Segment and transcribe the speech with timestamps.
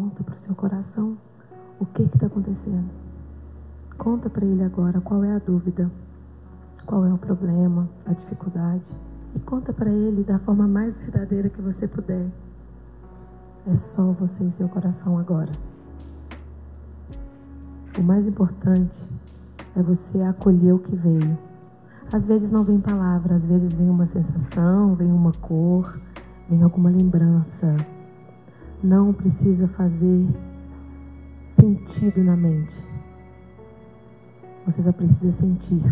[0.00, 1.18] Conta para o seu coração
[1.78, 2.88] o que está acontecendo.
[3.98, 5.90] Conta para ele agora qual é a dúvida,
[6.86, 8.86] qual é o problema, a dificuldade.
[9.36, 12.26] E conta para ele da forma mais verdadeira que você puder.
[13.66, 15.52] É só você e seu coração agora.
[17.98, 18.96] O mais importante
[19.76, 21.36] é você acolher o que veio.
[22.10, 26.00] Às vezes não vem palavra, às vezes vem uma sensação, vem uma cor,
[26.48, 27.76] vem alguma lembrança.
[28.82, 30.26] Não precisa fazer
[31.54, 32.74] sentido na mente.
[34.64, 35.82] Você só precisa sentir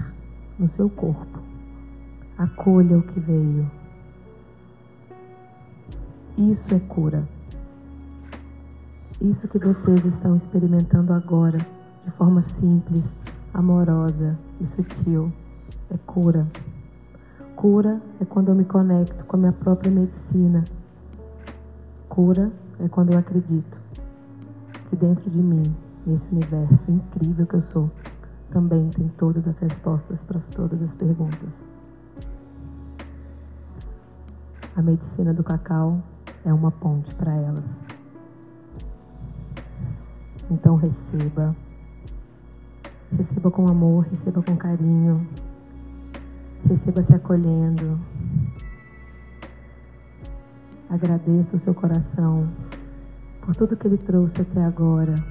[0.59, 1.39] no seu corpo.
[2.39, 3.71] Acolha o que veio.
[6.39, 7.29] Isso é cura.
[9.21, 11.59] Isso que vocês estão experimentando agora,
[12.05, 13.05] de forma simples,
[13.53, 15.31] amorosa e sutil,
[15.91, 16.47] é cura.
[17.55, 20.65] Cura é quando eu me conecto com a minha própria medicina.
[22.09, 23.79] Cura é quando eu acredito
[24.89, 25.75] que dentro de mim,
[26.07, 27.91] nesse universo incrível que eu sou,
[28.51, 31.53] também tem todas as respostas para todas as perguntas.
[34.75, 36.01] A medicina do cacau
[36.45, 37.65] é uma ponte para elas.
[40.51, 41.55] Então receba.
[43.17, 45.27] Receba com amor, receba com carinho.
[46.67, 47.99] Receba se acolhendo.
[50.89, 52.49] Agradeça o seu coração
[53.49, 55.25] por tudo que ele trouxe até agora.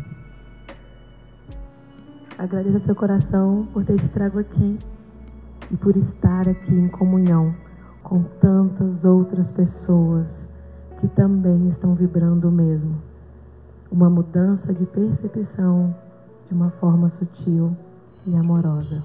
[2.36, 4.80] Agradeça seu coração por ter te trago aqui
[5.70, 7.54] e por estar aqui em comunhão
[8.02, 10.50] com tantas outras pessoas
[11.00, 13.00] que também estão vibrando o mesmo.
[13.92, 15.96] Uma mudança de percepção
[16.48, 17.78] de uma forma sutil
[18.26, 19.00] e amorosa.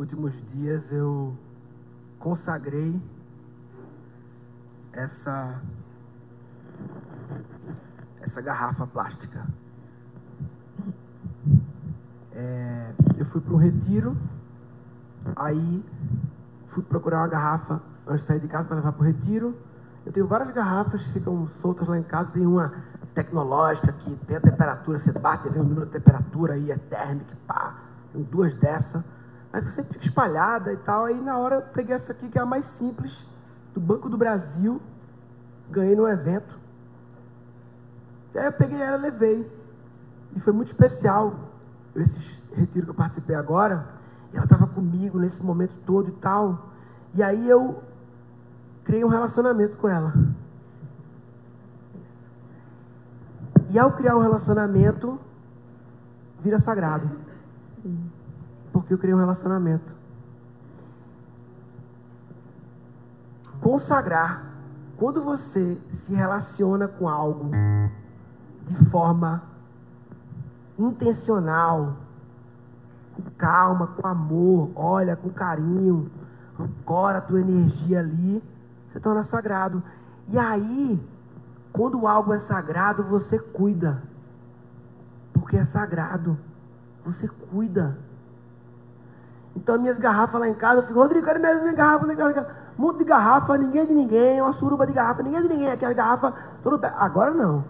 [0.00, 1.36] Últimos dias eu
[2.18, 2.98] consagrei
[4.92, 5.60] essa
[8.22, 9.46] essa garrafa plástica.
[12.32, 14.16] É, eu fui para um retiro,
[15.36, 15.84] aí
[16.68, 19.54] fui procurar uma garrafa antes de sair de casa para levar para o retiro.
[20.06, 22.32] Eu tenho várias garrafas que ficam soltas lá em casa.
[22.32, 22.72] Tem uma
[23.14, 27.36] tecnológica que tem a temperatura, você bate, vê o número de temperatura aí, é térmica,
[27.46, 27.74] pá.
[28.12, 29.04] Tenho duas dessa.
[29.52, 31.04] Aí sempre fica espalhada e tal.
[31.04, 33.26] Aí na hora eu peguei essa aqui, que é a mais simples,
[33.74, 34.80] do Banco do Brasil.
[35.70, 36.58] Ganhei no evento.
[38.34, 39.50] Aí eu peguei ela levei.
[40.36, 41.34] E foi muito especial
[41.96, 43.86] esse retiro que eu participei agora.
[44.32, 46.70] E ela estava comigo nesse momento todo e tal.
[47.14, 47.82] E aí eu
[48.84, 50.14] criei um relacionamento com ela.
[53.68, 55.18] E ao criar um relacionamento,
[56.40, 57.08] vira sagrado.
[57.82, 58.10] Sim.
[58.90, 59.94] Eu criei um relacionamento.
[63.60, 64.50] Consagrar.
[64.96, 67.52] Quando você se relaciona com algo
[68.66, 69.44] de forma
[70.76, 71.96] intencional,
[73.14, 76.10] com calma, com amor, olha, com carinho,
[76.58, 78.42] ancora a tua energia ali,
[78.88, 79.82] você torna sagrado.
[80.28, 81.00] E aí,
[81.72, 84.02] quando algo é sagrado, você cuida.
[85.32, 86.36] Porque é sagrado.
[87.04, 88.09] Você cuida.
[89.54, 92.06] Então, minhas garrafas lá em casa, eu fico, Rodrigo, cadê minha, minha garrafa?
[92.78, 95.48] Um monte de garrafa, ninguém é de ninguém, uma suruba de garrafa, ninguém é de
[95.48, 96.90] ninguém, aquela garrafa, tudo bem.
[96.96, 97.64] Agora não.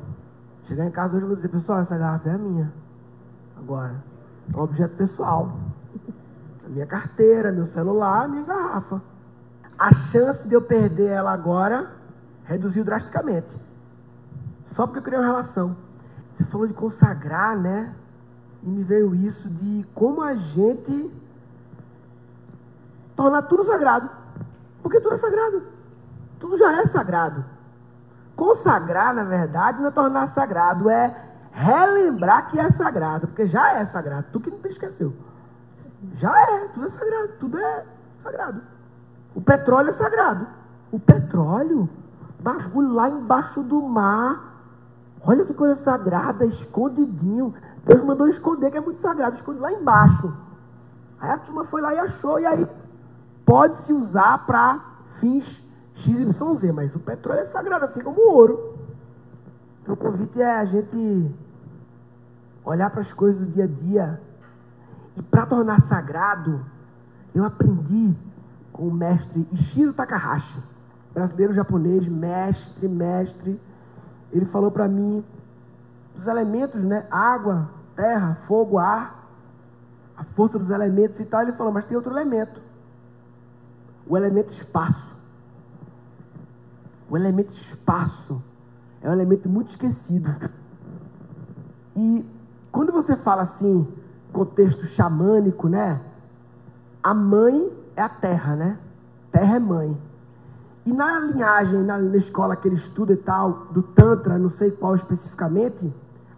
[0.64, 2.72] Chegar em casa hoje eu vou dizer, pessoal, essa garrafa é minha.
[3.56, 4.10] Agora.
[4.52, 5.52] É um objeto pessoal.
[6.64, 9.00] A minha carteira, meu celular, minha garrafa.
[9.78, 11.90] A chance de eu perder ela agora
[12.44, 13.58] reduziu drasticamente.
[14.66, 15.76] Só porque eu criei uma relação.
[16.36, 17.94] Você falou de consagrar, né?
[18.62, 21.10] E me veio isso de como a gente
[23.20, 24.08] tornar tudo sagrado.
[24.82, 25.62] Porque tudo é sagrado.
[26.38, 27.44] Tudo já é sagrado.
[28.34, 31.14] Consagrar, na verdade, não é tornar sagrado, é
[31.52, 34.24] relembrar que é sagrado, porque já é sagrado.
[34.32, 35.14] Tu que não te esqueceu.
[36.14, 37.84] Já é, tudo é sagrado, tudo é
[38.22, 38.62] sagrado.
[39.34, 40.46] O petróleo é sagrado.
[40.90, 41.90] O petróleo,
[42.40, 44.64] bagulho lá embaixo do mar.
[45.22, 47.52] Olha que coisa sagrada, escondidinho.
[47.84, 50.32] Deus mandou esconder, que é muito sagrado, esconde lá embaixo.
[51.20, 52.66] Aí a turma foi lá e achou, e aí
[53.50, 54.78] pode se usar para
[55.18, 55.60] fins
[55.96, 58.78] XYZ, mas o petróleo é sagrado, assim como o ouro.
[59.82, 61.34] Então o convite é a gente
[62.64, 64.20] olhar para as coisas do dia a dia.
[65.16, 66.64] E para tornar sagrado,
[67.34, 68.16] eu aprendi
[68.72, 70.62] com o mestre Ishiro Takahashi,
[71.12, 73.60] brasileiro japonês, mestre, mestre.
[74.30, 75.24] Ele falou para mim
[76.14, 77.04] dos elementos, né?
[77.10, 79.28] Água, terra, fogo, ar,
[80.16, 81.42] a força dos elementos e tal.
[81.42, 82.69] Ele falou, mas tem outro elemento.
[84.06, 85.16] O elemento espaço.
[87.08, 88.42] O elemento espaço
[89.02, 90.34] é um elemento muito esquecido.
[91.96, 92.24] E
[92.70, 93.86] quando você fala assim,
[94.32, 96.00] contexto xamânico, né?
[97.02, 98.78] A mãe é a terra, né?
[99.32, 99.96] Terra é mãe.
[100.84, 104.70] E na linhagem, na, na escola que ele estuda e tal, do Tantra, não sei
[104.70, 105.92] qual especificamente,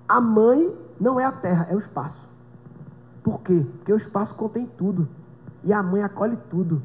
[0.09, 2.29] a mãe não é a terra, é o espaço.
[3.23, 3.65] Por quê?
[3.79, 5.09] Porque o espaço contém tudo.
[5.65, 6.83] E a mãe acolhe tudo.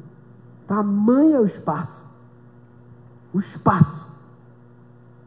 [0.68, 2.04] A mãe é o espaço.
[3.32, 4.06] O espaço.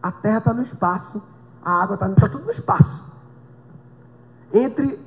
[0.02, 1.22] A terra está no espaço.
[1.64, 3.04] A água está tá tudo no espaço.
[4.54, 5.00] Entre,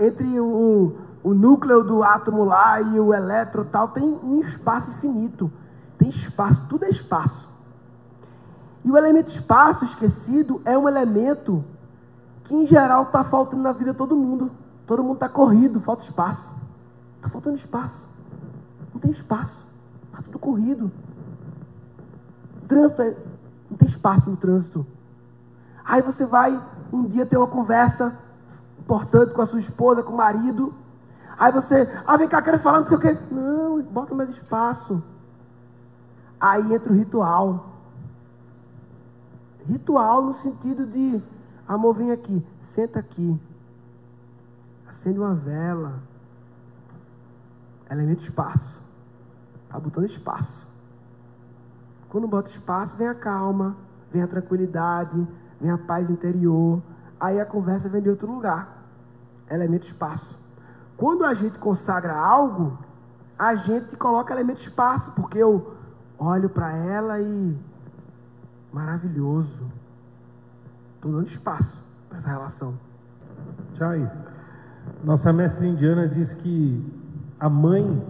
[0.00, 5.50] entre o, o núcleo do átomo lá e o elétron tal, tem um espaço infinito.
[5.98, 7.48] Tem espaço, tudo é espaço.
[8.84, 11.64] E o elemento espaço esquecido é um elemento
[12.44, 14.50] que em geral está faltando na vida de todo mundo.
[14.86, 16.54] Todo mundo está corrido, falta espaço.
[17.16, 18.11] Está faltando espaço.
[18.92, 19.66] Não tem espaço.
[20.06, 20.90] Está tudo corrido.
[22.62, 23.16] O trânsito é...
[23.70, 24.86] não tem espaço no trânsito.
[25.84, 26.60] Aí você vai
[26.92, 28.16] um dia ter uma conversa
[28.78, 30.74] importante com a sua esposa, com o marido.
[31.38, 33.18] Aí você, ah, vem cá, quero falar não sei o quê.
[33.30, 35.02] Não, bota mais espaço.
[36.40, 37.66] Aí entra o ritual.
[39.66, 41.22] Ritual no sentido de,
[41.66, 43.40] amor, vem aqui, senta aqui.
[44.88, 46.00] Acende uma vela.
[47.90, 48.81] Elemento espaço.
[49.72, 50.66] Está botando espaço.
[52.10, 53.74] Quando bota espaço, vem a calma,
[54.12, 55.26] vem a tranquilidade,
[55.58, 56.82] vem a paz interior.
[57.18, 58.84] Aí a conversa vem de outro lugar.
[59.50, 60.38] Elemento espaço.
[60.94, 62.78] Quando a gente consagra algo,
[63.38, 65.74] a gente coloca elemento espaço, porque eu
[66.18, 67.56] olho para ela e
[68.70, 69.72] maravilhoso.
[70.96, 71.74] Estou dando espaço
[72.10, 72.74] para essa relação.
[73.78, 74.12] Chai,
[75.02, 76.84] nossa mestra indiana diz que
[77.40, 78.06] a mãe,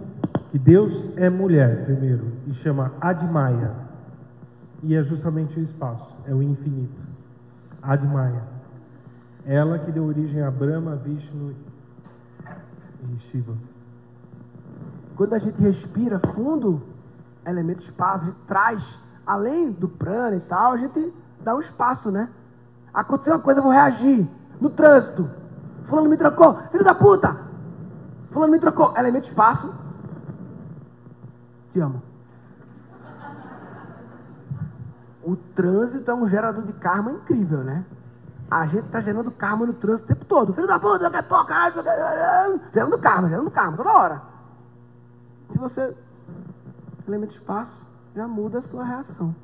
[0.53, 3.71] que Deus é mulher primeiro, e chama Admaya.
[4.83, 7.01] E é justamente o espaço, é o infinito.
[7.81, 8.43] Admaya.
[9.47, 11.55] Ela que deu origem a Brahma, Vishnu
[13.01, 13.55] e Shiva.
[15.15, 16.83] Quando a gente respira fundo,
[17.43, 21.11] elemento espaço, a gente traz, além do prana e tal, a gente
[21.43, 22.29] dá um espaço, né?
[22.93, 24.29] Aconteceu uma coisa, eu vou reagir.
[24.61, 25.27] No trânsito.
[25.85, 26.59] Fulano me trocou.
[26.71, 27.35] Filho da puta!
[28.29, 28.95] Fulano me trocou.
[28.95, 29.81] Elemento espaço.
[31.73, 32.03] Te amo.
[35.23, 37.83] O trânsito é um gerador de karma incrível, né?
[38.51, 40.53] A gente tá gerando karma no trânsito o tempo todo.
[40.53, 44.21] Filho da puta, que porra, caralho, gerando karma, gerando karma toda hora.
[45.49, 45.95] Se você
[47.07, 47.81] elemento espaço,
[48.15, 49.35] já muda a sua reação.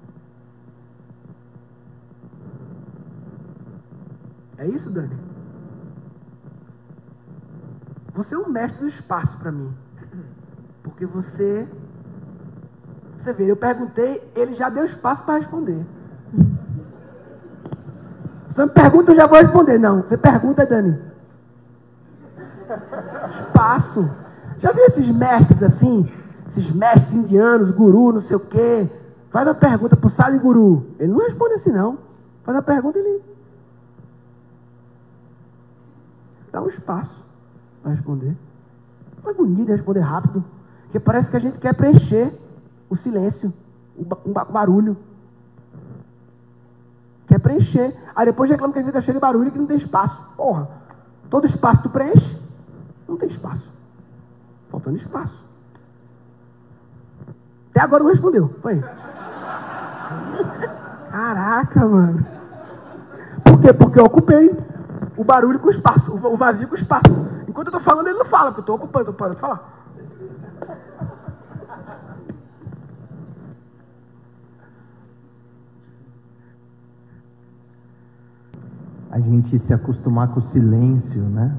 [4.60, 5.18] É isso, Dani?
[8.14, 9.74] Você é um mestre do espaço para mim.
[10.84, 11.68] Porque você.
[13.20, 15.86] Você vê, eu perguntei, ele já deu espaço para responder.
[18.50, 19.78] Você me pergunta, eu já vou responder.
[19.78, 20.98] Não, você pergunta, Dani.
[23.36, 24.10] Espaço.
[24.58, 26.10] Já viu esses mestres assim?
[26.50, 28.90] esses mestres indianos, guru, não sei o quê.
[29.30, 30.88] Faz a pergunta para o Sadi Guru.
[30.98, 32.00] Ele não responde assim, não.
[32.44, 33.22] Faz a pergunta ele
[36.52, 37.14] dá um espaço
[37.84, 38.36] para responder.
[39.24, 40.44] É bonito responder rápido.
[40.84, 42.34] Porque parece que a gente quer preencher
[42.90, 43.54] o silêncio,
[43.98, 44.04] o
[44.52, 44.98] barulho.
[47.28, 47.96] Quer preencher.
[48.16, 50.18] Aí depois reclama que a gente está cheio de barulho e que não tem espaço.
[50.36, 50.68] Porra,
[51.30, 52.36] todo espaço tu preenche?
[53.08, 53.70] Não tem espaço.
[54.70, 55.38] Faltando espaço.
[57.70, 58.56] Até agora não respondeu.
[58.62, 58.82] Foi.
[61.12, 62.26] Caraca, mano.
[63.44, 63.74] Por quê?
[63.74, 64.56] Porque eu ocupei
[65.16, 67.04] o barulho com o espaço, o vazio com o espaço.
[67.48, 69.80] Enquanto eu tô falando, ele não fala, porque eu tô ocupando, tô parando de falar.
[79.10, 81.56] A gente se acostumar com o silêncio, né?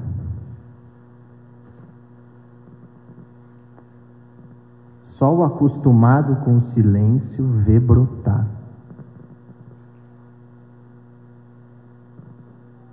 [5.03, 8.47] Só o acostumado com o silêncio vê brotar.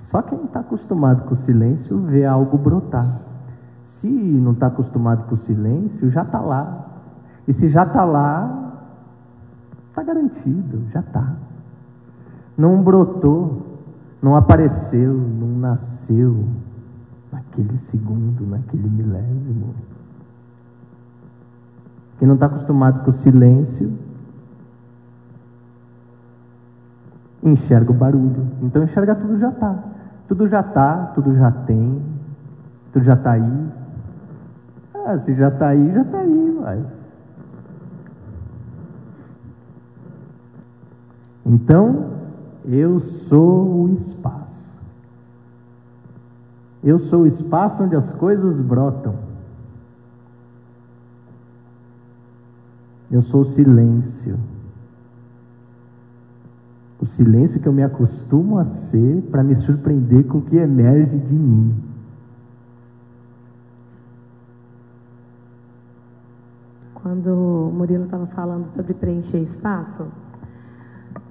[0.01, 3.21] Só quem está acostumado com o silêncio vê algo brotar.
[3.85, 6.87] Se não está acostumado com o silêncio, já está lá.
[7.47, 8.75] E se já está lá,
[9.89, 11.35] está garantido, já está.
[12.57, 13.68] Não brotou,
[14.21, 16.45] não apareceu, não nasceu
[17.33, 19.75] naquele segundo, naquele milésimo.
[22.19, 23.97] Quem não está acostumado com o silêncio,
[27.43, 28.47] enxerga o barulho.
[28.63, 29.85] Então enxerga tudo já está.
[30.27, 32.03] Tudo já tá, tudo já tem,
[32.93, 33.69] tudo já tá aí.
[34.95, 36.85] Ah, se já tá aí, já tá aí, vai.
[41.47, 42.11] Então,
[42.69, 44.79] eu sou o espaço.
[46.85, 49.17] Eu sou o espaço onde as coisas brotam.
[53.11, 54.39] Eu sou o silêncio.
[57.01, 61.17] O silêncio que eu me acostumo a ser para me surpreender com o que emerge
[61.17, 61.75] de mim.
[66.93, 70.07] Quando o Murilo estava falando sobre preencher espaço,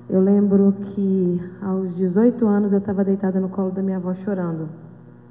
[0.10, 4.70] eu lembro que aos 18 anos eu estava deitada no colo da minha avó chorando.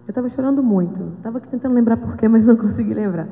[0.07, 1.03] Eu estava chorando muito.
[1.17, 3.27] Estava tentando lembrar porquê, mas não consegui lembrar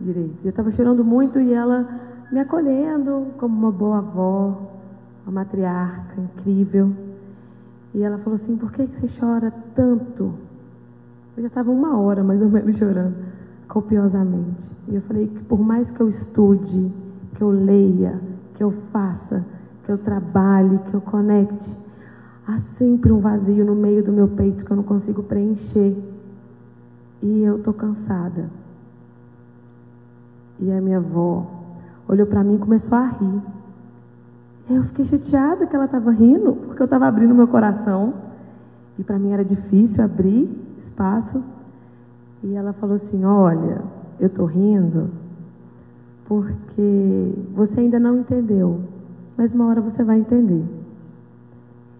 [0.00, 0.38] direito.
[0.44, 1.86] Eu estava chorando muito e ela
[2.32, 4.70] me acolhendo como uma boa avó,
[5.26, 6.90] uma matriarca incrível.
[7.94, 10.32] E ela falou assim: Por que, que você chora tanto?
[11.36, 13.14] Eu já estava uma hora mais ou menos chorando,
[13.68, 14.66] copiosamente.
[14.88, 16.90] E eu falei que por mais que eu estude,
[17.34, 18.18] que eu leia,
[18.54, 19.44] que eu faça,
[19.88, 21.74] que eu trabalhe, que eu conecte.
[22.46, 25.96] Há sempre um vazio no meio do meu peito que eu não consigo preencher.
[27.22, 28.50] E eu tô cansada.
[30.60, 31.46] E a minha avó
[32.06, 33.40] olhou para mim e começou a rir.
[34.68, 38.12] Eu fiquei chateada que ela estava rindo, porque eu estava abrindo meu coração.
[38.98, 41.42] E para mim era difícil abrir espaço.
[42.44, 43.80] E ela falou assim: Olha,
[44.20, 45.08] eu estou rindo
[46.26, 48.82] porque você ainda não entendeu
[49.38, 50.64] mas uma hora você vai entender.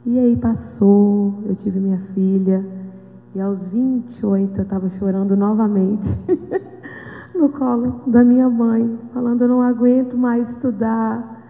[0.05, 2.67] E aí passou, eu tive minha filha,
[3.33, 6.09] e aos 28 eu estava chorando novamente
[7.35, 11.41] no colo da minha mãe, falando: eu não aguento mais estudar,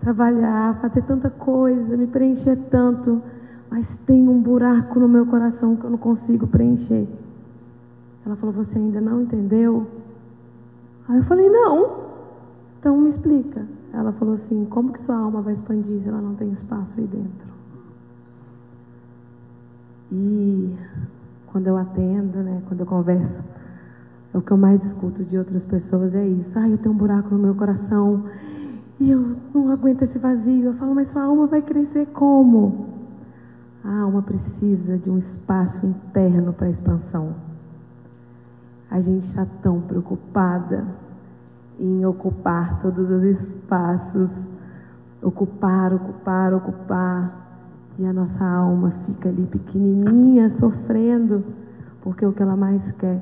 [0.00, 3.22] trabalhar, fazer tanta coisa, me preencher tanto,
[3.70, 7.06] mas tem um buraco no meu coração que eu não consigo preencher.
[8.26, 9.86] Ela falou: Você ainda não entendeu?
[11.08, 12.06] Aí eu falei: Não,
[12.80, 13.64] então me explica.
[13.92, 17.06] Ela falou assim: como que sua alma vai expandir se ela não tem espaço aí
[17.06, 17.52] dentro?
[20.10, 20.76] E
[21.46, 23.42] quando eu atendo, né, quando eu converso,
[24.32, 27.34] o que eu mais escuto de outras pessoas é isso: ah, eu tenho um buraco
[27.34, 28.24] no meu coração
[28.98, 30.66] e eu não aguento esse vazio.
[30.66, 32.86] Eu falo, mas sua alma vai crescer como?
[33.84, 37.34] A alma precisa de um espaço interno para expansão.
[38.88, 40.86] A gente está tão preocupada
[41.82, 44.30] em ocupar todos os espaços,
[45.20, 47.42] ocupar, ocupar, ocupar.
[47.98, 51.44] E a nossa alma fica ali pequenininha, sofrendo,
[52.00, 53.20] porque o que ela mais quer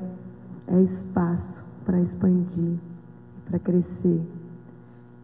[0.67, 2.77] é espaço para expandir,
[3.49, 4.21] para crescer.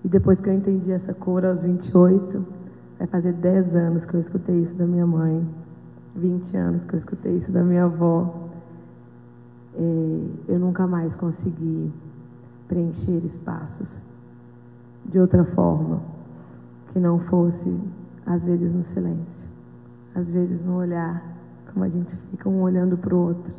[0.04, 2.44] E depois que eu entendi essa cura aos 28,
[2.98, 5.48] vai fazer 10 anos que eu escutei isso da minha mãe,
[6.16, 8.50] 20 anos que eu escutei isso da minha avó.
[9.76, 11.92] É, eu nunca mais consegui
[12.68, 13.90] preencher espaços
[15.06, 16.02] de outra forma,
[16.92, 17.80] que não fosse,
[18.26, 19.48] às vezes, no silêncio,
[20.14, 21.24] às vezes no olhar,
[21.72, 23.54] como a gente fica um olhando para o outro.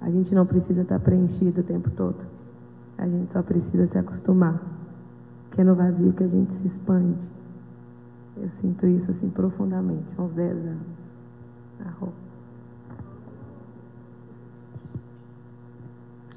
[0.00, 2.18] A gente não precisa estar preenchido o tempo todo,
[2.98, 4.60] a gente só precisa se acostumar,
[5.52, 7.26] que é no vazio que a gente se expande.
[8.36, 10.86] Eu sinto isso assim profundamente, há uns 10 anos.
[11.84, 12.27] Arroba.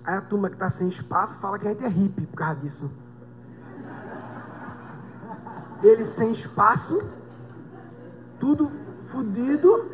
[0.04, 2.60] Aí a turma que está sem espaço fala que a gente é hippie por causa
[2.60, 2.90] disso.
[5.84, 7.02] Ele sem espaço,
[8.40, 8.72] tudo
[9.06, 9.92] fudido,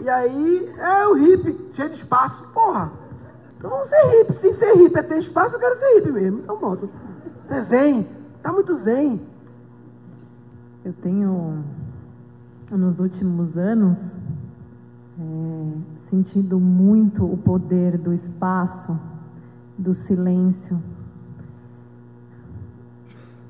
[0.00, 2.46] e aí é o hippie, cheio de espaço.
[2.48, 2.90] Porra,
[3.56, 6.40] então ser hippie, se ser hippie é ter espaço, eu quero ser hippie mesmo.
[6.40, 6.90] Então pronto.
[7.48, 8.08] É zen,
[8.42, 9.20] tá muito zen.
[10.84, 11.64] Eu tenho,
[12.70, 13.98] nos últimos anos,
[15.18, 18.98] é, sentido muito o poder do espaço
[19.78, 20.80] do silêncio.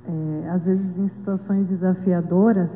[0.07, 2.71] É, às vezes, em situações desafiadoras,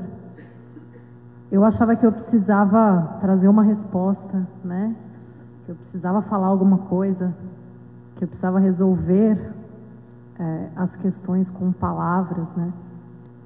[1.50, 4.94] eu achava que eu precisava trazer uma resposta, né?
[5.64, 7.34] Que eu precisava falar alguma coisa,
[8.16, 9.52] que eu precisava resolver
[10.38, 12.72] é, as questões com palavras, né?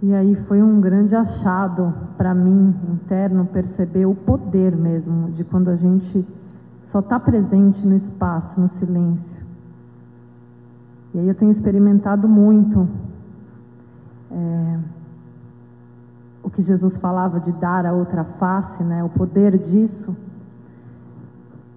[0.03, 5.69] E aí foi um grande achado para mim interno perceber o poder mesmo de quando
[5.69, 6.27] a gente
[6.85, 9.41] só está presente no espaço, no silêncio.
[11.15, 12.89] E aí eu tenho experimentado muito
[14.31, 14.79] é,
[16.43, 19.05] o que Jesus falava de dar a outra face, né?
[19.05, 20.17] O poder disso,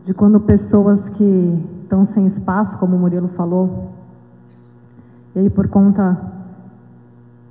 [0.06, 3.92] de quando pessoas que estão sem espaço, como o Murilo falou,
[5.36, 6.18] e aí por conta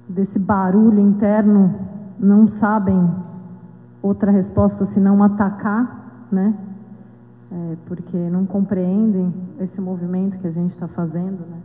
[0.09, 1.75] desse barulho interno
[2.19, 3.11] não sabem
[4.03, 6.55] outra resposta senão atacar, né?
[7.53, 11.59] É, porque não compreendem esse movimento que a gente está fazendo, né?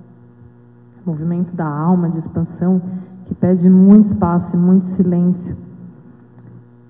[1.10, 2.82] Movimento da alma, de expansão,
[3.26, 5.58] que pede muito espaço e muito silêncio.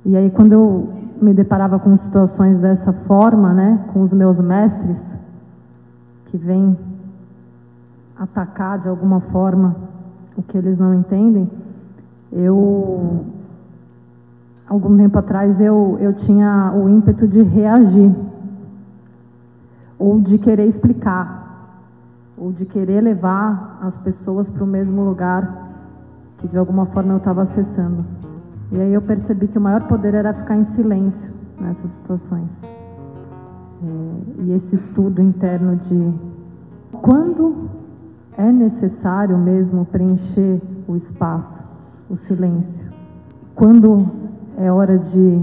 [0.05, 0.89] E aí, quando eu
[1.21, 4.97] me deparava com situações dessa forma, né, com os meus mestres,
[6.25, 6.77] que vêm
[8.17, 9.75] atacar de alguma forma
[10.35, 11.49] o que eles não entendem,
[12.31, 13.25] eu,
[14.67, 18.13] algum tempo atrás, eu, eu tinha o ímpeto de reagir,
[19.97, 21.38] ou de querer explicar,
[22.39, 25.67] ou de querer levar as pessoas para o mesmo lugar
[26.37, 28.05] que de alguma forma eu estava acessando.
[28.71, 32.49] E aí eu percebi que o maior poder era ficar em silêncio nessas situações.
[33.83, 36.13] É, e esse estudo interno de
[37.01, 37.69] quando
[38.37, 41.61] é necessário mesmo preencher o espaço,
[42.09, 42.87] o silêncio,
[43.53, 44.07] quando
[44.57, 45.41] é hora de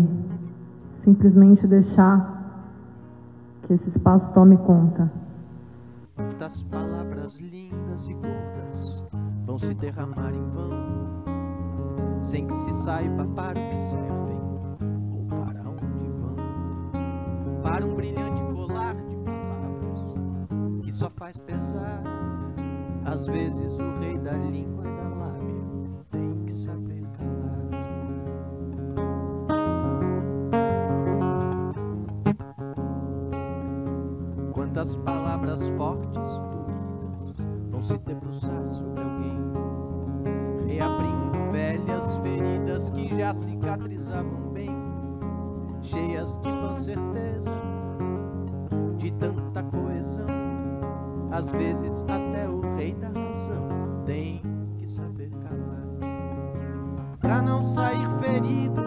[1.04, 2.34] simplesmente deixar
[3.62, 5.10] que esse espaço tome conta.
[6.38, 9.02] Das palavras lindas e gordas
[9.44, 11.24] vão se derramar em vão,
[12.22, 14.40] sem que se saiba para o que servem
[15.12, 16.36] ou para onde vão.
[17.62, 20.14] Para um brilhante colar de palavras
[20.82, 22.02] que só faz pesar.
[23.06, 25.15] Às vezes o rei da língua e da
[34.76, 37.36] Quantas palavras fortes, doídas,
[37.70, 39.38] vão se debruçar sobre alguém
[40.68, 44.76] reabrindo velhas feridas que já cicatrizavam bem,
[45.80, 47.52] cheias de vã certeza,
[48.98, 50.26] de tanta coesão.
[51.30, 54.42] Às vezes até o rei da razão tem
[54.76, 55.86] que saber calar,
[57.18, 58.82] pra não sair ferido.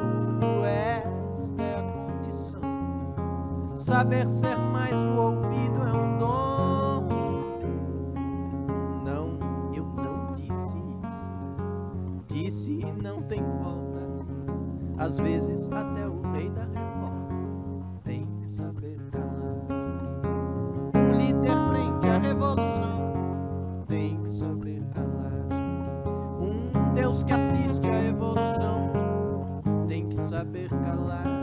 [0.64, 0.99] É.
[3.90, 7.08] Saber ser mais o ouvido é um dom.
[9.04, 11.34] Não, eu não disse isso.
[12.28, 14.00] Disse e não tem volta.
[15.00, 17.34] Às vezes até o rei da revolta
[18.04, 19.66] tem que saber calar.
[20.94, 23.14] Um líder frente à revolução
[23.88, 25.48] tem que saber calar.
[26.40, 28.92] Um Deus que assiste à evolução
[29.88, 31.39] tem que saber calar.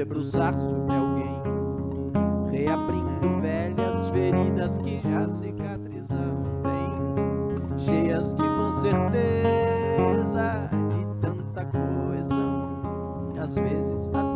[0.00, 1.42] Debruçar sobre alguém,
[2.50, 12.80] reabrindo velhas feridas que já cicatrizavam bem, cheias de vã certeza de tanta coesão,
[13.38, 14.29] às vezes até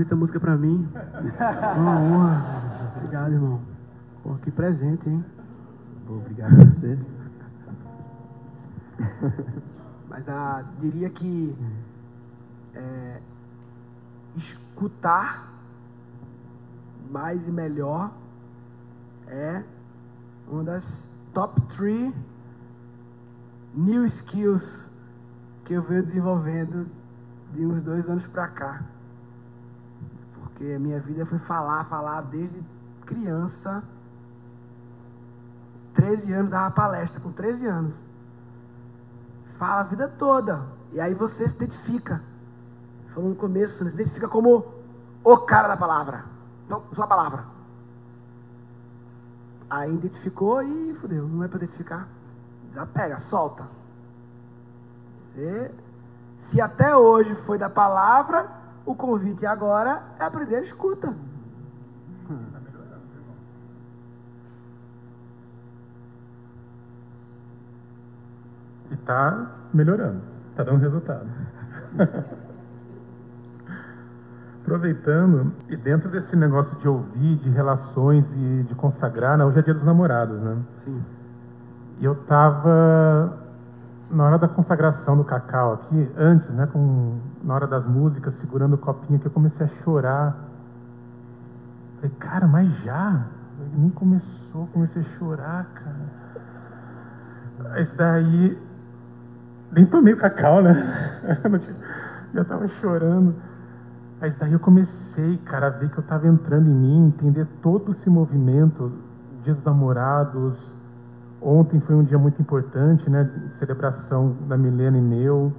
[0.00, 0.88] Feito essa música pra mim.
[1.76, 2.92] Uma honra.
[2.96, 3.60] Obrigado, irmão.
[4.22, 5.22] Pô, que presente, hein?
[6.08, 6.98] Obrigado a você.
[10.08, 11.54] Mas ah, diria que
[12.74, 13.20] é,
[14.36, 15.52] escutar
[17.10, 18.10] mais e melhor
[19.26, 19.62] é
[20.48, 22.14] uma das top 3
[23.74, 24.90] new skills
[25.66, 26.86] que eu venho desenvolvendo
[27.52, 28.82] de uns dois anos pra cá.
[30.60, 32.62] Porque a minha vida foi falar, falar desde
[33.06, 33.82] criança.
[35.94, 37.94] 13 anos, dava palestra com 13 anos.
[39.58, 40.66] Fala a vida toda.
[40.92, 42.22] E aí você se identifica.
[43.14, 44.66] Falou no começo, você se identifica como
[45.24, 46.26] o cara da palavra.
[46.66, 47.46] Então, sua palavra.
[49.70, 51.26] Aí identificou e fudeu.
[51.26, 52.06] Não é para identificar.
[52.68, 53.66] Desapega, solta.
[55.32, 55.70] Você,
[56.50, 58.59] se até hoje foi da palavra,
[58.90, 61.14] o convite agora é aprender a escuta.
[68.90, 70.20] E tá melhorando,
[70.56, 71.28] tá dando resultado.
[74.62, 79.62] Aproveitando, e dentro desse negócio de ouvir, de relações e de consagrar, né, hoje é
[79.62, 80.58] dia dos namorados, né?
[80.84, 81.02] Sim.
[81.98, 83.38] E eu tava
[84.10, 88.74] na hora da consagração do cacau aqui, antes, né, com, na hora das músicas, segurando
[88.74, 90.36] o copinho, que eu comecei a chorar.
[91.96, 93.26] Falei, cara, mas já?
[93.74, 97.80] Nem começou, comecei a chorar, cara.
[97.80, 98.58] Isso daí,
[99.72, 100.72] nem tomei o cacau, né?
[102.32, 103.34] já tava chorando.
[104.20, 107.92] Mas daí eu comecei, cara, a ver que eu tava entrando em mim, entender todo
[107.92, 108.92] esse movimento,
[109.42, 110.58] dias dos namorados,
[111.42, 113.28] Ontem foi um dia muito importante, né?
[113.58, 115.52] Celebração da Milena e meu.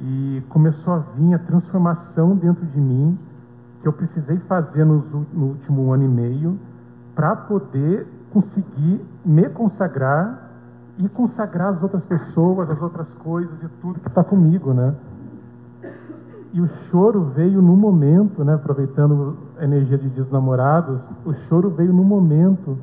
[0.00, 3.18] E começou a vir a transformação dentro de mim
[3.80, 6.58] que eu precisei fazer no, no último ano e meio
[7.14, 10.50] para poder conseguir me consagrar
[10.98, 14.94] e consagrar as outras pessoas, as outras coisas e tudo que está comigo, né?
[16.52, 18.54] E o choro veio no momento, né?
[18.54, 22.78] Aproveitando a energia de Dias Namorados, o choro veio no momento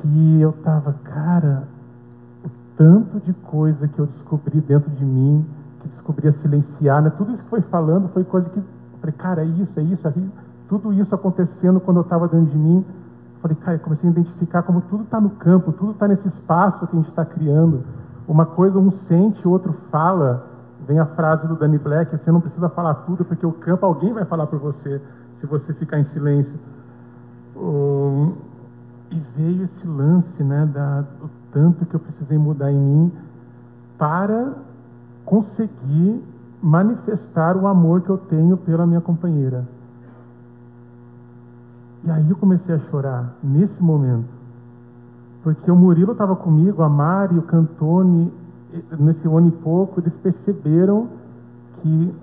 [0.00, 1.64] que eu tava, cara,
[2.44, 5.44] o tanto de coisa que eu descobri dentro de mim,
[5.84, 7.10] que descobri a silenciar, né?
[7.10, 8.62] Tudo isso que foi falando foi coisa que,
[9.00, 10.32] falei, cara, é isso, é isso, é isso.
[10.68, 12.84] Tudo isso acontecendo quando eu estava dentro de mim.
[13.42, 16.96] Falei, cara, comecei a identificar como tudo está no campo, tudo está nesse espaço que
[16.96, 17.84] a gente está criando.
[18.26, 20.46] Uma coisa um sente, o outro fala.
[20.86, 24.12] Vem a frase do Danny Black: você não precisa falar tudo, porque o campo alguém
[24.14, 25.00] vai falar por você,
[25.36, 26.54] se você ficar em silêncio.
[27.54, 28.32] Um,
[29.10, 33.12] e veio esse lance, né, da, do tanto que eu precisei mudar em mim
[33.96, 34.54] para
[35.24, 36.22] conseguir
[36.62, 39.66] manifestar o amor que eu tenho pela minha companheira.
[42.04, 44.28] E aí eu comecei a chorar nesse momento.
[45.42, 48.32] Porque o Murilo estava comigo, a Mari, o Cantone,
[48.98, 51.08] nesse ano e pouco, eles perceberam
[51.80, 52.14] que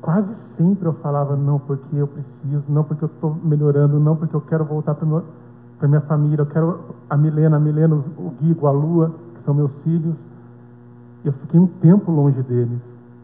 [0.00, 4.36] quase sempre eu falava não porque eu preciso, não porque eu estou melhorando, não porque
[4.36, 6.42] eu quero voltar para minha família.
[6.42, 10.14] Eu quero a Milena, a Milena, o Guigo, a Lua, que são meus filhos.
[11.26, 12.78] Eu fiquei um tempo longe deles.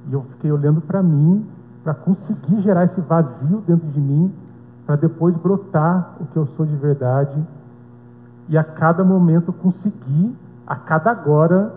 [0.09, 1.47] E eu fiquei olhando para mim,
[1.85, 4.33] para conseguir gerar esse vazio dentro de mim,
[4.85, 7.41] para depois brotar o que eu sou de verdade.
[8.49, 10.37] E a cada momento conseguir,
[10.67, 11.73] a cada agora,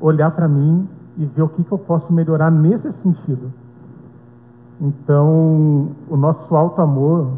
[0.00, 3.52] olhar para mim e ver o que, que eu posso melhorar nesse sentido.
[4.80, 7.32] Então, o nosso alto amor,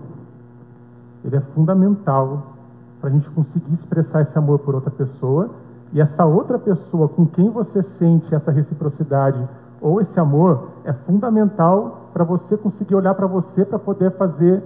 [1.24, 2.54] ele é fundamental
[3.00, 5.50] para a gente conseguir expressar esse amor por outra pessoa
[5.92, 9.46] e essa outra pessoa com quem você sente essa reciprocidade
[9.81, 14.62] ou esse amor é fundamental para você conseguir olhar para você para poder fazer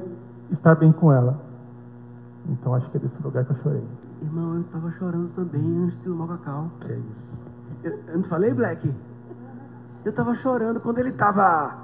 [0.50, 1.40] estar bem com ela.
[2.48, 3.82] Então acho que é desse lugar que eu chorei.
[4.22, 6.70] Irmão, eu estava chorando também antes de tomar cacau.
[6.80, 7.26] Que é isso.
[7.82, 8.94] Eu, eu não falei, Black?
[10.04, 11.76] Eu estava chorando quando ele estava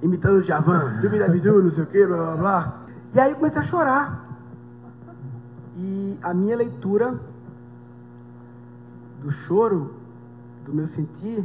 [0.00, 2.74] imitando o Javan, dubidabidu, não sei o que, blá blá blá.
[3.14, 4.26] E aí eu comecei a chorar.
[5.76, 7.18] E a minha leitura
[9.26, 9.92] do choro,
[10.64, 11.44] do meu sentir,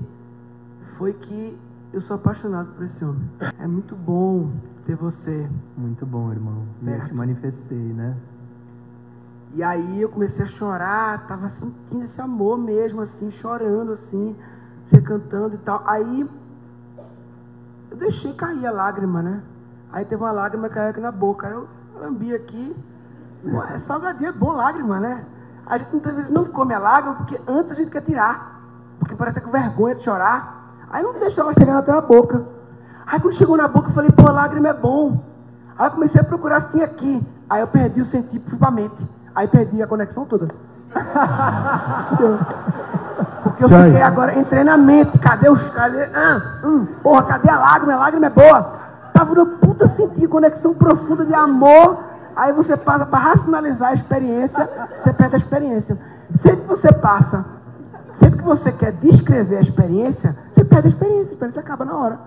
[0.98, 1.60] foi que
[1.92, 3.28] eu sou apaixonado por esse homem.
[3.60, 4.52] É muito bom
[4.86, 5.50] ter você.
[5.76, 6.64] Muito bom, irmão.
[6.80, 7.08] E eu Perto.
[7.08, 8.16] te manifestei, né?
[9.56, 14.36] E aí eu comecei a chorar, tava sentindo esse amor mesmo, assim, chorando, assim,
[14.86, 15.84] você cantando e tal.
[15.88, 16.30] Aí
[17.90, 19.42] eu deixei cair a lágrima, né?
[19.92, 21.48] Aí teve uma lágrima que caiu aqui na boca.
[21.48, 21.68] Aí eu
[22.00, 22.76] lambi aqui.
[23.44, 25.26] Ué, salgadinho é bom lágrima, né?
[25.72, 28.60] A gente muitas vezes não come a lágrima porque antes a gente quer tirar.
[29.00, 30.76] Porque parece que com vergonha de chorar.
[30.92, 32.44] Aí não deixa ela chegar até a boca.
[33.08, 35.24] Aí quando chegou na boca eu falei, pô, a lágrima é bom.
[35.80, 37.26] Aí eu comecei a procurar se tinha aqui.
[37.50, 39.08] Aí eu perdi o sentido, fui pra mente.
[39.34, 40.50] Aí perdi a conexão toda.
[43.44, 45.18] Porque eu fiquei agora, entrei na mente.
[45.20, 45.64] Cadê os.
[45.70, 46.04] Cadê.
[46.14, 47.94] Ah, hum, porra, cadê a lágrima?
[47.94, 48.74] A lágrima é boa.
[49.14, 52.11] tava no puta sentir conexão profunda de amor.
[52.42, 54.68] Aí você passa para racionalizar a experiência,
[55.00, 55.96] você perde a experiência.
[56.42, 57.46] Sempre que você passa,
[58.16, 61.96] sempre que você quer descrever a experiência, você perde a experiência, a experiência acaba na
[61.96, 62.20] hora.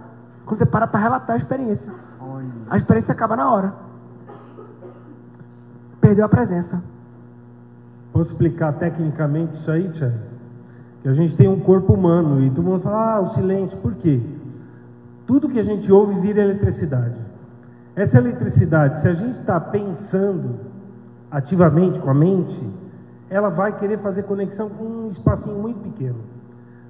[0.47, 1.93] Quando você para para relatar a experiência,
[2.71, 3.75] a experiência acaba na hora.
[6.01, 6.81] Perdeu a presença.
[8.13, 10.15] Posso explicar tecnicamente isso aí, Tiago?
[11.03, 13.95] Que a gente tem um corpo humano e todo mundo fala, ah, o silêncio, por
[13.95, 14.23] quê?
[15.27, 17.34] Tudo que a gente ouve vira eletricidade.
[17.97, 20.59] Essa eletricidade, se a gente está pensando
[21.31, 22.69] ativamente com a mente,
[23.31, 26.19] ela vai querer fazer conexão com um espacinho muito pequeno.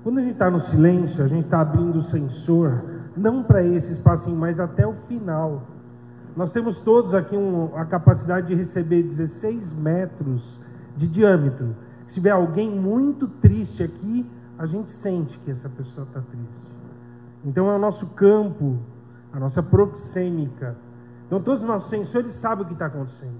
[0.03, 2.85] Quando a gente está no silêncio, a gente está abrindo o sensor,
[3.17, 5.62] não para esse espacinho, mas até o final.
[6.37, 10.61] Nós temos todos aqui um, a capacidade de receber 16 metros
[10.97, 11.77] de diâmetro.
[12.07, 14.27] Se tiver alguém muito triste aqui,
[14.59, 16.75] a gente sente que essa pessoa está triste.
[17.45, 18.79] Então é o nosso campo,
[19.33, 20.77] a nossa proxêmica.
[21.27, 23.39] Então todos os nossos sensores sabem o que está acontecendo.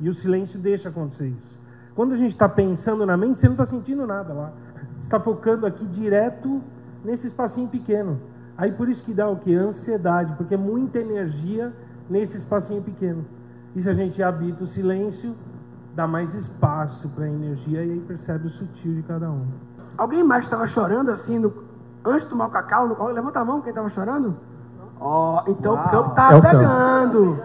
[0.00, 1.60] E o silêncio deixa acontecer isso.
[1.94, 4.52] Quando a gente está pensando na mente, você não está sentindo nada lá.
[4.98, 6.60] Você está focando aqui direto
[7.04, 8.20] nesse espacinho pequeno.
[8.56, 9.54] Aí por isso que dá o que?
[9.54, 11.72] Ansiedade, porque é muita energia
[12.08, 13.24] nesse espacinho pequeno.
[13.74, 15.34] E se a gente habita o silêncio,
[15.94, 19.46] dá mais espaço para a energia e aí percebe o sutil de cada um.
[19.96, 21.52] Alguém mais estava chorando assim no,
[22.04, 22.88] antes de tomar o cacau?
[22.88, 24.36] No, levanta a mão quem estava chorando.
[25.00, 25.86] Ó, então Uau.
[25.86, 26.56] o campo estava É o campo.
[26.58, 27.38] pegando.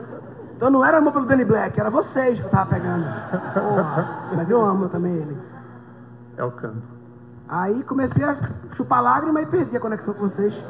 [0.55, 3.05] Então não era amor pelo Danny Black, era vocês que eu tava pegando.
[3.53, 5.37] Porra, mas eu amo também ele.
[6.37, 6.83] É o canto.
[7.47, 8.37] Aí comecei a
[8.73, 10.63] chupar lágrima e perdi a conexão com vocês.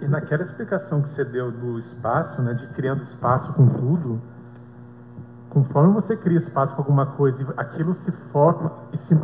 [0.00, 4.20] E naquela explicação que você deu do espaço, né, de criando espaço com tudo,
[5.50, 9.14] conforme você cria espaço com alguma coisa, aquilo se forma e se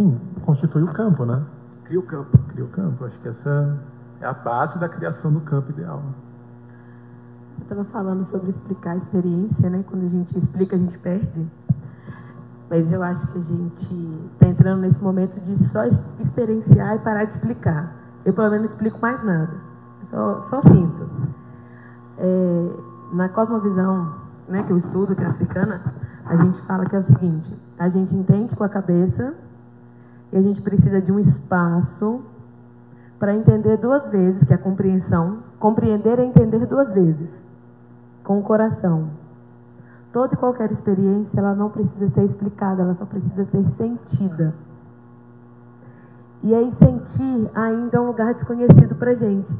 [0.00, 1.42] mantém, constitui o campo, né?
[1.84, 2.38] Cria o campo.
[2.48, 3.04] Cria o campo.
[3.04, 3.78] Acho que essa
[4.20, 6.02] é a base da criação do campo ideal.
[7.56, 9.84] Você estava falando sobre explicar a experiência, né?
[9.86, 11.46] Quando a gente explica, a gente perde.
[12.68, 13.94] Mas eu acho que a gente
[14.32, 15.84] está entrando nesse momento de só
[16.18, 17.96] experienciar e parar de explicar.
[18.24, 19.52] Eu, pelo menos, não explico mais nada.
[20.00, 21.08] Eu Só, só sinto.
[22.18, 22.70] É,
[23.12, 24.14] na cosmovisão
[24.46, 25.82] né, que eu estudo, que é africana,
[26.24, 29.34] a gente fala que é o seguinte: a gente entende com a cabeça
[30.32, 32.22] e a gente precisa de um espaço
[33.18, 35.38] para entender duas vezes, que é a compreensão.
[35.58, 37.30] Compreender é entender duas vezes,
[38.24, 39.10] com o coração.
[40.12, 44.54] Toda e qualquer experiência, ela não precisa ser explicada, ela só precisa ser sentida.
[46.42, 49.54] E aí, sentir ainda é um lugar desconhecido para gente.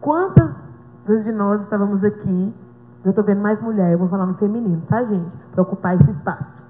[0.00, 0.54] Quantas
[1.24, 2.54] de nós estávamos aqui?
[3.04, 5.36] Eu estou vendo mais mulher, eu vou falar no feminino, tá, gente?
[5.52, 6.62] Para ocupar esse espaço.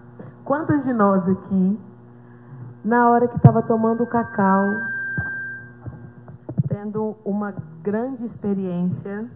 [0.44, 1.78] Quantas de nós aqui,
[2.84, 4.88] na hora que estava tomando cacau,
[6.66, 9.28] tendo uma grande experiência,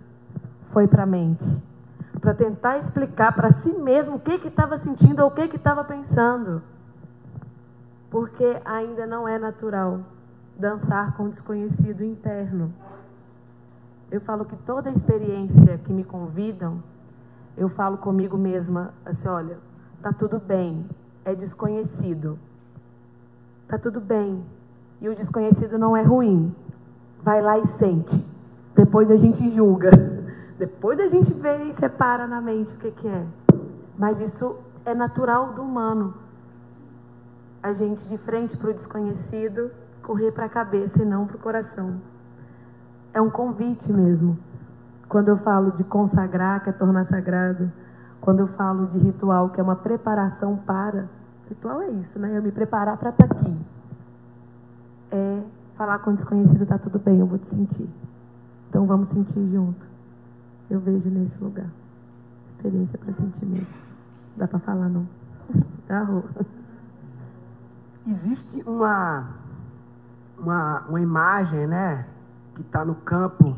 [0.70, 1.44] foi para a mente?
[2.20, 6.62] Para tentar explicar para si mesmo o que estava sentindo ou o que estava pensando.
[8.10, 10.00] Porque ainda não é natural
[10.58, 12.72] dançar com o desconhecido interno.
[14.10, 16.82] Eu falo que toda experiência que me convidam,
[17.56, 19.58] eu falo comigo mesma assim, olha,
[20.00, 20.86] tá tudo bem,
[21.24, 22.38] é desconhecido.
[23.74, 24.40] Tá tudo bem.
[25.00, 26.54] E o desconhecido não é ruim.
[27.20, 28.24] Vai lá e sente.
[28.72, 29.90] Depois a gente julga.
[30.56, 33.26] Depois a gente vê e separa na mente o que, que é.
[33.98, 36.14] Mas isso é natural do humano.
[37.60, 39.72] A gente de frente para o desconhecido,
[40.04, 42.00] correr para a cabeça e não para o coração.
[43.12, 44.38] É um convite mesmo.
[45.08, 47.72] Quando eu falo de consagrar, que é tornar sagrado,
[48.20, 51.08] quando eu falo de ritual, que é uma preparação para,
[51.48, 52.36] ritual é isso, né?
[52.36, 53.56] Eu me preparar para estar aqui.
[55.10, 55.42] É
[55.76, 57.88] falar com o desconhecido, tá tudo bem, eu vou te sentir.
[58.68, 59.86] Então vamos sentir junto.
[60.70, 61.70] Eu vejo nesse lugar.
[62.50, 63.66] Experiência para sentir mesmo.
[64.36, 65.06] Dá para falar não?
[65.86, 66.22] Tá, Rô?
[68.06, 69.34] Existe uma,
[70.38, 72.06] uma, uma imagem, né?
[72.54, 73.54] Que está no campo,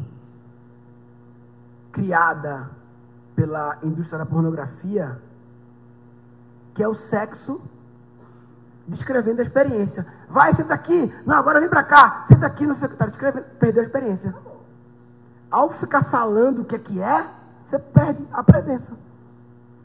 [1.92, 2.68] criada
[3.36, 5.20] pela indústria da pornografia,
[6.74, 7.60] que é o sexo
[8.88, 10.06] descrevendo a experiência.
[10.28, 11.12] Vai, senta aqui.
[11.24, 12.24] Não, agora vem pra cá.
[12.28, 12.94] Senta aqui, não sei o que.
[12.94, 13.44] Está descrevendo.
[13.58, 14.34] Perdeu a experiência.
[15.50, 17.26] Ao ficar falando o que é que é,
[17.64, 18.92] você perde a presença.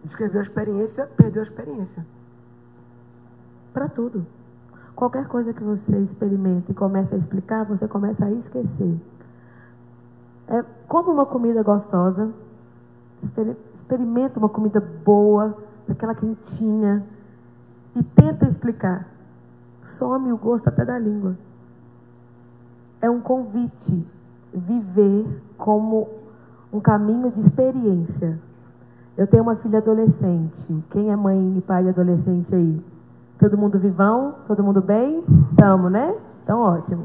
[0.04, 2.06] Descreveu a experiência, perdeu a experiência.
[3.74, 4.26] Para tudo.
[4.96, 9.00] Qualquer coisa que você experimenta e comece a explicar, você começa a esquecer.
[10.48, 12.32] É como uma comida gostosa.
[13.24, 17.04] Exper- Experimenta uma comida boa, daquela quentinha,
[17.96, 19.08] e tenta explicar.
[19.84, 21.36] Some o gosto até da língua.
[23.02, 24.08] é um convite
[24.54, 26.08] viver como
[26.72, 28.40] um caminho de experiência.
[29.18, 30.84] Eu tenho uma filha adolescente.
[30.92, 32.82] Quem é mãe e pai de adolescente aí?
[33.40, 34.36] Todo mundo vivão?
[34.48, 35.24] Todo mundo bem?
[35.58, 36.16] Tamo, né?
[36.44, 37.04] Então, ótimo.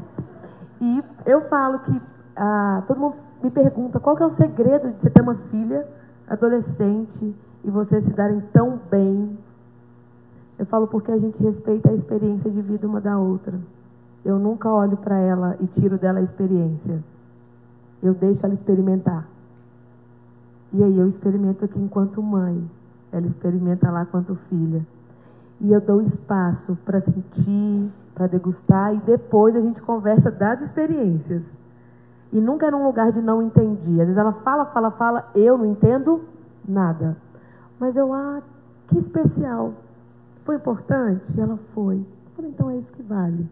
[0.79, 2.01] E eu falo que
[2.35, 5.87] ah, todo mundo me pergunta qual é o segredo de você ter uma filha
[6.27, 9.37] adolescente e vocês se darem tão bem.
[10.57, 13.59] Eu falo porque a gente respeita a experiência de vida uma da outra.
[14.25, 17.03] Eu nunca olho para ela e tiro dela a experiência.
[18.01, 19.27] Eu deixo ela experimentar.
[20.73, 22.69] E aí eu experimento aqui enquanto mãe.
[23.11, 24.85] Ela experimenta lá quanto filha.
[25.61, 31.43] E eu dou espaço para sentir, para degustar e depois a gente conversa das experiências.
[32.33, 33.91] E nunca é num lugar de não entendi.
[34.01, 36.21] Às vezes ela fala, fala, fala, eu não entendo
[36.67, 37.15] nada.
[37.79, 38.41] Mas eu, ah,
[38.87, 39.73] que especial.
[40.47, 41.37] Foi importante?
[41.37, 41.97] Ela foi.
[41.97, 43.45] Eu falei, então é isso que vale.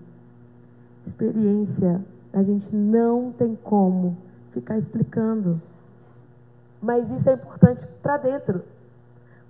[1.06, 4.18] Experiência, a gente não tem como
[4.52, 5.62] ficar explicando.
[6.82, 8.64] Mas isso é importante para dentro.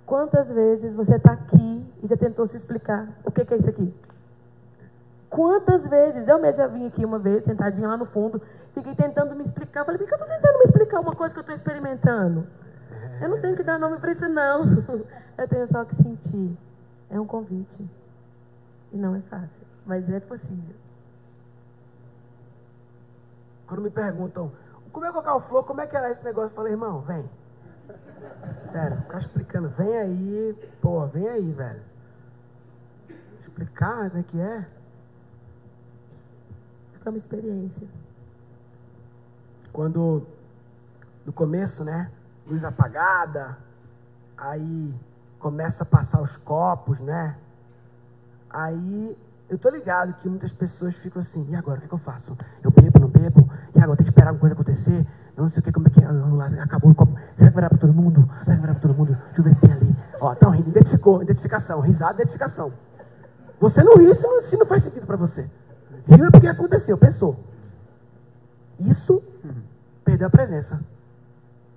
[0.04, 3.70] Quantas vezes você está aqui e já tentou se explicar o que, que é isso
[3.70, 3.94] aqui?
[5.30, 6.26] Quantas vezes?
[6.26, 8.42] Eu mesmo já vim aqui uma vez, sentadinha lá no fundo,
[8.74, 9.84] fiquei tentando me explicar.
[9.84, 12.44] Falei, por que eu estou tentando me explicar uma coisa que eu estou experimentando?
[13.20, 14.64] Eu não tenho que dar nome para isso, não.
[15.38, 16.56] Eu tenho só que sentir.
[17.10, 17.88] É um convite.
[18.92, 20.74] E não é fácil, mas é possível.
[23.66, 24.52] Quando me perguntam,
[24.92, 26.52] como é colocar o flor, como é que era esse negócio?
[26.52, 27.28] Eu falei, irmão, vem.
[28.72, 31.82] Sério, ficar explicando, vem aí, pô, vem aí, velho.
[33.40, 34.66] Explicar como é que é.
[36.92, 37.86] Fica uma experiência.
[39.72, 40.26] Quando,
[41.24, 42.10] no começo, né,
[42.46, 43.58] luz apagada,
[44.36, 44.94] aí
[45.38, 47.36] começa a passar os copos, né?
[48.50, 49.16] Aí
[49.48, 52.36] eu tô ligado que muitas pessoas ficam assim, e agora, o que, que eu faço?
[52.62, 53.48] Eu bebo, não bebo?
[53.74, 55.06] E agora, tem que esperar alguma coisa acontecer?
[55.36, 57.14] Eu não sei o que, como é que é, acabou o copo.
[57.36, 58.28] Será que vai dar para todo mundo?
[58.44, 59.18] Será que vai dar para todo mundo?
[59.26, 59.96] Deixa eu ver se tem ali.
[60.20, 62.72] Ó, estão rindo, identificou, identificação, risada, identificação.
[63.60, 65.48] Você não ri se não, se não faz sentido para você.
[66.08, 67.36] Riu é porque aconteceu, pensou.
[68.80, 69.22] Isso,
[70.04, 70.80] perdeu a presença.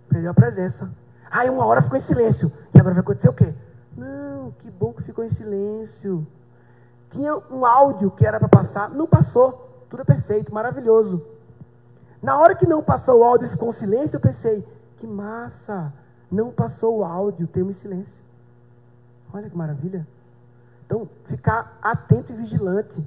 [0.10, 0.89] Perdeu a presença.
[1.30, 2.52] Aí uma hora ficou em silêncio.
[2.74, 3.54] E agora vai acontecer o quê?
[3.96, 6.26] Não, que bom que ficou em silêncio.
[7.10, 9.86] Tinha um áudio que era para passar, não passou.
[9.89, 11.26] Tudo é perfeito, maravilhoso.
[12.22, 14.65] Na hora que não passou o áudio e ficou em silêncio, eu pensei,
[14.98, 15.94] que massa,
[16.30, 18.24] não passou o áudio, temos silêncio.
[19.34, 20.06] Olha que maravilha.
[20.86, 23.00] Então, ficar atento e vigilante.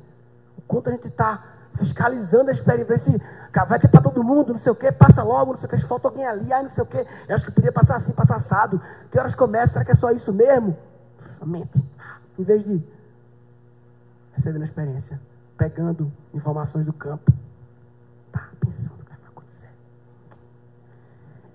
[0.56, 3.20] O quanto a gente está fiscalizando a experiência,
[3.66, 5.80] vai ter para todo mundo, não sei o quê, passa logo, não sei o que,
[5.86, 7.06] falta alguém ali, ai, não sei o quê.
[7.28, 8.80] Eu acho que podia passar assim, passar assado.
[9.10, 9.74] Que horas começa?
[9.74, 10.76] Será que é só isso mesmo?
[11.44, 11.84] Mente.
[12.38, 12.82] Em vez de
[14.34, 15.20] recebendo a experiência,
[15.56, 17.32] pegando informações do campo.
[18.30, 19.70] Tá pensando o que vai acontecer.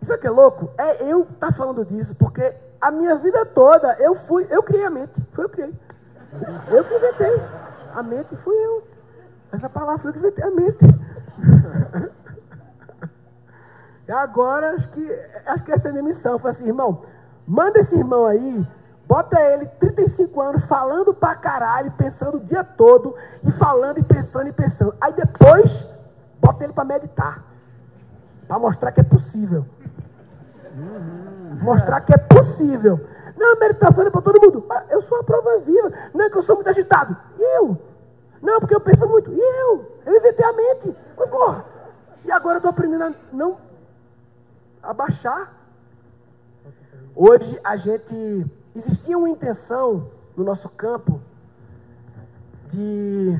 [0.02, 0.72] Isso aqui é louco?
[0.78, 4.86] É eu estar tá falando disso, porque a minha vida toda eu fui, eu criei
[4.86, 5.22] a mente.
[5.32, 5.74] Foi eu que criei.
[6.70, 7.42] Eu que inventei.
[7.94, 8.97] A mente fui eu.
[9.52, 10.86] Essa palavra que inventei a mente.
[14.08, 15.06] E agora acho que
[15.46, 16.40] acho que essa é a minha missão.
[16.40, 17.04] Foi assim, irmão,
[17.46, 18.66] manda esse irmão aí
[19.08, 24.50] Bota ele 35 anos falando pra caralho, pensando o dia todo, e falando e pensando
[24.50, 24.94] e pensando.
[25.00, 25.88] Aí depois,
[26.42, 27.44] bota ele para meditar.
[28.48, 29.66] Para mostrar que é possível.
[31.62, 33.00] Mostrar que é possível.
[33.38, 34.66] Não, meditação é para todo mundo.
[34.90, 35.92] Eu sou a prova viva.
[36.14, 37.16] Não é que eu sou muito agitado.
[37.40, 37.78] E eu?
[38.42, 39.32] Não, porque eu penso muito.
[39.32, 40.00] E eu?
[40.06, 40.96] Eu inventei a mente.
[41.18, 41.66] Mas, porra.
[42.24, 43.58] E agora eu estou aprendendo a não
[44.82, 45.54] abaixar.
[47.16, 48.46] Hoje a gente
[48.76, 51.22] existia uma intenção no nosso campo
[52.68, 53.40] de.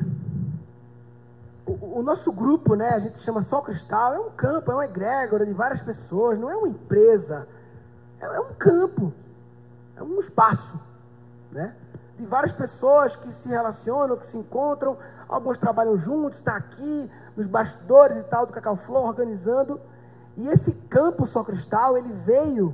[1.66, 4.86] O, o, nosso grupo, né, a gente chama Sol Cristal, é um campo, é uma
[4.86, 7.46] egrégora de várias pessoas, não é uma empresa,
[8.22, 9.14] é, é um campo,
[9.98, 10.80] é um espaço,
[11.52, 11.76] né?
[12.18, 14.98] De várias pessoas que se relacionam, que se encontram,
[15.30, 19.80] alguns trabalham juntos, está aqui nos bastidores e tal do Cacau Flor organizando.
[20.36, 22.74] E esse campo Sol Cristal, ele veio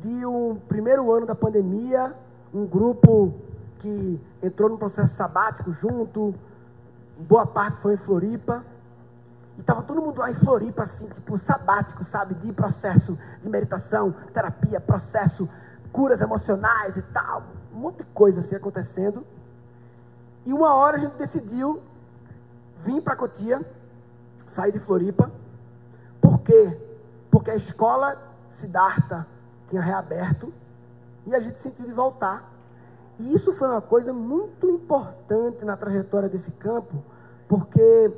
[0.00, 2.14] de um primeiro ano da pandemia,
[2.52, 3.34] um grupo
[3.78, 6.34] que entrou no processo sabático junto,
[7.18, 8.64] boa parte foi em Floripa.
[9.56, 12.34] E estava todo mundo lá em Floripa, assim, tipo, sabático, sabe?
[12.34, 15.48] De processo de meditação, terapia, processo,
[15.92, 17.44] curas emocionais e tal.
[17.72, 19.24] Um monte de coisa assim acontecendo.
[20.44, 21.82] E uma hora a gente decidiu
[22.78, 23.64] vir para Cotia,
[24.48, 25.30] sair de Floripa.
[26.20, 26.76] Por quê?
[27.30, 28.20] Porque a escola
[28.50, 29.26] Siddhartha
[29.68, 30.52] tinha reaberto
[31.26, 32.50] e a gente sentiu de voltar.
[33.18, 37.02] E isso foi uma coisa muito importante na trajetória desse campo,
[37.46, 38.12] porque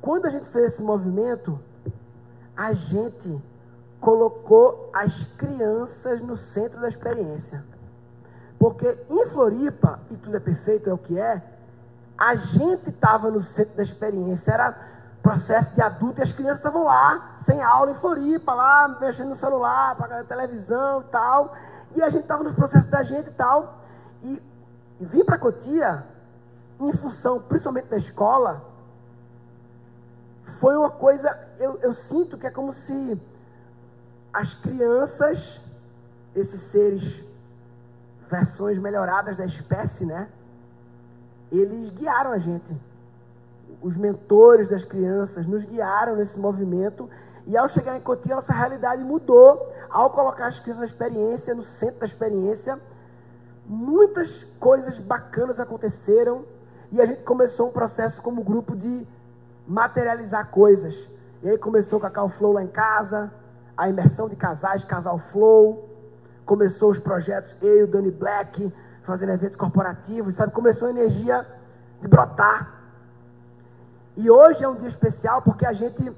[0.00, 1.58] quando a gente fez esse movimento,
[2.56, 3.40] a gente
[4.00, 7.64] colocou as crianças no centro da experiência.
[8.62, 11.42] Porque em Floripa, e tudo é perfeito, é o que é,
[12.16, 14.52] a gente estava no centro da experiência.
[14.52, 14.78] Era
[15.20, 19.34] processo de adulto e as crianças estavam lá, sem aula em Floripa, lá mexendo no
[19.34, 21.56] celular, pagando televisão e tal.
[21.96, 23.80] E a gente estava no processo da gente e tal.
[24.22, 24.40] E,
[25.00, 26.06] e vim para Cotia,
[26.78, 28.64] em função principalmente da escola,
[30.60, 33.20] foi uma coisa, eu, eu sinto que é como se
[34.32, 35.60] as crianças,
[36.36, 37.31] esses seres,
[38.32, 40.26] versões melhoradas da espécie, né?
[41.50, 42.74] Eles guiaram a gente.
[43.82, 47.08] Os mentores das crianças nos guiaram nesse movimento.
[47.46, 49.70] E ao chegar em Cotia, nossa realidade mudou.
[49.90, 52.80] Ao colocar as crianças na experiência, no centro da experiência,
[53.66, 56.44] muitas coisas bacanas aconteceram.
[56.90, 59.06] E a gente começou um processo como grupo de
[59.68, 61.06] materializar coisas.
[61.42, 63.30] E aí começou o Cacau Flow lá em casa,
[63.76, 65.91] a imersão de casais, Casal Flow.
[66.44, 68.72] Começou os projetos, eu e o Dani Black,
[69.02, 70.52] fazendo eventos corporativos, sabe?
[70.52, 71.46] Começou a energia
[72.00, 72.80] de brotar.
[74.16, 76.12] E hoje é um dia especial porque a gente,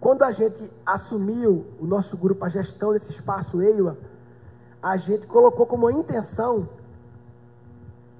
[0.00, 3.98] quando a gente assumiu o nosso grupo, a gestão desse espaço EIWA,
[4.82, 6.68] a gente colocou como intenção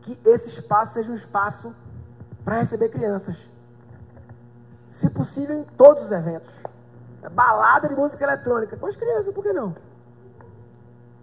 [0.03, 1.75] que esse espaço seja um espaço
[2.45, 3.37] para receber crianças.
[4.89, 6.63] Se possível, em todos os eventos.
[7.23, 8.77] É balada de música eletrônica.
[8.77, 9.75] Com as crianças, por que não?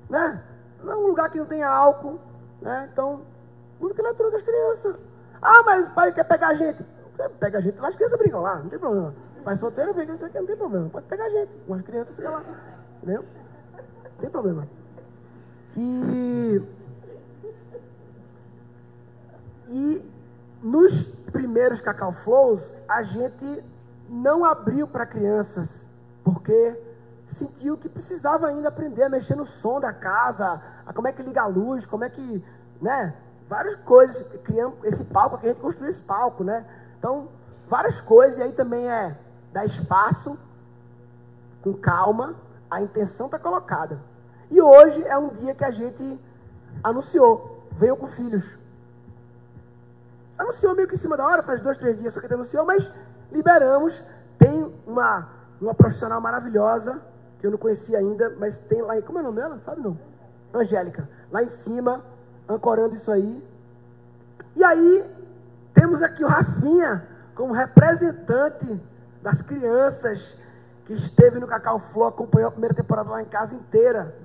[0.09, 0.41] Né?
[0.85, 2.19] É um lugar que não tenha álcool.
[2.61, 2.89] Né?
[2.91, 3.21] Então,
[3.79, 4.99] música eletrônica as crianças.
[5.41, 6.83] Ah, mas o pai quer pegar a gente.
[7.39, 9.13] Pega a gente lá, as crianças brincam lá, não tem problema.
[9.43, 10.89] Pai solteiro, vem isso aqui, não tem problema.
[10.89, 11.51] Pode pegar a gente.
[11.69, 12.43] As crianças fica lá.
[12.97, 13.25] Entendeu?
[13.73, 14.67] Não tem problema.
[15.75, 16.61] E.
[19.67, 20.11] E
[20.61, 23.63] nos primeiros Cacau Flows, a gente
[24.09, 25.69] não abriu para crianças,
[26.23, 26.79] porque
[27.35, 31.21] sentiu que precisava ainda aprender a mexer no som da casa, a como é que
[31.21, 32.43] liga a luz, como é que,
[32.81, 33.13] né?
[33.47, 36.65] Várias coisas, criamos esse palco, que a gente construiu esse palco, né?
[36.97, 37.29] Então,
[37.67, 39.17] várias coisas, e aí também é
[39.53, 40.37] dar espaço,
[41.61, 42.35] com calma,
[42.69, 43.99] a intenção está colocada.
[44.49, 46.19] E hoje é um dia que a gente
[46.83, 48.57] anunciou, veio com filhos.
[50.37, 52.91] Anunciou meio que em cima da hora, faz dois, três dias só que anunciou, mas
[53.31, 54.03] liberamos.
[54.37, 57.01] Tem uma, uma profissional maravilhosa,
[57.39, 59.59] que eu não conhecia ainda, mas tem lá, como é o nome dela?
[59.63, 59.97] Sabe não?
[60.53, 62.03] Angélica, lá em cima,
[62.47, 63.43] ancorando isso aí.
[64.55, 65.05] E aí,
[65.73, 68.81] temos aqui o Rafinha, como representante
[69.21, 70.37] das crianças,
[70.85, 74.15] que esteve no Cacau Flow, acompanhou a primeira temporada lá em casa inteira.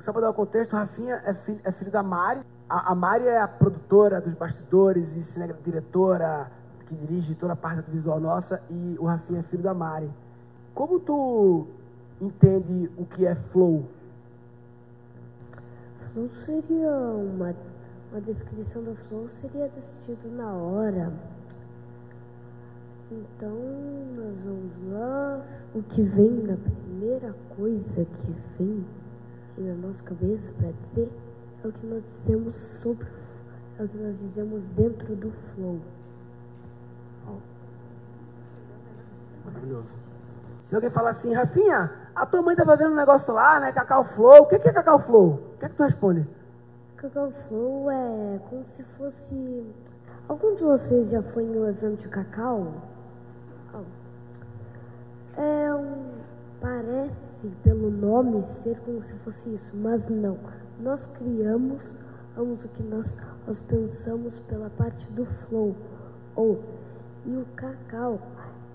[0.00, 2.40] Só para dar o contexto, o Rafinha é filho, é filho da Mari.
[2.68, 6.50] A, a Mari é a produtora dos bastidores e cine, diretora
[6.90, 10.10] que dirige toda a parte visual nossa e o Rafinha é filho da Mari.
[10.74, 11.68] Como tu
[12.20, 13.84] entende o que é flow?
[16.12, 17.54] Flow seria uma,
[18.10, 21.12] uma descrição do flow seria decidido na hora.
[23.10, 23.56] Então
[24.16, 25.44] nós vamos lá.
[25.74, 28.84] O que vem na primeira coisa que vem
[29.58, 31.10] na nossa cabeça para dizer
[31.62, 33.06] é o que nós dizemos sobre
[33.78, 35.80] é o que nós dizemos dentro do flow.
[39.44, 39.92] Maravilhoso.
[40.62, 43.72] Se alguém falar assim, Rafinha, a tua mãe tá fazendo um negócio lá, né?
[43.72, 44.42] Cacau Flow.
[44.42, 45.54] O que é Cacau Flow?
[45.54, 46.26] O que é que tu responde?
[46.96, 49.64] Cacau Flow é como se fosse.
[50.28, 52.74] Algum de vocês já foi em um evento de cacau?
[53.74, 55.40] Oh.
[55.40, 56.20] É um.
[56.60, 60.38] Parece, pelo nome, ser como se fosse isso, mas não.
[60.78, 61.96] Nós criamos,
[62.36, 65.74] vamos o que nós, nós pensamos pela parte do flow.
[66.36, 66.62] Ou,
[67.24, 68.20] e o cacau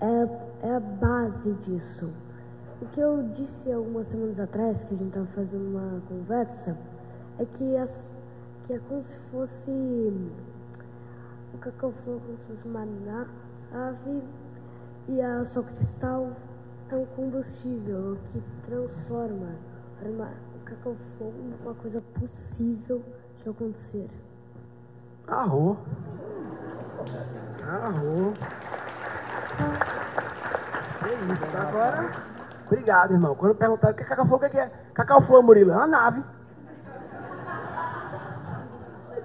[0.00, 2.10] é, é a base disso.
[2.80, 6.76] O que eu disse algumas semanas atrás, que a gente estava fazendo uma conversa,
[7.38, 8.14] é que, as,
[8.64, 9.70] que é como se fosse.
[11.54, 14.22] O cacau flow como se fosse uma nave
[15.08, 16.36] e a só cristal
[16.90, 19.54] é um combustível que transforma
[20.02, 21.32] uma, o cacau flow
[21.64, 23.02] uma coisa possível
[23.42, 24.10] de acontecer.
[25.28, 25.78] Arrou.
[27.62, 28.32] Arrou.
[31.02, 31.56] É isso.
[31.56, 32.35] Agora,
[32.66, 33.34] obrigado, irmão.
[33.34, 34.70] Quando perguntaram o que é Cacau Flow, o que é?
[34.94, 36.22] Cacau Flow, Murilo, é uma nave.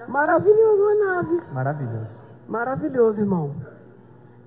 [0.08, 1.44] Maravilhoso, uma nave.
[1.54, 2.16] Maravilhoso.
[2.48, 3.56] Maravilhoso, irmão.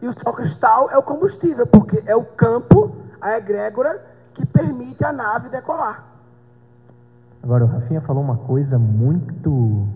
[0.03, 5.05] E o sol cristal é o combustível, porque é o campo, a egrégora, que permite
[5.05, 6.05] a nave decolar.
[7.42, 9.88] Agora, o Rafinha falou uma coisa muito,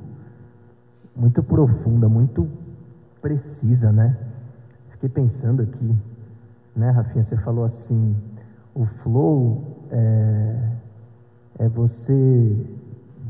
[1.14, 2.48] muito profunda, muito
[3.20, 4.16] precisa, né?
[4.90, 5.94] Fiquei pensando aqui,
[6.74, 7.22] né, Rafinha?
[7.22, 8.16] Você falou assim:
[8.78, 9.60] o flow
[9.90, 10.54] é,
[11.58, 12.56] é você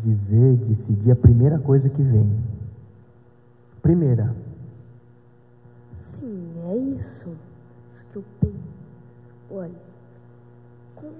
[0.02, 2.30] dizer, decidir a primeira coisa que vem.
[3.80, 4.36] Primeira.
[5.96, 7.34] Sim, é isso.
[7.88, 8.58] Isso que eu penso.
[9.50, 9.72] Olha,
[10.94, 11.10] com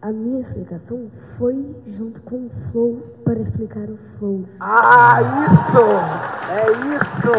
[0.00, 4.46] a minha explicação foi junto com o flow para explicar o flow.
[4.60, 5.82] Ah, isso!
[6.54, 7.32] É isso!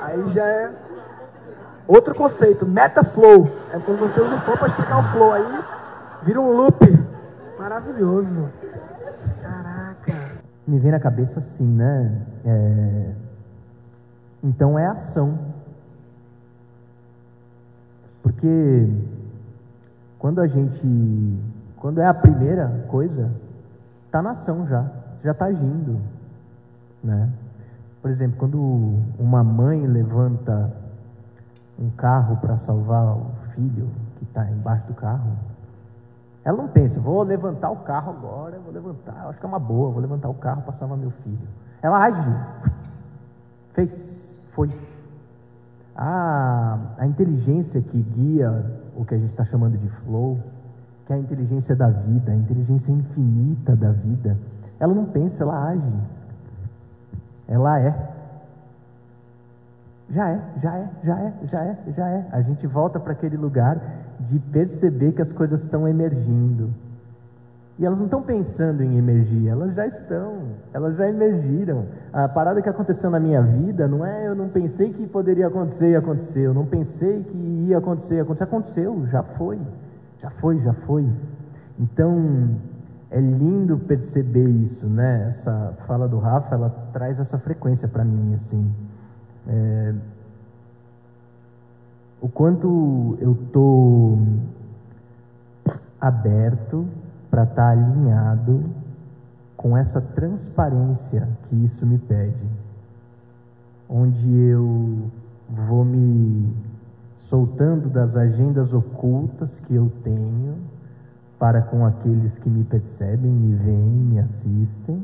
[0.00, 0.91] Aí já é
[1.86, 3.50] outro conceito, metaflow.
[3.70, 5.32] É quando você usa o flow para explicar o flow.
[5.32, 5.64] Aí
[6.22, 6.78] vira um loop.
[7.58, 8.48] Maravilhoso.
[9.42, 10.32] Caraca.
[10.66, 12.22] Me vem na cabeça assim, né?
[12.44, 13.12] É,
[14.42, 15.38] Então é ação.
[18.22, 18.88] Porque
[20.18, 20.86] quando a gente.
[21.76, 23.30] Quando é a primeira coisa,
[24.10, 24.86] tá na ação já.
[25.22, 26.00] Já tá agindo.
[27.02, 27.28] Né?
[28.00, 30.72] Por exemplo, quando uma mãe levanta
[31.78, 35.32] um carro para salvar o filho que está embaixo do carro,
[36.44, 39.90] ela não pensa, vou levantar o carro agora, vou levantar, acho que é uma boa,
[39.90, 41.46] vou levantar o carro para salvar meu filho.
[41.80, 42.36] Ela age,
[43.74, 44.70] fez, foi.
[45.94, 50.40] A, a inteligência que guia o que a gente está chamando de flow,
[51.06, 54.38] que é a inteligência da vida, a inteligência infinita da vida,
[54.80, 55.96] ela não pensa, ela age.
[57.46, 58.11] Ela é.
[60.12, 62.26] Já é, já é, já é, já é, já é.
[62.30, 63.80] A gente volta para aquele lugar
[64.20, 66.70] de perceber que as coisas estão emergindo.
[67.78, 71.86] E elas não estão pensando em emergir, elas já estão, elas já emergiram.
[72.12, 75.90] A parada que aconteceu na minha vida não é eu não pensei que poderia acontecer
[75.90, 79.58] e aconteceu, eu não pensei que ia acontecer e aconteceu, aconteceu, já foi,
[80.18, 81.08] já foi, já foi.
[81.78, 82.50] Então,
[83.10, 85.28] é lindo perceber isso, né?
[85.28, 88.70] Essa fala do Rafa, ela traz essa frequência para mim, assim.
[89.46, 89.94] É,
[92.20, 94.18] o quanto eu tô
[96.00, 96.86] aberto
[97.30, 98.64] para estar alinhado
[99.56, 102.46] com essa transparência que isso me pede,
[103.88, 105.10] onde eu
[105.48, 106.52] vou me
[107.14, 110.58] soltando das agendas ocultas que eu tenho
[111.38, 115.02] para com aqueles que me percebem, me veem, me assistem.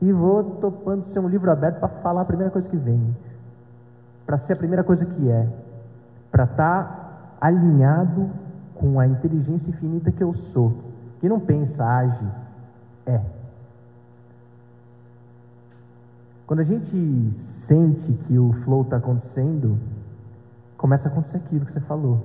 [0.00, 3.16] E vou topando ser um livro aberto para falar a primeira coisa que vem,
[4.24, 5.48] para ser a primeira coisa que é,
[6.30, 8.30] para estar alinhado
[8.74, 10.72] com a inteligência infinita que eu sou,
[11.20, 12.26] que não pensa, age,
[13.06, 13.20] é.
[16.46, 19.78] Quando a gente sente que o flow está acontecendo,
[20.76, 22.24] começa a acontecer aquilo que você falou.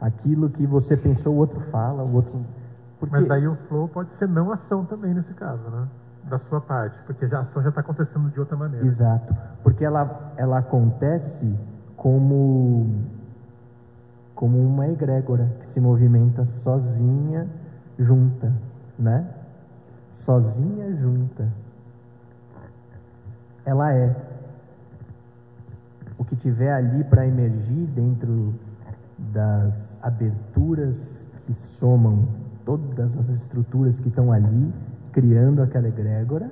[0.00, 2.44] Aquilo que você pensou, o outro fala, o outro.
[2.98, 3.14] Porque...
[3.14, 5.86] Mas daí o flow pode ser não ação também nesse caso, né?
[6.24, 8.86] Da sua parte, porque a ação já está acontecendo de outra maneira.
[8.86, 11.58] Exato, porque ela, ela acontece
[11.96, 13.04] como,
[14.34, 17.48] como uma egrégora que se movimenta sozinha,
[17.98, 18.52] junta,
[18.98, 19.28] né?
[20.10, 21.48] Sozinha, junta.
[23.64, 24.16] Ela é.
[26.18, 28.54] O que tiver ali para emergir dentro
[29.18, 32.28] das aberturas que somam
[32.64, 34.72] todas as estruturas que estão ali,
[35.12, 36.50] criando aquela egrégora,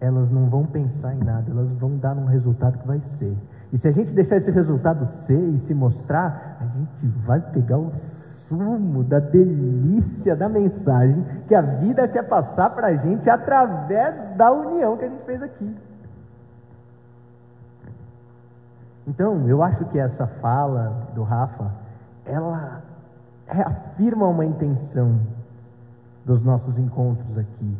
[0.00, 3.36] elas não vão pensar em nada, elas vão dar um resultado que vai ser.
[3.72, 7.78] E se a gente deixar esse resultado ser e se mostrar, a gente vai pegar
[7.78, 7.90] o
[8.46, 14.52] sumo da delícia da mensagem que a vida quer passar para a gente através da
[14.52, 15.74] união que a gente fez aqui.
[19.06, 21.70] Então, eu acho que essa fala do Rafa,
[22.24, 22.82] ela
[23.46, 25.20] reafirma uma intenção
[26.24, 27.76] dos nossos encontros aqui,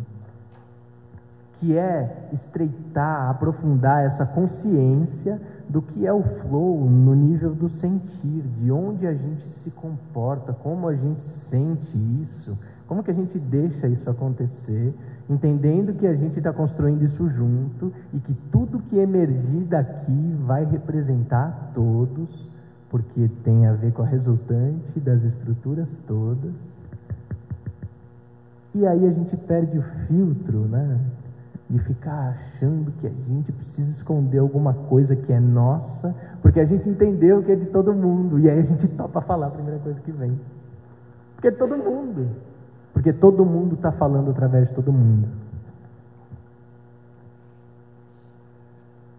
[1.54, 8.42] que é estreitar, aprofundar essa consciência do que é o flow no nível do sentir,
[8.58, 13.38] de onde a gente se comporta, como a gente sente isso, como que a gente
[13.38, 14.94] deixa isso acontecer,
[15.28, 20.64] entendendo que a gente está construindo isso junto e que tudo que emergir daqui vai
[20.64, 22.50] representar todos,
[22.90, 26.54] porque tem a ver com a resultante das estruturas todas.
[28.74, 31.00] E aí a gente perde o filtro, né?
[31.70, 36.64] De ficar achando que a gente precisa esconder alguma coisa que é nossa, porque a
[36.64, 39.78] gente entendeu que é de todo mundo, e aí a gente topa falar a primeira
[39.78, 40.38] coisa que vem.
[41.34, 42.28] Porque é de todo mundo.
[42.92, 45.28] Porque todo mundo está falando através de todo mundo.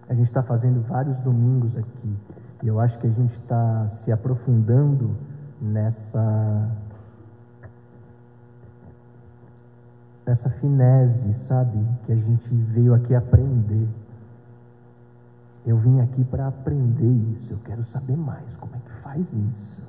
[0.08, 2.16] A gente está fazendo vários domingos aqui.
[2.62, 5.12] E eu acho que a gente está se aprofundando
[5.62, 6.70] nessa
[10.26, 11.78] nessa finese, sabe?
[12.06, 13.88] Que a gente veio aqui aprender.
[15.66, 17.52] Eu vim aqui para aprender isso.
[17.52, 19.82] Eu quero saber mais como é que faz isso.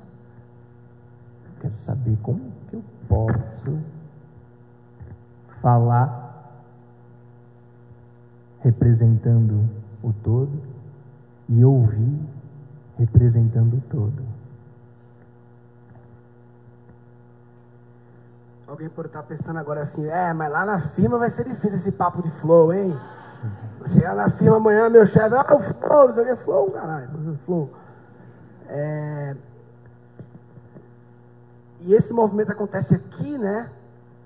[1.45, 3.79] Eu quero saber como que eu posso
[5.61, 6.27] falar
[8.61, 9.67] representando
[10.03, 10.61] o todo
[11.49, 12.19] e ouvir
[12.97, 14.36] representando o todo.
[18.67, 21.89] Alguém pode estar pensando agora assim, é, mas lá na firma vai ser difícil esse
[21.89, 22.93] papo de flow, hein?
[23.87, 27.39] Chegar na firma amanhã, meu chefe, ah, o flow, não sei o que, flow, caralho,
[27.45, 27.73] flow.
[28.67, 29.37] É...
[31.79, 33.69] E esse movimento acontece aqui, né?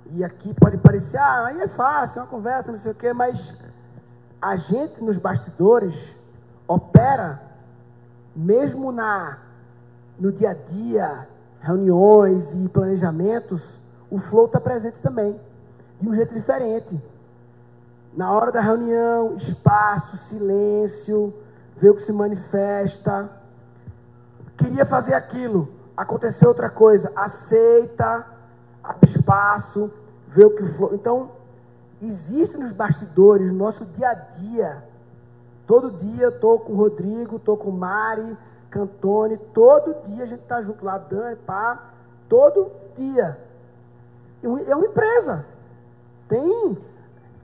[0.09, 3.13] E aqui pode parecer, ah, aí é fácil, é uma conversa, não sei o quê,
[3.13, 3.55] mas
[4.41, 6.15] a gente nos bastidores
[6.67, 7.39] opera,
[8.35, 9.37] mesmo na,
[10.19, 11.27] no dia a dia,
[11.59, 13.79] reuniões e planejamentos,
[14.11, 15.39] o flow está presente também,
[15.99, 17.01] de um jeito diferente.
[18.13, 21.33] Na hora da reunião, espaço, silêncio,
[21.77, 23.31] ver o que se manifesta.
[24.57, 28.27] Queria fazer aquilo, aconteceu outra coisa, aceita,
[28.83, 29.89] abre espaço,
[30.27, 30.93] vê o que flow.
[30.93, 31.31] Então,
[32.01, 34.83] existe nos bastidores, no nosso dia a dia.
[35.65, 38.37] Todo dia eu estou com o Rodrigo, estou com o Mari,
[38.69, 41.91] Cantone, todo dia a gente está junto lá, Dani, pá,
[42.27, 43.37] todo dia
[44.43, 45.45] é uma empresa.
[46.27, 46.77] Tem.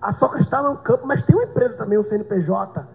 [0.01, 2.87] A Só Cristal é um campo, mas tem uma empresa também, o CNPJ,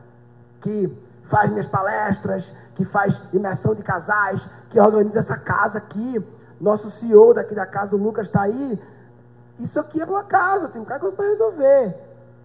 [0.61, 6.25] que faz minhas palestras, que faz imersão de casais, que organiza essa casa aqui.
[6.61, 8.81] Nosso CEO daqui da casa, o Lucas, está aí.
[9.59, 11.97] Isso aqui é uma casa, tem um cara para resolver.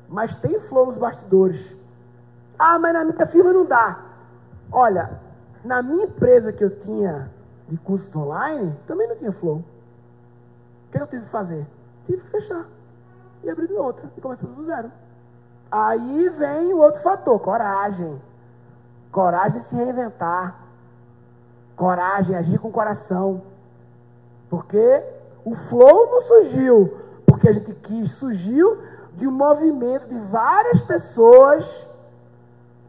[0.10, 1.76] Mas tem flow nos bastidores.
[2.58, 4.00] Ah, mas na minha firma não dá.
[4.72, 5.20] Olha,
[5.64, 7.30] na minha empresa que eu tinha
[7.68, 9.64] de cursos online, também não tinha flow.
[10.88, 11.68] O que eu tive que fazer?
[12.06, 12.66] Tive que fechar.
[13.44, 14.10] E abrir outra.
[14.16, 14.92] E começar do zero.
[15.72, 18.22] Aí vem o outro fator, coragem.
[19.12, 20.60] Coragem de se reinventar.
[21.76, 23.42] Coragem, agir com o coração.
[24.50, 25.04] Porque
[25.44, 27.08] o flow não surgiu
[27.38, 28.82] porque a gente quis, surgiu
[29.14, 31.86] de um movimento de várias pessoas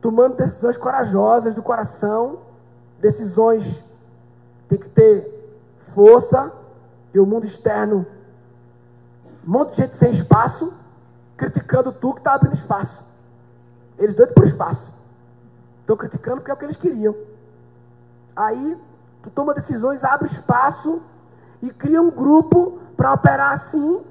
[0.00, 2.38] tomando decisões corajosas do coração,
[2.98, 3.84] decisões
[4.68, 5.28] tem que ter
[5.94, 6.50] força,
[7.12, 8.06] e o mundo externo,
[9.46, 10.72] um monte de gente sem espaço,
[11.36, 13.04] criticando tu que está abrindo espaço.
[13.96, 14.92] Eles doidos por espaço.
[15.80, 17.14] Estão criticando porque é o que eles queriam.
[18.36, 18.78] Aí,
[19.22, 21.02] tu toma decisões, abre espaço
[21.62, 24.02] e cria um grupo para operar assim,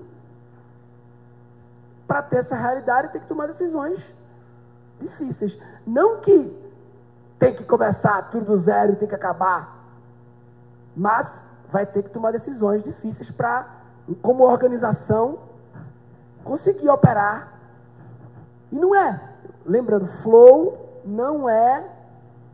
[2.08, 4.16] para ter essa realidade, tem que tomar decisões
[5.00, 5.60] difíceis.
[5.86, 6.56] Não que
[7.38, 9.78] tem que começar tudo do zero e tem que acabar,
[10.96, 13.68] mas vai ter que tomar decisões difíceis para,
[14.22, 15.40] como organização,
[16.44, 17.54] conseguir operar.
[18.72, 19.22] E não é,
[19.66, 21.84] lembrando, flow não é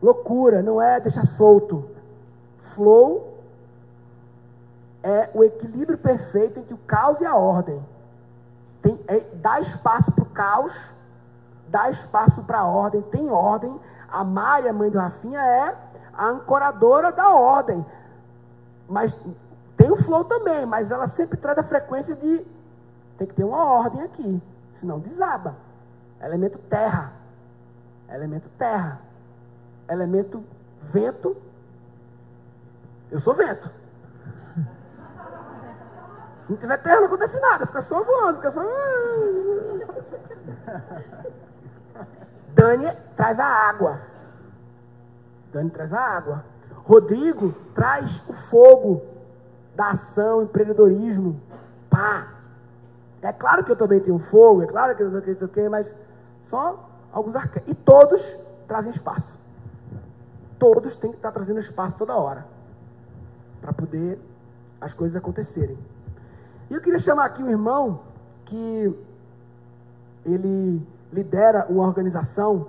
[0.01, 1.89] loucura, não é deixar solto.
[2.57, 3.39] Flow
[5.01, 7.83] é o equilíbrio perfeito entre o caos e a ordem.
[8.81, 10.93] Tem, é, dá espaço para o caos,
[11.67, 13.79] dá espaço para a ordem, tem ordem.
[14.09, 15.75] A Mari, a mãe do Rafinha, é
[16.13, 17.83] a ancoradora da ordem.
[18.87, 19.17] Mas
[19.77, 22.45] tem o flow também, mas ela sempre traz a frequência de
[23.17, 24.41] tem que ter uma ordem aqui,
[24.79, 25.55] senão desaba.
[26.21, 27.13] Elemento terra.
[28.09, 28.99] Elemento terra.
[29.89, 30.43] Elemento
[30.81, 31.37] vento.
[33.11, 33.69] Eu sou vento.
[36.43, 37.65] Se não tiver terra, não acontece nada.
[37.65, 38.61] Fica só voando, fica só.
[42.53, 44.01] Dani traz a água.
[45.51, 46.43] Dani traz a água.
[46.83, 49.01] Rodrigo traz o fogo
[49.75, 51.39] da ação, empreendedorismo.
[51.89, 52.33] Pá!
[53.21, 55.69] É claro que eu também tenho fogo, é claro que eu não sei o que,
[55.69, 55.95] mas
[56.41, 57.69] só alguns arcanos.
[57.69, 59.39] E todos trazem espaço.
[60.59, 62.45] Todos têm que estar trazendo espaço toda hora.
[63.61, 64.19] Para poder
[64.81, 65.77] as coisas acontecerem.
[66.69, 68.01] E eu queria chamar aqui um irmão
[68.43, 68.93] que
[70.25, 72.67] ele lidera uma organização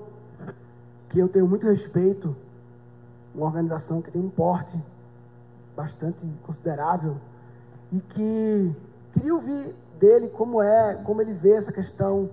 [1.08, 2.36] que eu tenho muito respeito,
[3.34, 4.78] uma organização que tem um porte
[5.76, 7.16] bastante considerável
[7.92, 8.76] e que
[9.12, 12.30] queria ouvir dele como é, como ele vê essa questão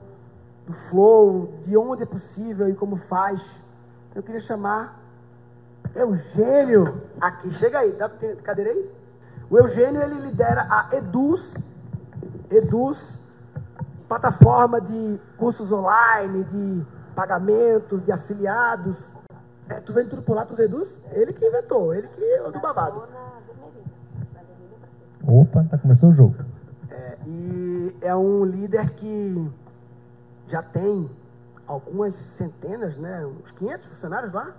[0.65, 3.41] do flow, de onde é possível e como faz.
[4.13, 4.99] Eu queria chamar
[5.95, 7.51] Eugênio aqui.
[7.51, 8.91] Chega aí, dá ter cadeira aí?
[9.49, 11.53] O Eugênio ele lidera a Eduz,
[12.49, 13.19] Eduz,
[14.07, 16.85] plataforma de cursos online, de
[17.15, 19.10] pagamentos, de afiliados
[19.71, 21.01] é, tu vende tudo por lá, tu reduz?
[21.11, 23.03] Ele que inventou, ele que é do babado.
[25.25, 26.35] Opa, tá começando o jogo.
[26.89, 29.49] É, E é um líder que
[30.47, 31.09] já tem
[31.65, 33.25] algumas centenas, né?
[33.25, 34.53] Uns 500 funcionários lá?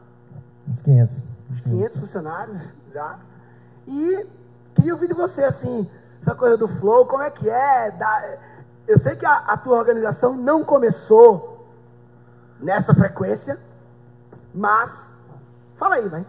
[0.68, 1.24] Uns 500.
[1.50, 3.18] Uns 500 funcionários já.
[3.86, 4.26] E
[4.74, 5.90] queria ouvir de você, assim,
[6.22, 7.90] essa coisa do flow, como é que é?
[7.90, 8.38] Da...
[8.86, 11.68] Eu sei que a, a tua organização não começou
[12.60, 13.58] nessa frequência,
[14.54, 15.10] mas
[15.76, 16.24] fala aí, vai.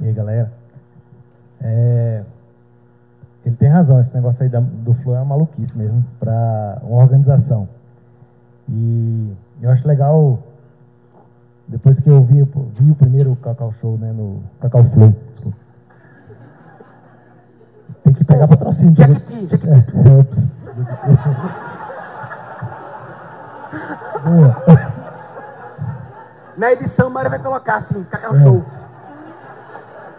[0.00, 0.52] E aí, galera?
[1.60, 2.22] É,
[3.44, 7.68] Ele tem razão, esse negócio aí do Flow é uma maluquice mesmo para uma organização.
[8.68, 10.38] E eu acho legal,
[11.66, 12.42] depois que eu vi,
[12.74, 15.56] vi o primeiro Cacau Show, né, no Cacau Flow, desculpa.
[18.04, 18.94] Tem que pegar patrocínio.
[18.96, 19.68] Jequiti, Jequiti.
[19.68, 20.48] É, ops.
[24.24, 24.97] Boa.
[26.58, 28.42] Na edição, Mário vai colocar assim, Cacau É.
[28.42, 28.64] Show.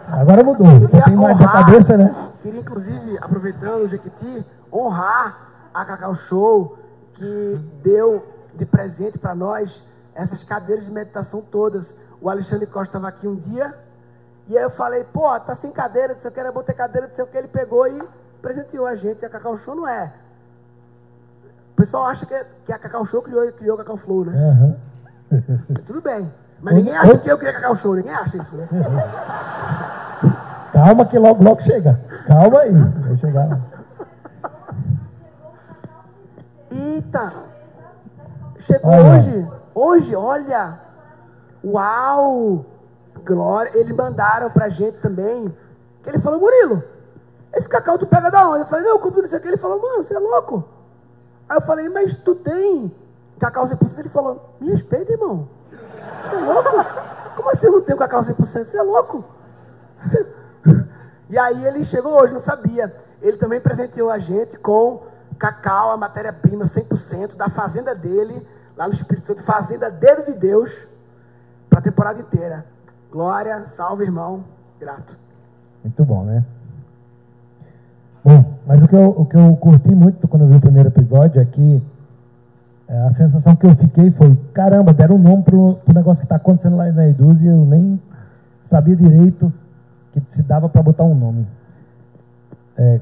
[0.08, 2.32] Agora mudou, então tem mais na cabeça, né?
[2.40, 6.78] Queria, inclusive, aproveitando o Jequiti, honrar a Cacau Show,
[7.12, 9.84] que deu de presente para nós
[10.14, 11.94] essas cadeiras de meditação todas.
[12.22, 13.74] O Alexandre Costa estava aqui um dia,
[14.48, 16.72] e aí eu falei, pô, tá sem cadeira, não sei o que, era bom ter
[16.72, 18.02] cadeira, não sei o que, ele pegou e
[18.40, 19.20] presenteou a gente.
[19.22, 20.10] E a Cacau Show não é.
[21.72, 24.32] O pessoal acha que, é- que a Cacau Show criou, criou o Cacau Flow, né?
[24.32, 24.76] Aham.
[25.86, 26.30] Tudo bem.
[26.60, 28.68] Mas ninguém acha que eu criei Cacau Show, ninguém acha isso, né?
[30.72, 31.98] Calma que logo, logo chega.
[32.26, 33.58] Calma aí, vai chegar.
[36.70, 37.32] Eita!
[38.58, 39.16] Chegou Olha.
[39.16, 39.48] hoje.
[39.74, 40.78] Hoje, olha.
[41.64, 42.64] Uau!
[43.24, 43.70] Glória.
[43.74, 45.54] Eles mandaram pra gente também.
[46.02, 46.82] Que ele falou, Murilo,
[47.54, 48.60] esse cacau tu pega da onde?
[48.60, 49.48] Eu falei, não, eu compro isso aqui.
[49.48, 50.64] Ele falou, mano, você é louco.
[51.48, 52.92] Aí eu falei, mas tu tem
[53.40, 53.98] cacau 100%?
[53.98, 55.48] Ele falou, me respeita, irmão.
[55.70, 56.70] Você é louco?
[57.36, 58.36] Como assim eu não tenho cacau 100%?
[58.64, 59.24] Você é louco?
[61.30, 62.92] E aí ele chegou hoje, não sabia.
[63.22, 65.04] Ele também presenteou a gente com
[65.38, 68.44] cacau, a matéria-prima 100% da fazenda dele,
[68.76, 70.76] lá no Espírito Santo, fazenda Dedo de Deus,
[71.68, 72.66] para a temporada inteira.
[73.12, 74.44] Glória, salve, irmão.
[74.80, 75.16] Grato.
[75.84, 76.44] Muito bom, né?
[78.24, 80.88] Bom, mas o que, eu, o que eu curti muito quando eu vi o primeiro
[80.88, 81.80] episódio é que
[82.90, 86.26] é, a sensação que eu fiquei foi, caramba, deram um nome pro, pro negócio que
[86.26, 88.00] está acontecendo lá na Eduz e eu nem
[88.64, 89.52] sabia direito
[90.12, 91.46] que se dava para botar um nome.
[92.76, 93.00] É,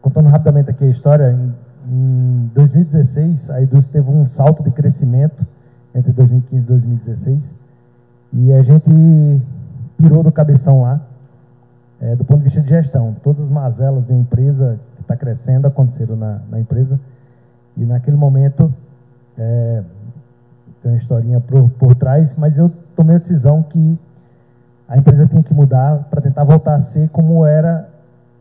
[0.00, 1.54] contando rapidamente aqui a história, em,
[1.86, 5.46] em 2016 a Eduz teve um salto de crescimento
[5.94, 7.54] entre 2015 e 2016
[8.32, 9.42] e a gente
[9.98, 10.98] pirou do cabeção lá
[12.00, 13.14] é, do ponto de vista de gestão.
[13.22, 16.98] Todas as mazelas de uma empresa que está crescendo aconteceram na, na empresa.
[17.76, 18.72] E naquele momento,
[19.40, 19.82] é,
[20.82, 23.98] tem uma historinha por, por trás, mas eu tomei a decisão que
[24.86, 27.88] a empresa tinha que mudar para tentar voltar a ser como era,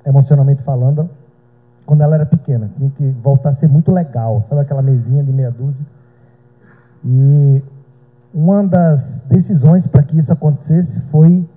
[0.06, 1.10] emocionalmente falando,
[1.86, 2.70] quando ela era pequena.
[2.76, 5.86] Tinha que voltar a ser muito legal, sabe aquela mesinha de meia dúzia?
[7.04, 7.64] E
[8.34, 11.48] uma das decisões para que isso acontecesse foi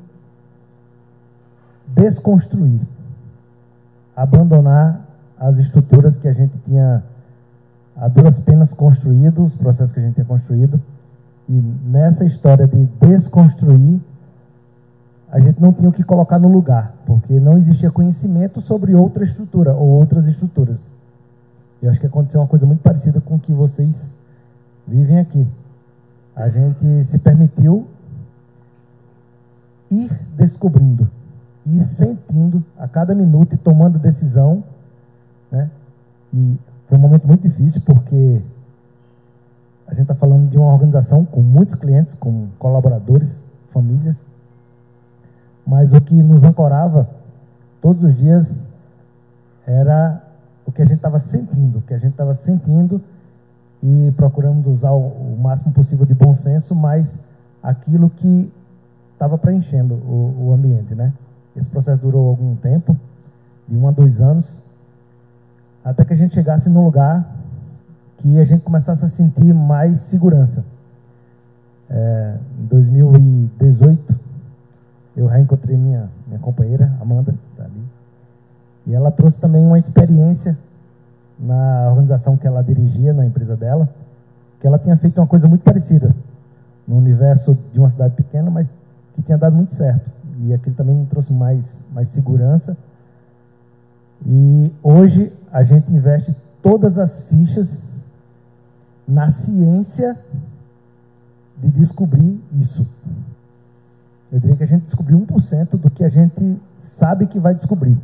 [1.88, 2.80] desconstruir,
[4.14, 5.00] abandonar
[5.38, 7.02] as estruturas que a gente tinha
[7.96, 10.80] a duras penas construído, os processos que a gente tinha construído,
[11.48, 14.00] e nessa história de desconstruir,
[15.30, 19.24] a gente não tinha o que colocar no lugar, porque não existia conhecimento sobre outra
[19.24, 20.92] estrutura ou outras estruturas.
[21.80, 24.14] E acho que aconteceu uma coisa muito parecida com o que vocês
[24.86, 25.46] vivem aqui.
[26.36, 27.86] A gente se permitiu
[29.90, 31.10] ir descobrindo,
[31.66, 34.62] ir sentindo a cada minuto e tomando decisão,
[35.50, 35.70] né?
[36.32, 36.56] E
[36.92, 38.42] foi um momento muito difícil porque
[39.86, 43.40] a gente está falando de uma organização com muitos clientes, com colaboradores,
[43.70, 44.14] famílias,
[45.66, 47.08] mas o que nos ancorava
[47.80, 48.46] todos os dias
[49.66, 50.22] era
[50.66, 53.00] o que a gente estava sentindo, o que a gente estava sentindo
[53.82, 57.18] e procuramos usar o, máximo possível de bom senso, mas
[57.62, 58.52] aquilo que
[59.14, 61.10] estava preenchendo o, o ambiente, né?
[61.56, 62.94] Esse processo durou algum tempo,
[63.66, 64.61] de um a dois anos,
[65.84, 67.26] até que a gente chegasse num lugar
[68.18, 70.64] que a gente começasse a sentir mais segurança.
[71.90, 74.18] É, em 2018,
[75.16, 77.84] eu reencontrei minha, minha companheira, Amanda, tá ali,
[78.86, 80.56] e ela trouxe também uma experiência
[81.38, 83.88] na organização que ela dirigia, na empresa dela,
[84.60, 86.14] que ela tinha feito uma coisa muito parecida,
[86.86, 88.68] no universo de uma cidade pequena, mas
[89.14, 90.10] que tinha dado muito certo.
[90.40, 92.76] E aquilo também me trouxe mais, mais segurança.
[94.24, 97.68] E hoje a gente investe todas as fichas
[99.06, 100.18] na ciência
[101.58, 102.86] de descobrir isso.
[104.32, 106.58] Eu diria que a gente descobriu 1% do que a gente
[106.96, 107.98] sabe que vai descobrir.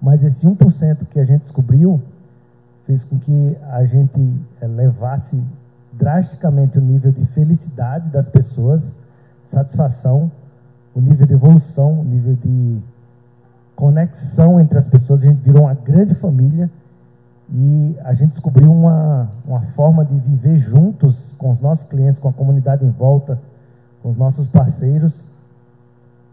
[0.00, 2.00] mas esse 1% que a gente descobriu
[2.86, 4.20] fez com que a gente
[4.60, 5.40] eh, levasse
[5.92, 8.96] drasticamente o nível de felicidade das pessoas,
[9.48, 10.30] satisfação,
[10.94, 12.82] o nível de evolução, o nível de
[13.82, 15.24] conexão entre as pessoas.
[15.24, 16.70] A gente virou uma grande família
[17.52, 22.28] e a gente descobriu uma, uma forma de viver juntos com os nossos clientes, com
[22.28, 23.40] a comunidade em volta,
[24.00, 25.24] com os nossos parceiros,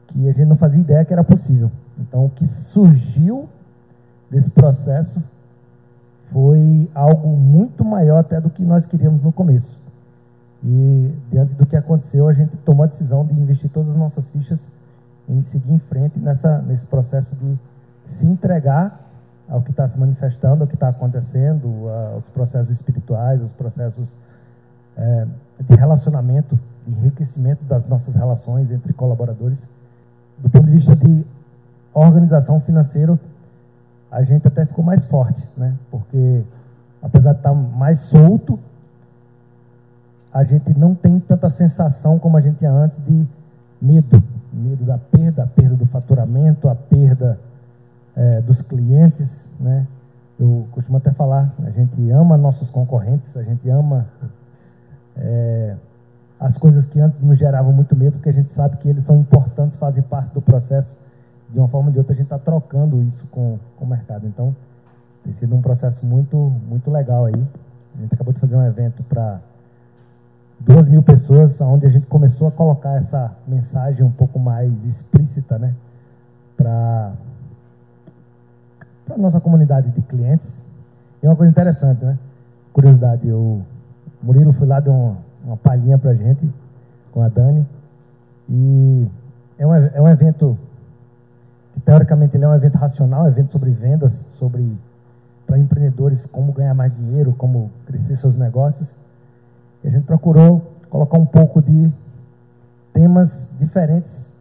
[0.10, 1.72] que a gente não fazia ideia que era possível.
[1.98, 3.50] Então, o que surgiu
[4.30, 5.20] desse processo
[6.32, 9.82] foi algo muito maior até do que nós queríamos no começo.
[10.64, 14.30] E diante do que aconteceu, a gente tomou a decisão de investir todas as nossas
[14.30, 14.62] fichas
[15.30, 17.58] em seguir em frente nessa, nesse processo de
[18.08, 19.00] se entregar
[19.48, 24.16] ao que está se manifestando, ao que está acontecendo, aos processos espirituais, aos processos
[24.98, 25.28] é,
[25.68, 29.60] de relacionamento, de enriquecimento das nossas relações entre colaboradores.
[30.38, 31.26] Do ponto de vista de
[31.94, 33.20] organização financeira,
[34.12, 35.76] a gente até ficou mais forte, né?
[35.92, 36.44] Porque
[37.02, 38.60] apesar de estar tá mais solto,
[40.34, 43.28] a gente não tem tanta sensação como a gente tinha antes de
[43.82, 44.24] medo,
[44.54, 47.40] medo da perda, a perda do faturamento, a perda
[48.16, 49.86] é, dos clientes, né?
[50.40, 54.08] Eu costumo até falar, a gente ama nossos concorrentes, a gente ama
[55.18, 55.76] é,
[56.40, 59.18] as coisas que antes nos geravam muito medo, porque a gente sabe que eles são
[59.18, 60.98] importantes, fazem parte do processo
[61.50, 64.26] de uma forma ou de outra, a gente está trocando isso com, com o mercado.
[64.28, 64.56] Então,
[65.24, 67.48] tem sido um processo muito, muito legal aí.
[67.98, 69.42] A gente acabou de fazer um evento para
[70.60, 75.58] duas mil pessoas, onde a gente começou a colocar essa mensagem um pouco mais explícita,
[75.58, 75.74] né?
[76.58, 77.14] Para
[79.10, 80.64] a nossa comunidade de clientes.
[81.24, 82.18] E uma coisa interessante, né?
[82.74, 83.62] Curiosidade, o
[84.22, 86.50] Murilo foi lá, deu uma, uma palhinha para a gente,
[87.12, 87.66] com a Dani.
[88.50, 89.08] E
[89.58, 90.58] é um, é um evento
[91.86, 94.78] teoricamente ele é um evento racional, um evento sobre vendas, sobre
[95.46, 98.94] para empreendedores como ganhar mais dinheiro, como crescer seus negócios.
[99.84, 101.92] E a gente procurou colocar um pouco de
[102.94, 104.32] temas diferentes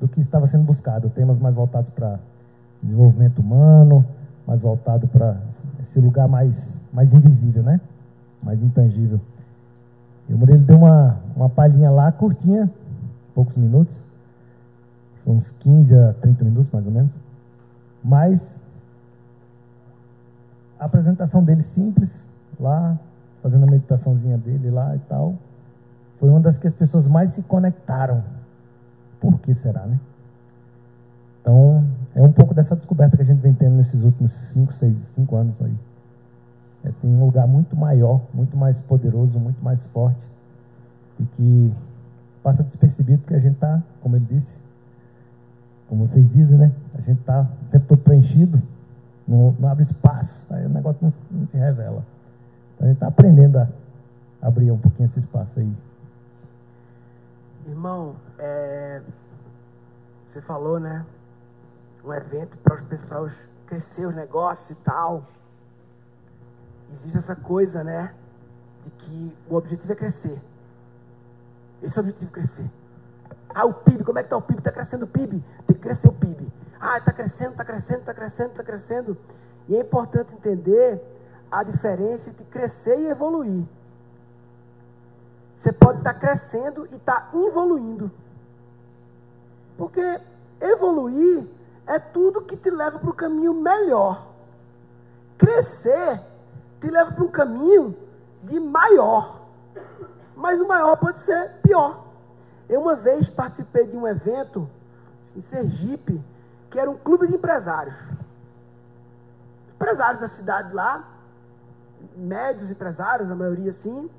[0.00, 2.18] do que estava sendo buscado, temas mais voltados para
[2.82, 4.04] desenvolvimento humano,
[4.46, 5.40] mais voltado para
[5.80, 7.80] esse lugar mais mais invisível, né?
[8.42, 9.20] Mais intangível.
[10.28, 12.70] E o Murilo deu uma, uma palhinha lá, curtinha,
[13.34, 13.94] poucos minutos,
[15.26, 17.12] uns 15 a 30 minutos mais ou menos.
[18.02, 18.60] Mas
[20.78, 22.10] a apresentação dele simples,
[22.58, 22.98] lá,
[23.42, 25.34] fazendo a meditaçãozinha dele lá e tal,
[26.18, 28.22] foi uma das que as pessoas mais se conectaram.
[29.20, 29.98] Por que será, né?
[31.40, 31.84] Então,
[32.14, 35.36] é um pouco dessa descoberta que a gente vem tendo nesses últimos 5, 6, 5
[35.36, 35.74] anos aí.
[36.84, 40.20] É, tem um lugar muito maior, muito mais poderoso, muito mais forte,
[41.18, 41.72] e que
[42.42, 44.58] passa despercebido porque a gente está, como ele disse,
[45.88, 46.72] como vocês dizem, né?
[46.94, 48.62] A gente está o tempo todo preenchido,
[49.26, 52.04] não, não abre espaço, aí o negócio não, não se revela.
[52.82, 53.68] A gente está aprendendo a
[54.42, 55.72] abrir um pouquinho esse espaço aí.
[57.64, 59.00] Irmão, é,
[60.28, 61.06] você falou, né?
[62.04, 63.32] Um evento para os pessoas
[63.66, 65.28] crescer os negócios e tal.
[66.92, 68.12] Existe essa coisa, né?
[68.82, 70.42] De que o objetivo é crescer.
[71.80, 72.68] Esse é o objetivo crescer.
[73.54, 74.58] Ah, o PIB, como é que está o PIB?
[74.58, 75.44] Está crescendo o PIB?
[75.68, 76.52] Tem que crescer o PIB.
[76.80, 79.16] Ah, está crescendo, está crescendo, está crescendo, está crescendo.
[79.68, 81.11] E é importante entender
[81.52, 83.64] a diferença entre crescer e evoluir.
[85.58, 88.10] Você pode estar crescendo e estar evoluindo.
[89.76, 90.20] Porque
[90.58, 91.46] evoluir
[91.86, 94.28] é tudo que te leva para o caminho melhor.
[95.36, 96.22] Crescer
[96.80, 97.94] te leva para um caminho
[98.42, 99.42] de maior.
[100.34, 102.06] Mas o maior pode ser pior.
[102.68, 104.68] Eu uma vez participei de um evento
[105.36, 106.20] em Sergipe,
[106.70, 107.96] que era um clube de empresários.
[109.74, 111.11] Empresários da cidade lá,
[112.16, 114.10] médios empresários, a maioria assim,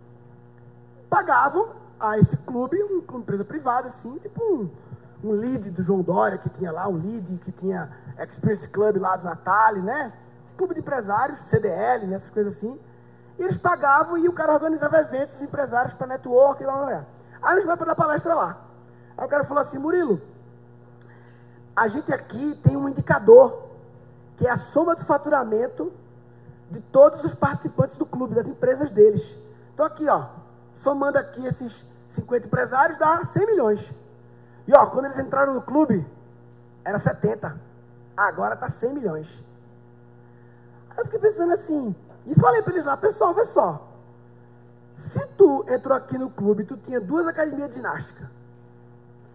[1.09, 1.69] pagavam
[1.99, 4.69] a esse clube, uma empresa privada, assim, tipo um,
[5.23, 9.15] um lead do João Dória, que tinha lá, um lead que tinha Experience Club lá
[9.15, 10.11] do Natali, né?
[10.45, 12.15] Esse clube de empresários, CDL, né?
[12.15, 12.77] essas coisas assim.
[13.39, 16.85] E eles pagavam e o cara organizava eventos de empresários para network e lá, lá,
[16.89, 17.05] lá.
[17.41, 18.57] Aí gente vai para dar palestra lá.
[19.17, 20.21] Aí o cara falou assim, Murilo,
[21.75, 23.69] a gente aqui tem um indicador,
[24.37, 25.91] que é a soma do faturamento
[26.73, 29.37] de todos os participantes do clube, das empresas deles.
[29.73, 30.25] Então aqui, ó,
[30.73, 33.93] somando aqui esses 50 empresários, dá 100 milhões.
[34.67, 36.05] E ó, quando eles entraram no clube,
[36.83, 37.55] era 70.
[38.17, 39.43] Agora está 100 milhões.
[40.97, 41.95] Eu fiquei pensando assim,
[42.25, 43.87] e falei para eles lá, pessoal, vê só.
[44.95, 48.29] Se tu entrou aqui no clube, tu tinha duas academias de ginástica.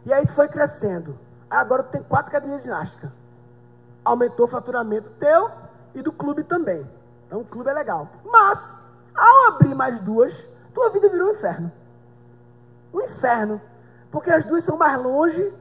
[0.04, 1.16] E aí tu foi crescendo.
[1.48, 3.12] Agora tu tem quatro academias de ginástica.
[4.04, 5.50] aumentou o faturamento teu
[5.94, 6.86] e do clube também.
[7.28, 8.08] Então o clube é legal.
[8.24, 8.76] Mas,
[9.14, 11.70] ao abrir mais duas, tua vida virou um inferno.
[12.92, 13.60] Um inferno.
[14.10, 15.52] Porque as duas são mais longe,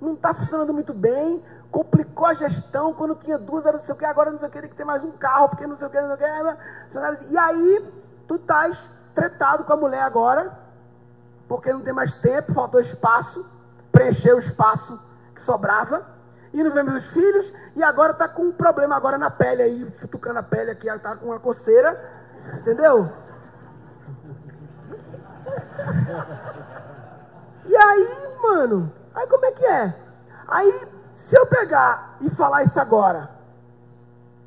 [0.00, 3.98] não está funcionando muito bem, complicou a gestão, quando tinha duas era não sei o
[3.98, 5.86] que, agora não sei o que, tem que ter mais um carro, porque não sei
[5.86, 7.32] o que, não sei o que.
[7.32, 7.92] E aí,
[8.28, 8.78] tu estás
[9.14, 10.52] tretado com a mulher agora,
[11.48, 13.46] porque não tem mais tempo, faltou espaço,
[13.90, 15.00] preencheu o espaço
[15.34, 16.06] que sobrava,
[16.56, 19.94] e não vemos os filhos, e agora está com um problema agora na pele aí,
[19.98, 22.02] futucando a pele aqui, está com uma coceira,
[22.54, 23.12] entendeu?
[27.66, 29.94] E aí, mano, aí como é que é?
[30.48, 33.28] Aí, se eu pegar e falar isso agora,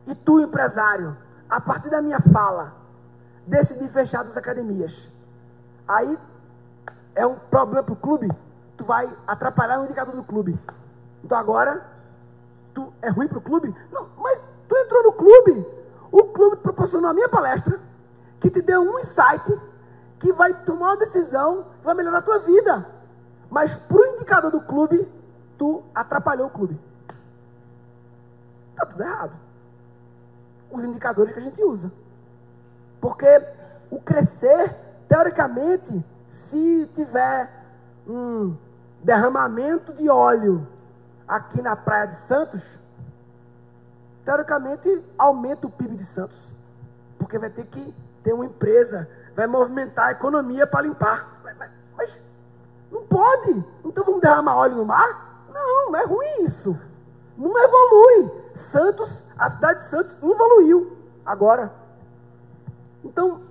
[0.07, 1.15] e tu, empresário,
[1.47, 2.73] a partir da minha fala,
[3.45, 5.07] decidir fechar as academias,
[5.87, 6.17] aí
[7.13, 8.31] é um problema para o clube,
[8.75, 10.59] tu vai atrapalhar o indicador do clube.
[11.23, 11.98] Então agora,
[12.79, 13.75] tu é ruim para o clube?
[13.91, 15.67] Não, mas tu entrou no clube,
[16.11, 17.79] o clube proporcionou a minha palestra,
[18.39, 19.59] que te deu um insight,
[20.17, 22.87] que vai tomar uma decisão, que vai melhorar a tua vida.
[23.49, 25.07] Mas para o indicador do clube,
[25.57, 26.79] tu atrapalhou o clube.
[28.71, 29.33] Está tudo errado.
[30.71, 31.91] Os indicadores que a gente usa.
[33.01, 33.27] Porque
[33.89, 34.75] o crescer,
[35.07, 37.51] teoricamente, se tiver
[38.07, 38.55] um
[39.03, 40.65] derramamento de óleo
[41.29, 42.79] aqui na praia de Santos,
[44.25, 46.37] teoricamente aumenta o PIB de Santos.
[47.19, 51.39] Porque vai ter que ter uma empresa, vai movimentar a economia para limpar.
[51.43, 52.19] Mas, mas,
[52.91, 53.63] não pode.
[53.85, 55.45] Então vamos derramar óleo no mar?
[55.53, 56.75] Não, é ruim isso.
[57.37, 58.31] Não evolui.
[58.55, 61.71] Santos, a cidade de Santos evoluiu agora.
[63.03, 63.41] Então,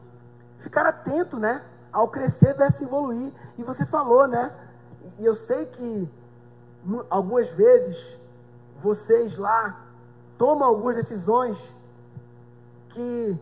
[0.59, 1.62] ficar atento, né?
[1.93, 3.33] Ao crescer versus evoluir.
[3.57, 4.53] E você falou, né?
[5.18, 6.11] E eu sei que
[7.11, 8.16] algumas vezes
[8.82, 9.80] vocês lá
[10.36, 11.72] tomam algumas decisões
[12.91, 13.36] que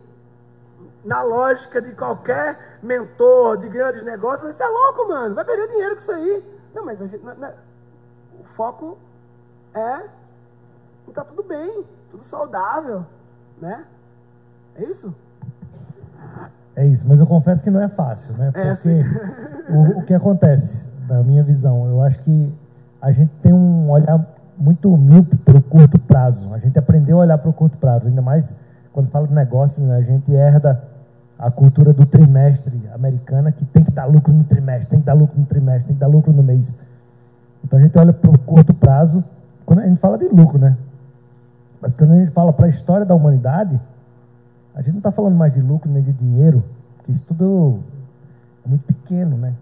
[1.03, 5.95] na lógica de qualquer mentor de grandes negócios, você é louco, mano, vai perder dinheiro
[5.95, 6.43] com isso aí.
[6.73, 7.53] Não, mas gente, não, não,
[8.39, 8.97] o foco
[9.73, 10.03] é
[11.07, 13.05] e tá tudo bem, tudo saudável,
[13.59, 13.85] né?
[14.75, 15.15] É isso?
[16.75, 18.51] É isso, mas eu confesso que não é fácil, né?
[18.53, 22.53] É, Porque é, o, o que acontece, da minha visão, eu acho que
[23.01, 24.25] a gente tem um olhar
[24.57, 26.53] muito míope para o curto prazo.
[26.53, 28.55] A gente aprendeu a olhar para o curto prazo, ainda mais
[28.91, 29.97] quando fala de negócios, né?
[29.97, 30.81] a gente herda
[31.37, 35.13] a cultura do trimestre americana, que tem que dar lucro no trimestre, tem que dar
[35.13, 36.73] lucro no trimestre, tem que dar lucro no mês.
[37.63, 39.23] Então a gente olha para o curto prazo,
[39.65, 40.75] quando a gente fala de lucro, né?
[41.79, 43.79] Mas quando a gente fala para a história da humanidade,
[44.73, 46.63] a gente não está falando mais de lucro nem de dinheiro,
[46.97, 47.79] porque isso tudo
[48.65, 49.53] é muito pequeno, né?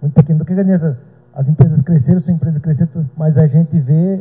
[0.00, 0.38] Muito pequeno.
[0.38, 0.98] Do que adianta
[1.38, 4.20] as empresas cresceram, se a empresa crescer, mas a gente vê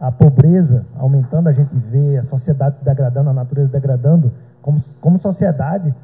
[0.00, 5.16] a pobreza aumentando, a gente vê a sociedade se degradando, a natureza degradando, como, como
[5.16, 5.94] sociedade,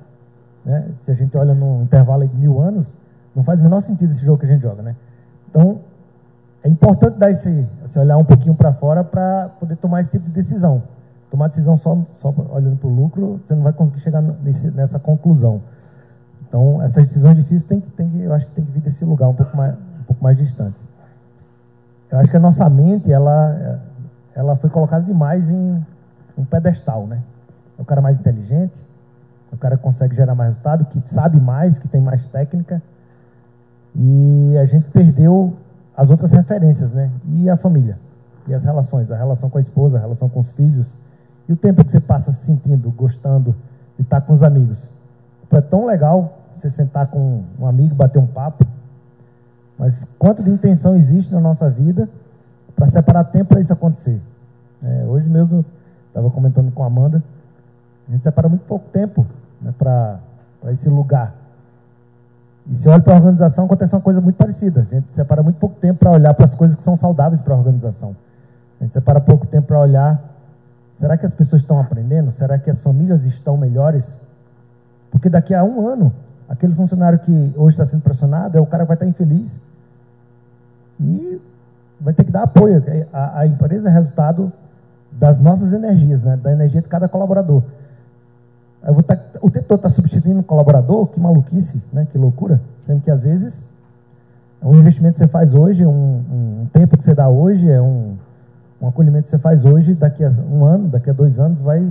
[0.64, 0.86] né?
[1.03, 2.94] se a gente olha num intervalo de mil anos,
[3.34, 4.82] não faz o menor sentido esse jogo que a gente joga.
[4.82, 4.94] Né?
[5.51, 5.80] Então,
[6.62, 10.26] é importante dar esse, esse olhar um pouquinho para fora para poder tomar esse tipo
[10.26, 10.80] de decisão.
[11.28, 15.01] Tomar decisão só, só olhando para o lucro, você não vai conseguir chegar nesse, nessa
[15.01, 15.61] conclusão.
[16.49, 19.05] Então, essas decisões difíceis tem que, tem que, eu acho que tem que vir desse
[19.05, 19.74] lugar um pouco mais,
[20.09, 20.81] pouco mais distante.
[22.11, 23.81] Eu acho que a nossa mente, ela,
[24.35, 25.85] ela foi colocada demais em
[26.37, 27.23] um pedestal, né?
[27.79, 28.87] É o cara mais inteligente,
[29.53, 32.83] é o cara que consegue gerar mais resultado, que sabe mais, que tem mais técnica.
[33.95, 35.55] E a gente perdeu
[35.95, 37.11] as outras referências, né?
[37.27, 37.99] E a família,
[38.47, 40.87] e as relações, a relação com a esposa, a relação com os filhos,
[41.47, 43.55] e o tempo que você passa se sentindo, gostando
[43.97, 44.91] de estar com os amigos.
[45.51, 48.67] É tão legal você sentar com um amigo, bater um papo,
[49.79, 52.09] mas quanto de intenção existe na nossa vida
[52.74, 54.20] para separar tempo para isso acontecer?
[54.83, 55.64] É, hoje mesmo,
[56.09, 57.22] estava comentando com a Amanda,
[58.09, 59.26] a gente separa muito pouco tempo
[59.61, 60.18] né, para
[60.72, 61.35] esse lugar.
[62.70, 64.87] E se olha para a organização, acontece uma coisa muito parecida.
[64.91, 67.55] A gente separa muito pouco tempo para olhar para as coisas que são saudáveis para
[67.55, 68.14] a organização.
[68.81, 70.22] A gente separa pouco tempo para olhar:
[70.99, 72.31] será que as pessoas estão aprendendo?
[72.33, 74.20] Será que as famílias estão melhores?
[75.11, 76.12] Porque daqui a um ano,
[76.49, 79.61] aquele funcionário que hoje está sendo pressionado é o cara que vai estar infeliz
[80.99, 81.40] e
[82.01, 82.82] vai ter que dar apoio.
[83.12, 84.53] A, a empresa é resultado
[85.12, 86.36] das nossas energias, né?
[86.36, 87.62] da energia de cada colaborador.
[88.82, 92.07] Eu vou tá, o tempo está substituindo um colaborador, que maluquice, né?
[92.11, 92.61] que loucura.
[92.86, 93.66] Sendo que às vezes
[94.62, 95.90] é um investimento que você faz hoje, um,
[96.62, 98.16] um tempo que você dá hoje, é um,
[98.80, 101.86] um acolhimento que você faz hoje, daqui a um ano, daqui a dois anos, vai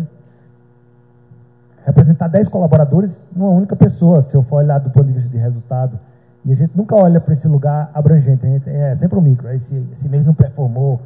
[1.87, 5.37] representar 10 colaboradores numa única pessoa, se eu for olhar do ponto de vista de
[5.37, 5.97] resultado.
[6.43, 9.49] E a gente nunca olha para esse lugar abrangente, é sempre o um micro.
[9.49, 11.01] Esse, esse mês não performou,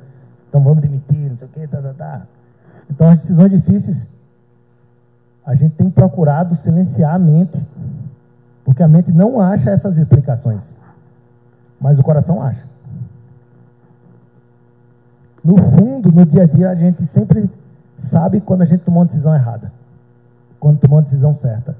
[0.49, 2.21] Então vamos demitir, não sei o quê, tá, tá, tá.
[2.89, 4.09] Então as decisões difíceis,
[5.45, 7.63] a gente tem procurado silenciar a mente,
[8.65, 10.75] porque a mente não acha essas explicações,
[11.79, 12.65] mas o coração acha.
[15.43, 17.49] No fundo, no dia a dia, a gente sempre
[17.99, 19.71] sabe quando a gente tomou uma decisão errada,
[20.61, 21.75] quando tomou uma decisão certa.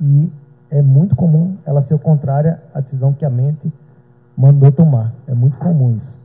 [0.00, 0.32] E
[0.70, 3.70] é muito comum ela ser contrária à decisão que a mente
[4.34, 5.12] mandou tomar.
[5.26, 6.16] É muito comum isso.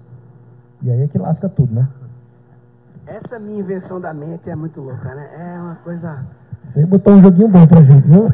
[0.81, 1.89] E aí é que lasca tudo, né?
[3.05, 5.55] Essa minha invenção da mente é muito louca, né?
[5.55, 6.25] É uma coisa.
[6.69, 8.29] Você botou um joguinho bom pra gente, viu?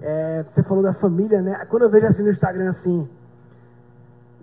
[0.00, 1.64] É, você falou da família, né?
[1.64, 3.08] Quando eu vejo assim no Instagram assim,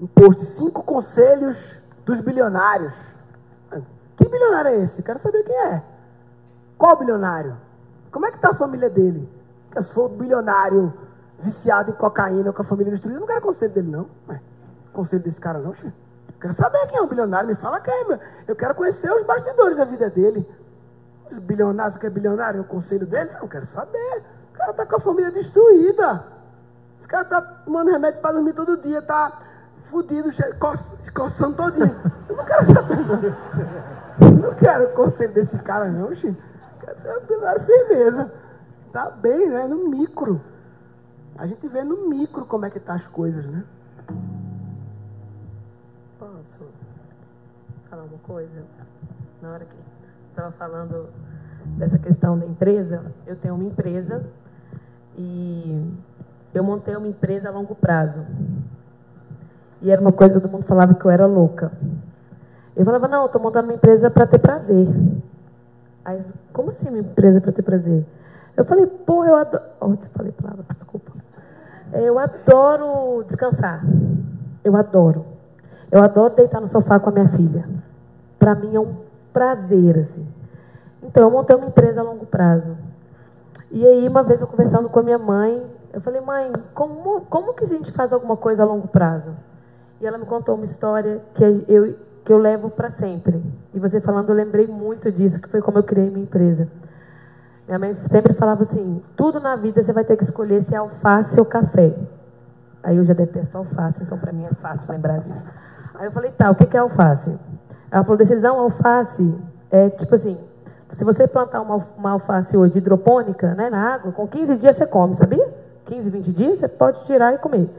[0.01, 2.93] um post, cinco conselhos dos bilionários.
[4.17, 5.01] Que bilionário é esse?
[5.01, 5.81] Quero saber quem é.
[6.77, 7.55] Qual bilionário?
[8.13, 9.27] Como é que está a família dele?
[9.65, 10.93] Porque se for um bilionário
[11.39, 14.07] viciado em cocaína com a família destruída, eu não quero conselho dele, não.
[14.29, 14.39] Ué,
[14.93, 15.91] conselho desse cara, não, Chico.
[16.39, 17.49] Quero saber quem é o bilionário.
[17.49, 18.19] Me fala quem, meu.
[18.47, 20.47] Eu quero conhecer os bastidores da vida dele.
[21.29, 23.31] Os bilionários, que é bilionário, é o conselho dele?
[23.41, 24.23] Não, quero saber.
[24.53, 26.23] O cara tá com a família destruída.
[26.99, 29.39] Esse cara tá tomando remédio para dormir todo dia, tá
[29.83, 30.29] fudido,
[31.13, 31.95] coçando todinho.
[32.29, 34.27] Eu não quero saber, não.
[34.27, 36.11] Eu não quero conselho desse cara, não.
[36.91, 38.31] Um bilionário firmeza.
[38.91, 39.67] Tá bem, né?
[39.67, 40.41] No micro.
[41.37, 43.63] A gente vê no micro como é que tá as coisas, né?
[46.19, 46.59] Posso
[47.89, 48.63] falar uma coisa?
[49.41, 49.75] Na hora que
[50.29, 51.09] estava falando
[51.77, 54.23] dessa questão da empresa, eu tenho uma empresa
[55.17, 55.91] e
[56.53, 58.25] eu montei uma empresa a longo prazo.
[59.81, 61.71] E era uma coisa, todo mundo falava que eu era louca.
[62.75, 64.87] Eu falava, não, estou montando uma empresa para ter prazer.
[66.05, 68.05] Aí, como assim uma empresa para ter prazer?
[68.57, 69.63] Eu falei, porra, eu adoro.
[69.79, 71.11] Oh, falei palavra, desculpa.
[71.93, 73.83] Eu adoro descansar.
[74.63, 75.25] Eu adoro.
[75.91, 77.67] Eu adoro deitar no sofá com a minha filha.
[78.37, 78.95] Para mim é um
[79.31, 80.27] prazer, assim.
[81.01, 82.75] Então, eu montei uma empresa a longo prazo.
[83.71, 87.53] E aí, uma vez eu conversando com a minha mãe, eu falei, mãe, como, como
[87.53, 89.35] que a gente faz alguma coisa a longo prazo?
[90.01, 91.95] E ela me contou uma história que eu,
[92.25, 93.41] que eu levo para sempre.
[93.73, 96.67] E você falando, eu lembrei muito disso, que foi como eu criei minha empresa.
[97.67, 100.77] Minha mãe sempre falava assim: tudo na vida você vai ter que escolher se é
[100.77, 101.93] alface ou café.
[102.83, 105.45] Aí eu já detesto alface, então para mim é fácil lembrar disso.
[105.95, 107.33] Aí eu falei: tá, o que é alface?
[107.89, 109.33] Ela falou: decisão alface
[109.71, 110.37] é tipo assim:
[110.91, 114.85] se você plantar uma, uma alface hoje hidropônica né, na água, com 15 dias você
[114.85, 115.47] come, sabia?
[115.85, 117.69] 15, 20 dias você pode tirar e comer.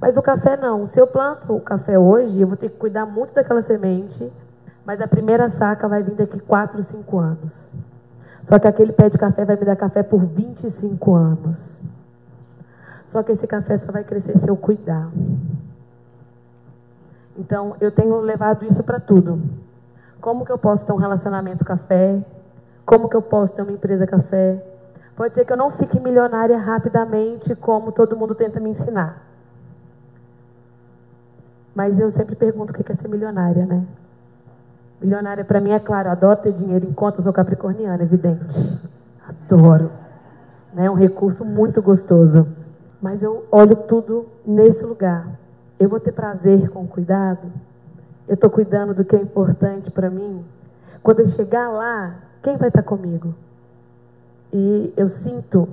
[0.00, 0.86] Mas o café não.
[0.86, 4.30] Se eu planto o café hoje, eu vou ter que cuidar muito daquela semente,
[4.84, 7.70] mas a primeira saca vai vir daqui 4, 5 anos.
[8.44, 11.80] Só que aquele pé de café vai me dar café por 25 anos.
[13.06, 15.10] Só que esse café só vai crescer se eu cuidar.
[17.36, 19.40] Então, eu tenho levado isso para tudo.
[20.20, 22.20] Como que eu posso ter um relacionamento café?
[22.84, 24.62] Como que eu posso ter uma empresa café?
[25.14, 29.22] Pode ser que eu não fique milionária rapidamente, como todo mundo tenta me ensinar.
[31.74, 33.86] Mas eu sempre pergunto o que é ser milionária, né?
[35.02, 38.80] Milionária para mim é claro, adoro ter dinheiro em conta, sou capricorniana, evidente.
[39.26, 39.90] Adoro.
[40.74, 40.90] É né?
[40.90, 42.46] um recurso muito gostoso.
[43.00, 45.26] Mas eu olho tudo nesse lugar.
[45.78, 47.50] Eu vou ter prazer com o cuidado?
[48.28, 50.44] Eu estou cuidando do que é importante para mim?
[51.02, 53.34] Quando eu chegar lá, quem vai estar tá comigo?
[54.52, 55.68] E eu sinto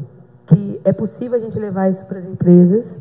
[0.48, 3.00] que é possível a gente levar isso para as empresas,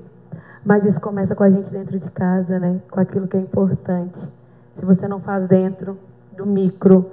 [0.62, 2.82] mas isso começa com a gente dentro de casa, né?
[2.90, 4.18] Com aquilo que é importante.
[4.74, 5.96] Se você não faz dentro,
[6.38, 7.10] do micro,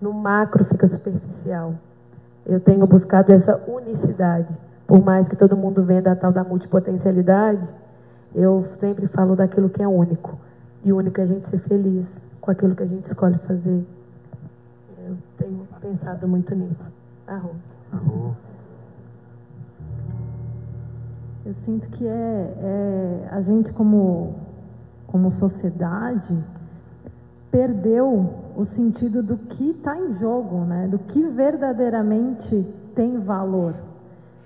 [0.00, 1.74] no macro fica superficial.
[2.46, 4.54] Eu tenho buscado essa unicidade.
[4.86, 7.68] Por mais que todo mundo venda a tal da multipotencialidade,
[8.34, 10.38] eu sempre falo daquilo que é único.
[10.84, 12.06] E o único é a gente ser feliz
[12.40, 13.84] com aquilo que a gente escolhe fazer.
[15.04, 16.90] Eu tenho pensado muito nisso.
[17.26, 17.56] Arro.
[17.92, 18.36] Arro.
[21.44, 24.36] Eu sinto que é, é a gente como,
[25.06, 26.38] como sociedade
[27.50, 30.88] perdeu o sentido do que está em jogo, né?
[30.88, 33.72] do que verdadeiramente tem valor.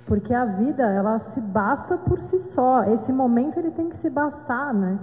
[0.05, 2.85] Porque a vida, ela se basta por si só.
[2.85, 4.99] Esse momento ele tem que se bastar, né?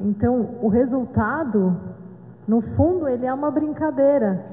[0.00, 1.76] Então, o resultado,
[2.48, 4.44] no fundo, ele é uma brincadeira.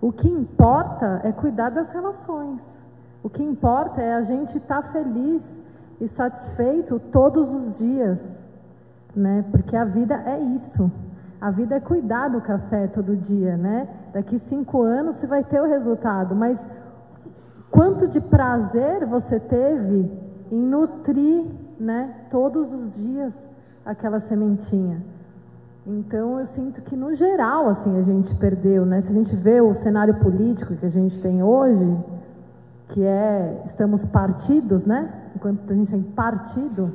[0.00, 2.60] O que importa é cuidar das relações.
[3.20, 5.60] O que importa é a gente estar tá feliz
[6.00, 8.20] e satisfeito todos os dias,
[9.12, 9.44] né?
[9.50, 10.88] Porque a vida é isso.
[11.42, 13.88] A vida é cuidar do café todo dia, né?
[14.12, 16.64] Daqui cinco anos você vai ter o resultado, mas
[17.68, 20.08] quanto de prazer você teve
[20.52, 21.44] em nutrir,
[21.80, 22.14] né?
[22.30, 23.34] Todos os dias
[23.84, 25.02] aquela sementinha.
[25.84, 29.00] Então eu sinto que no geral assim a gente perdeu, né?
[29.00, 31.98] Se a gente vê o cenário político que a gente tem hoje,
[32.90, 35.12] que é estamos partidos, né?
[35.34, 36.92] Enquanto a gente tem partido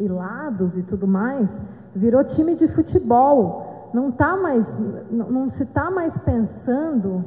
[0.00, 1.48] e lados e tudo mais,
[1.94, 3.90] virou time de futebol.
[3.92, 4.66] Não tá mais,
[5.10, 7.24] não, se está mais pensando,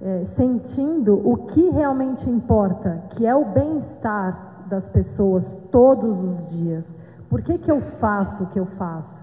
[0.00, 6.96] é, sentindo o que realmente importa, que é o bem-estar das pessoas todos os dias.
[7.28, 9.22] Por que, que eu faço o que eu faço?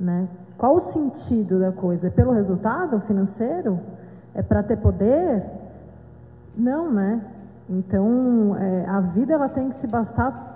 [0.00, 0.28] Né?
[0.56, 2.06] Qual o sentido da coisa?
[2.06, 3.78] É pelo resultado financeiro?
[4.34, 5.44] É para ter poder?
[6.56, 7.20] Não, né?
[7.68, 10.53] Então, é, a vida ela tem que se bastar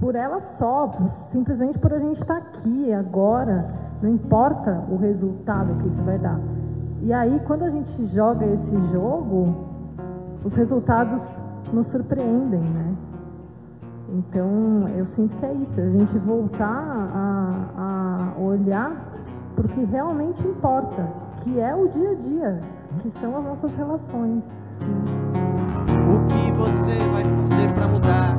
[0.00, 0.90] por ela só,
[1.30, 3.78] simplesmente por a gente estar aqui, agora.
[4.00, 6.40] Não importa o resultado que isso vai dar.
[7.02, 9.54] E aí, quando a gente joga esse jogo,
[10.42, 11.22] os resultados
[11.70, 12.94] nos surpreendem, né?
[14.08, 18.92] Então, eu sinto que é isso, a gente voltar a, a olhar
[19.54, 21.06] para o que realmente importa,
[21.42, 22.60] que é o dia a dia,
[23.00, 24.42] que são as nossas relações.
[26.08, 28.29] O que você vai fazer para mudar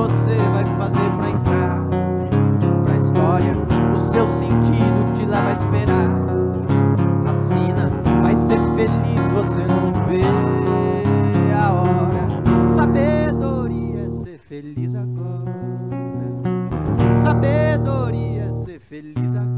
[0.00, 1.86] você vai fazer para entrar
[2.82, 3.52] para a história?
[3.94, 6.10] O seu sentido te leva a esperar.
[7.30, 7.90] Assina,
[8.22, 10.22] vai ser feliz, você não vê
[11.54, 12.68] a hora.
[12.68, 15.54] Sabedoria é ser feliz agora.
[17.14, 19.50] Sabedoria é ser feliz agora.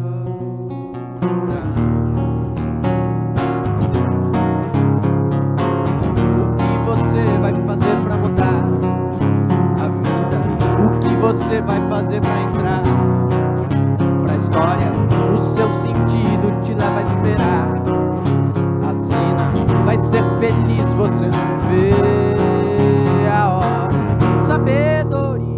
[6.37, 8.72] O que você vai fazer pra mudar
[11.23, 12.83] você vai fazer pra entrar
[14.25, 14.93] pra história?
[15.33, 17.69] O seu sentido te leva a esperar.
[18.91, 24.41] Assina, vai ser feliz, você não vê a hora.
[24.41, 25.52] Sabedoria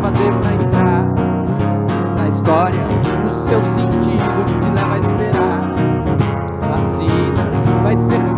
[0.00, 1.04] fazer pra entrar
[2.16, 2.80] na história.
[3.26, 5.60] O seu sentido te leva a esperar.
[6.74, 8.29] Assina, vai ser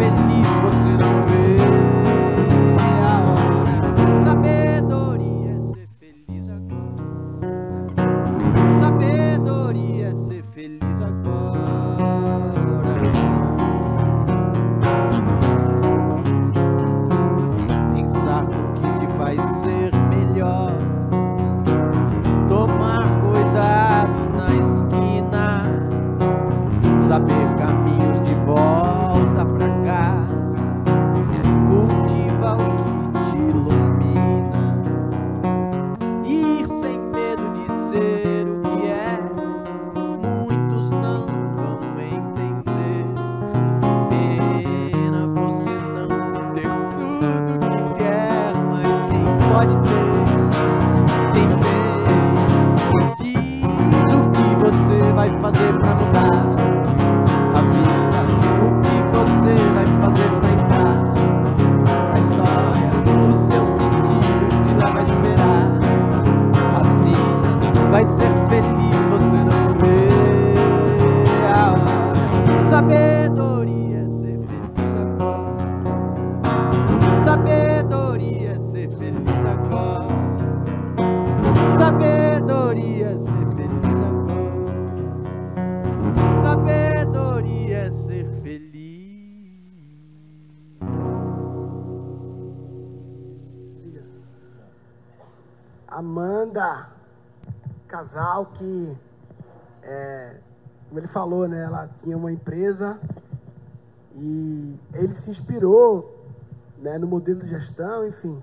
[98.32, 98.96] casal que,
[99.82, 100.36] é,
[100.88, 101.62] como ele falou, né?
[101.64, 102.98] Ela tinha uma empresa
[104.16, 106.18] e ele se inspirou
[106.78, 108.40] né, no modelo de gestão, enfim,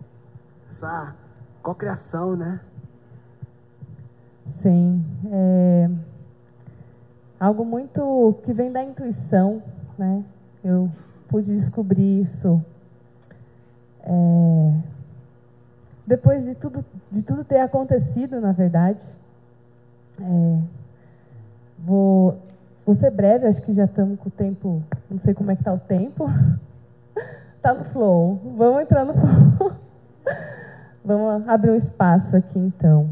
[0.70, 1.16] essa
[1.64, 2.60] cocriação, né?
[4.61, 5.90] Sim, é
[7.40, 9.64] algo muito que vem da intuição,
[9.98, 10.24] né?
[10.64, 10.91] Eu
[11.28, 12.64] pude descobrir isso
[14.02, 14.74] é,
[16.06, 19.03] depois de tudo, de tudo ter acontecido, na verdade.
[20.22, 20.60] É,
[21.80, 22.38] vou,
[22.86, 25.62] vou ser breve, acho que já estamos com o tempo, não sei como é que
[25.62, 26.28] está o tempo.
[27.56, 28.40] Está no flow.
[28.58, 29.14] Vamos entrar no
[29.58, 29.72] flow.
[31.04, 33.10] Vamos abrir um espaço aqui, então.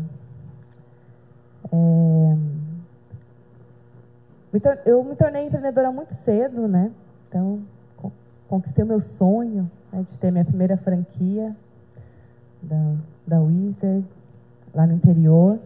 [1.71, 2.37] É,
[4.85, 6.91] eu me tornei empreendedora muito cedo, né?
[7.27, 7.61] Então,
[8.47, 11.55] conquistei o meu sonho né, de ter minha primeira franquia
[12.61, 14.05] da, da Wizard,
[14.73, 15.59] lá no interior.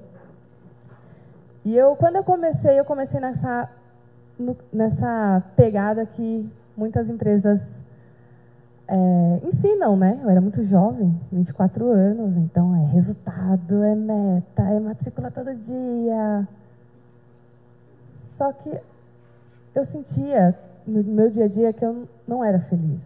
[1.64, 3.70] E eu, quando eu comecei, eu comecei nessa,
[4.74, 7.62] nessa pegada que muitas empresas
[8.88, 10.20] é, ensinam, né?
[10.24, 16.48] Eu era muito jovem, 24 anos, então é resultado, é meta, é matrícula todo dia.
[18.38, 18.76] Só que
[19.76, 23.02] eu sentia no meu dia a dia que eu não era feliz.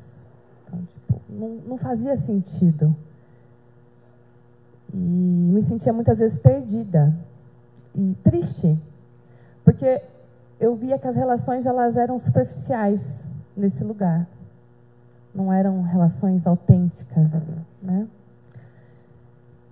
[0.65, 2.95] Então, tipo, não, não fazia sentido.
[4.93, 7.13] E me sentia muitas vezes perdida
[8.23, 8.77] triste,
[9.63, 10.01] porque
[10.59, 13.01] eu via que as relações elas eram superficiais
[13.55, 14.27] nesse lugar
[15.35, 18.07] não eram relações autênticas ali, né?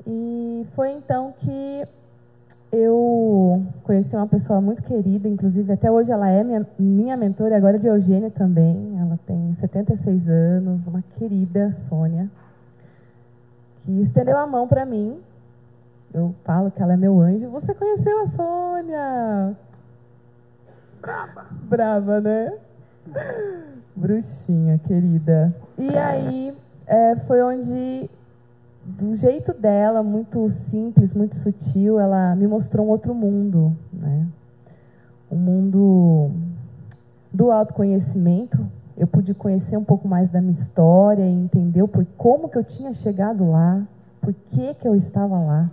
[0.05, 1.87] E foi então que
[2.69, 7.79] eu conheci uma pessoa muito querida, inclusive até hoje ela é minha, minha mentora, agora
[7.79, 8.97] de Eugênia também.
[8.99, 12.29] Ela tem 76 anos, uma querida Sônia,
[13.83, 15.17] que estendeu a mão para mim.
[16.13, 17.49] Eu falo que ela é meu anjo.
[17.49, 19.57] Você conheceu a Sônia?
[21.01, 21.45] Braba.
[21.63, 22.53] Braba, né?
[23.95, 25.53] Bruxinha, querida.
[25.77, 28.09] E aí é, foi onde,
[28.85, 34.27] do jeito dela, muito simples, muito sutil, ela me mostrou um outro mundo, né?
[35.31, 36.31] Um mundo
[37.31, 38.65] do autoconhecimento.
[38.95, 42.63] Eu pude conhecer um pouco mais da minha história e entender por como que eu
[42.63, 43.81] tinha chegado lá,
[44.21, 45.71] por que que eu estava lá.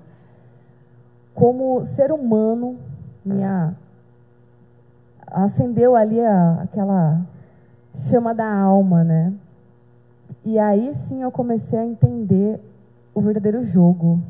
[1.41, 2.77] Como ser humano,
[3.25, 3.75] minha
[5.27, 7.27] acendeu ali a, aquela
[7.95, 9.33] chama da alma, né?
[10.45, 12.61] E aí sim eu comecei a entender
[13.15, 14.21] o verdadeiro jogo,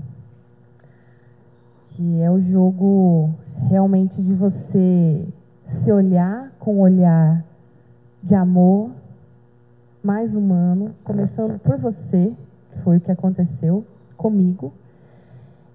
[1.88, 3.30] que é o jogo
[3.68, 5.26] realmente de você
[5.66, 7.44] se olhar com um olhar
[8.22, 8.92] de amor
[10.00, 12.32] mais humano, começando por você,
[12.70, 13.84] que foi o que aconteceu
[14.16, 14.72] comigo.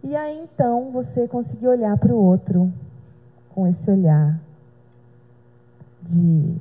[0.06, 2.72] E aí então você conseguir olhar para o outro
[3.50, 4.40] com esse olhar
[6.04, 6.56] de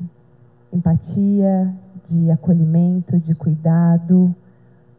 [0.72, 1.70] empatia,
[2.06, 4.34] de acolhimento, de cuidado.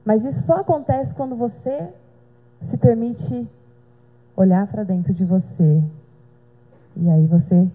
[0.05, 1.89] Mas isso só acontece quando você
[2.69, 3.47] se permite
[4.37, 5.81] olhar para dentro de você.
[6.95, 7.67] E aí você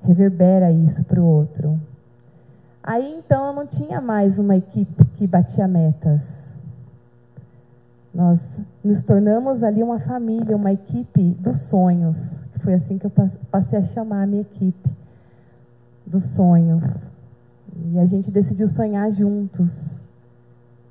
[0.00, 1.76] reverbera isso para o outro.
[2.84, 6.35] Aí então eu não tinha mais uma equipe que batia metas.
[8.16, 8.40] Nós
[8.82, 12.18] nos tornamos ali uma família, uma equipe dos sonhos.
[12.64, 13.12] Foi assim que eu
[13.50, 14.90] passei a chamar a minha equipe
[16.06, 16.82] dos sonhos.
[17.92, 19.70] E a gente decidiu sonhar juntos.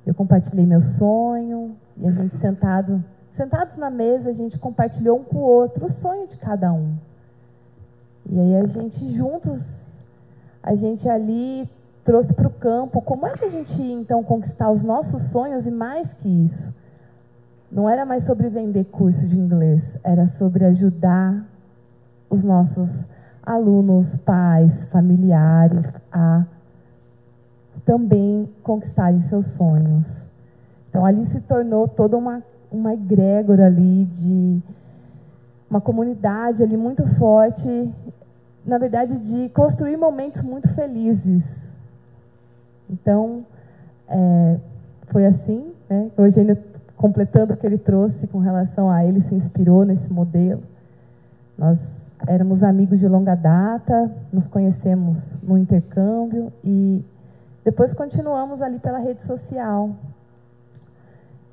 [0.06, 5.24] Eu compartilhei meu sonho e a gente sentado, sentados na mesa, a gente compartilhou um
[5.24, 6.94] com o outro o sonho de cada um.
[8.30, 9.66] E aí a gente juntos,
[10.62, 11.68] a gente ali
[12.04, 15.66] trouxe para o campo como é que a gente ia então conquistar os nossos sonhos
[15.66, 16.85] e mais que isso.
[17.70, 21.44] Não era mais sobre vender curso de inglês, era sobre ajudar
[22.30, 22.88] os nossos
[23.42, 26.44] alunos, pais, familiares a
[27.84, 30.06] também conquistarem seus sonhos.
[30.88, 34.62] Então ali se tornou toda uma, uma egrégora ali de
[35.70, 37.92] uma comunidade ali muito forte,
[38.64, 41.44] na verdade de construir momentos muito felizes.
[42.90, 43.44] Então
[44.08, 44.56] é,
[45.08, 46.10] foi assim, né?
[46.16, 46.56] O Eugênio
[46.96, 50.62] completando o que ele trouxe com relação a ele se inspirou nesse modelo.
[51.56, 51.78] Nós
[52.26, 57.04] éramos amigos de longa data, nos conhecemos no intercâmbio e
[57.64, 59.90] depois continuamos ali pela rede social.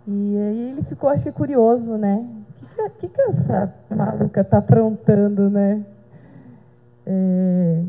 [0.08, 2.26] E aí ele ficou, acho que, curioso, né?
[2.62, 5.84] O que, que, que, essa maluca está aprontando, né?
[7.06, 7.84] É,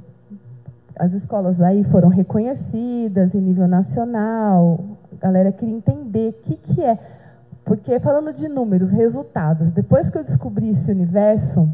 [0.96, 4.80] as escolas aí foram reconhecidas em nível nacional.
[5.12, 6.98] A galera queria entender o que, que é.
[7.64, 11.68] Porque, falando de números, resultados, depois que eu descobri esse universo,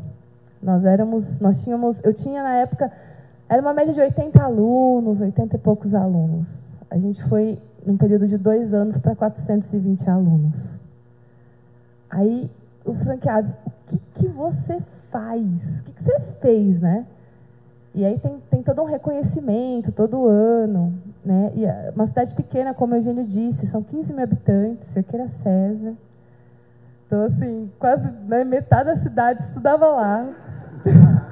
[0.63, 2.93] nós éramos, nós tínhamos, eu tinha na época,
[3.49, 6.47] era uma média de 80 alunos, 80 e poucos alunos.
[6.89, 10.55] A gente foi, num período de dois anos, para 420 alunos.
[12.09, 12.49] Aí,
[12.85, 14.79] os franqueados, o que, que você
[15.11, 15.43] faz?
[15.81, 17.05] O que, que você fez, né?
[17.95, 20.95] E aí tem, tem todo um reconhecimento, todo ano.
[21.25, 21.53] Né?
[21.55, 25.95] E é uma cidade pequena, como o Eugênio disse, são 15 mil habitantes, Cerqueira César.
[27.07, 30.29] Então, assim, quase né, metade da cidade estudava lá.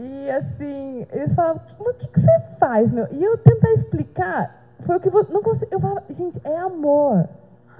[0.00, 3.08] E assim, eles falavam, o que, que você faz, meu?
[3.10, 5.72] E eu tentar explicar, foi o que eu não consegui.
[5.72, 7.28] Eu falava, gente, é amor.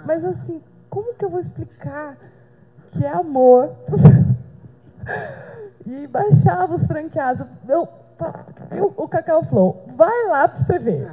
[0.04, 2.16] Mas assim, como que eu vou explicar
[2.90, 3.72] que é amor?
[5.86, 7.46] e baixava os franqueados.
[7.68, 7.88] Eu,
[8.70, 11.10] eu, o Cacau Flow, vai lá para você ver.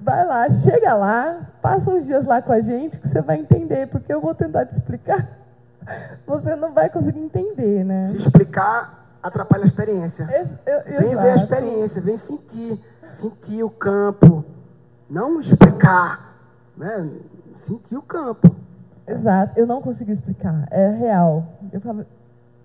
[0.00, 3.86] Vai lá, chega lá, passa uns dias lá com a gente que você vai entender,
[3.88, 5.28] porque eu vou tentar te explicar.
[6.26, 8.10] Você não vai conseguir entender, né?
[8.10, 10.28] Se explicar, atrapalha a experiência.
[10.64, 12.80] Eu, vem ver a experiência, vem sentir,
[13.12, 14.44] sentir o campo,
[15.08, 16.36] não explicar,
[16.76, 17.10] né?
[17.66, 18.54] Sentir o campo.
[19.06, 21.46] Exato, eu não consegui explicar, é real.
[21.72, 22.06] Eu falava,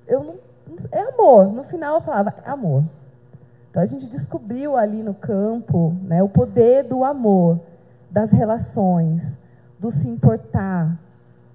[0.07, 0.35] eu não,
[0.91, 1.47] é amor.
[1.51, 2.83] No final eu falava, é amor.
[3.75, 7.59] Então a gente descobriu ali no campo, né, o poder do amor,
[8.09, 9.21] das relações,
[9.77, 10.97] do se importar,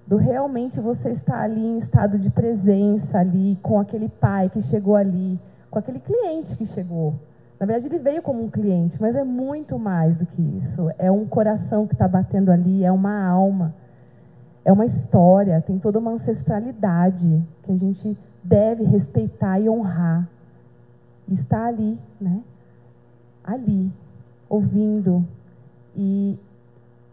[0.05, 4.95] do realmente você estar ali em estado de presença ali com aquele pai que chegou
[4.95, 5.39] ali,
[5.71, 7.15] com aquele cliente que chegou.
[7.59, 10.91] Na verdade, ele veio como um cliente, mas é muito mais do que isso.
[10.99, 13.73] É um coração que está batendo ali, é uma alma,
[14.63, 20.29] é uma história, tem toda uma ancestralidade que a gente deve respeitar e honrar.
[21.31, 22.43] Está ali, né?
[23.41, 23.89] Ali,
[24.49, 25.25] ouvindo
[25.95, 26.37] e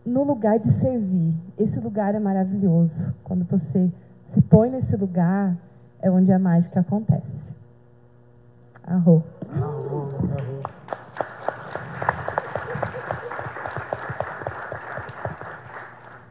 [0.04, 1.32] no lugar de servir.
[1.56, 3.14] Esse lugar é maravilhoso.
[3.22, 3.88] Quando você
[4.34, 5.56] se põe nesse lugar,
[6.00, 7.26] é onde a mágica acontece.
[8.82, 9.22] Arro.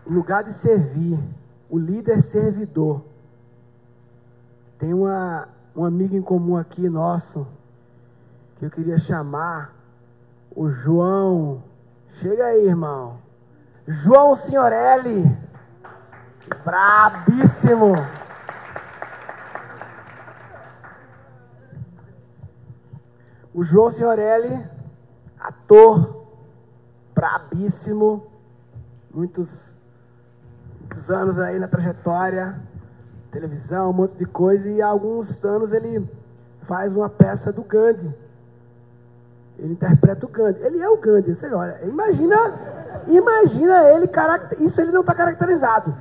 [0.06, 1.18] O lugar de servir,
[1.70, 3.02] o líder servidor.
[4.78, 7.48] Tem uma, um amigo em comum aqui nosso
[8.58, 9.74] que eu queria chamar,
[10.56, 11.64] o João.
[12.20, 13.20] Chega aí, irmão.
[13.88, 15.24] João Signorelli.
[16.66, 17.94] Brabíssimo.
[23.54, 24.68] O João Signorelli,
[25.40, 26.28] ator
[27.16, 28.28] brabíssimo,
[29.12, 29.50] muitos,
[30.80, 32.62] muitos anos aí na trajetória,
[33.32, 36.08] televisão, um monte de coisa, e há alguns anos ele
[36.62, 38.14] faz uma peça do Gandhi.
[39.58, 40.62] Ele interpreta o Gandhi.
[40.62, 42.54] Ele é o Gandhi, você olha, imagina
[43.08, 44.62] Imagina ele, caracter...
[44.62, 45.96] isso ele não está caracterizado.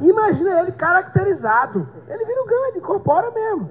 [0.00, 1.88] Imagina ele caracterizado.
[2.08, 3.70] Ele vira o Gandhi, incorpora mesmo.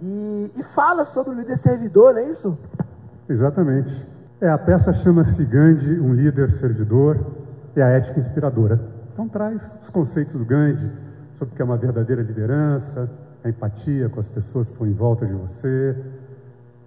[0.00, 2.58] E, e fala sobre o líder servidor, não é isso?
[3.28, 4.06] Exatamente.
[4.40, 7.24] É, a peça chama-se Gandhi, um líder servidor,
[7.76, 8.80] e a ética inspiradora.
[9.12, 10.90] Então traz os conceitos do Gandhi
[11.32, 13.08] sobre o que é uma verdadeira liderança,
[13.44, 15.96] a empatia com as pessoas que estão em volta de você,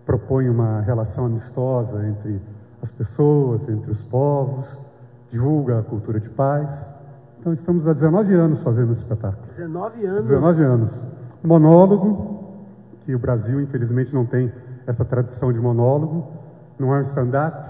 [0.06, 2.42] propõe uma relação amistosa entre
[2.82, 4.80] as pessoas, entre os povos,
[5.32, 6.72] divulga a cultura de paz.
[7.40, 9.48] Então estamos há 19 anos fazendo esse espetáculo.
[9.56, 10.30] 19 anos?
[10.30, 11.06] 19 anos.
[11.44, 12.56] Monólogo,
[13.02, 14.52] que o Brasil infelizmente não tem
[14.88, 16.32] essa tradição de monólogo,
[16.78, 17.68] não é um stand-up,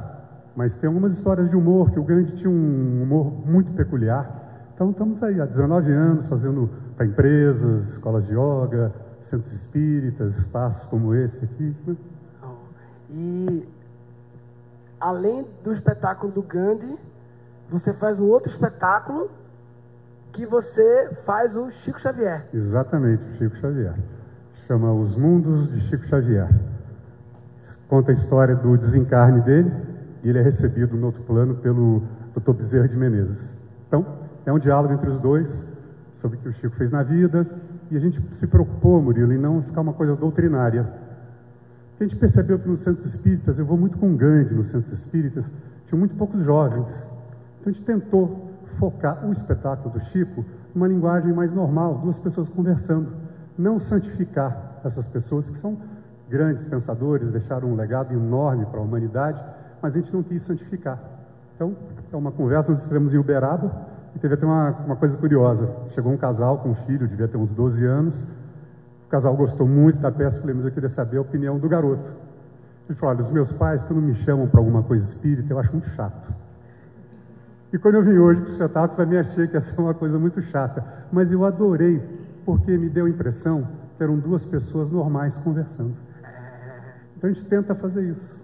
[0.56, 4.44] mas tem algumas histórias de humor, que o Grande tinha um humor muito peculiar.
[4.74, 10.86] Então estamos aí há 19 anos fazendo para empresas, escolas de yoga, centros espíritas, espaços
[10.88, 11.76] como esse aqui.
[11.86, 11.96] Né?
[13.10, 13.68] E
[15.00, 16.98] além do espetáculo do Gandhi,
[17.70, 19.30] você faz um outro espetáculo
[20.32, 22.46] que você faz o Chico Xavier.
[22.54, 23.96] Exatamente, o Chico Xavier.
[24.68, 26.50] Chama Os Mundos de Chico Xavier.
[27.88, 29.72] Conta a história do desencarne dele
[30.24, 32.02] e ele é recebido no outro plano pelo
[32.36, 32.52] Dr.
[32.52, 33.60] Bezerra de Menezes.
[33.88, 34.06] Então,
[34.46, 35.68] é um diálogo entre os dois
[36.14, 37.48] sobre o que o Chico fez na vida
[37.92, 41.05] e a gente se preocupou, Murilo, em não ficar uma coisa doutrinária.
[42.00, 45.50] A gente percebeu que nos centros espíritas, eu vou muito com Gandhi nos centros espíritas,
[45.88, 46.92] tinham muito poucos jovens.
[47.60, 50.44] Então a gente tentou focar o espetáculo do Chico
[50.74, 53.14] numa linguagem mais normal, duas pessoas conversando,
[53.58, 55.78] não santificar essas pessoas que são
[56.30, 59.42] grandes pensadores, deixaram um legado enorme para a humanidade,
[59.82, 61.00] mas a gente não quis santificar.
[61.56, 61.76] Então,
[62.12, 65.70] é uma conversa, nós estivemos em Uberaba e teve até uma, uma coisa curiosa.
[65.90, 68.28] Chegou um casal com um filho, devia ter uns 12 anos.
[69.16, 72.14] O casal gostou muito da peça, falei, mas eu queria saber a opinião do garoto.
[72.86, 75.72] Ele falou, olha, os meus pais, quando me chamam para alguma coisa espírita, eu acho
[75.72, 76.36] muito chato.
[77.72, 80.20] E quando eu vim hoje para o espetáculo, também achei que ia ser uma coisa
[80.20, 80.84] muito chata.
[81.14, 82.04] Mas eu adorei,
[82.46, 83.66] porque me deu a impressão
[83.96, 85.96] que eram duas pessoas normais conversando.
[87.16, 88.44] Então a gente tenta fazer isso.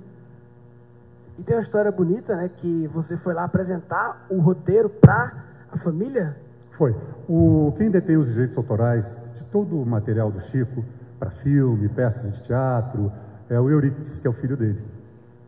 [1.37, 2.49] E tem uma história bonita, né?
[2.55, 5.33] Que você foi lá apresentar o roteiro para
[5.69, 6.37] a família?
[6.77, 6.95] Foi.
[7.27, 9.19] O, quem detém os direitos autorais
[9.51, 10.83] todo o material do Chico
[11.19, 13.11] para filme, peças de teatro,
[13.49, 14.81] é o Eurípides, que é o filho dele.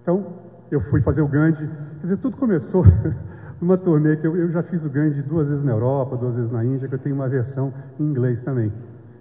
[0.01, 0.25] Então,
[0.69, 2.83] eu fui fazer o Gandhi, quer dizer, tudo começou
[3.61, 6.51] numa turnê que eu, eu já fiz o Gandhi duas vezes na Europa, duas vezes
[6.51, 8.71] na Índia, que eu tenho uma versão em inglês também.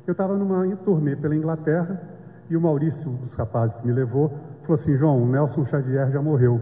[0.06, 2.02] Eu estava numa turnê pela Inglaterra
[2.50, 4.28] e o Maurício, um dos rapazes que me levou,
[4.62, 6.60] falou assim: João, o Nelson Xavier já morreu.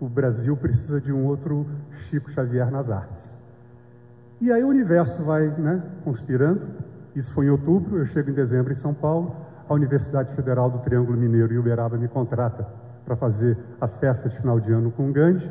[0.00, 3.38] O Brasil precisa de um outro Chico Xavier nas artes.
[4.40, 6.62] E aí o universo vai né, conspirando.
[7.14, 9.34] Isso foi em outubro, eu chego em dezembro em São Paulo.
[9.68, 12.66] A Universidade Federal do Triângulo Mineiro, em Uberaba, me contrata
[13.04, 15.50] para fazer a festa de final de ano com o Gandhi.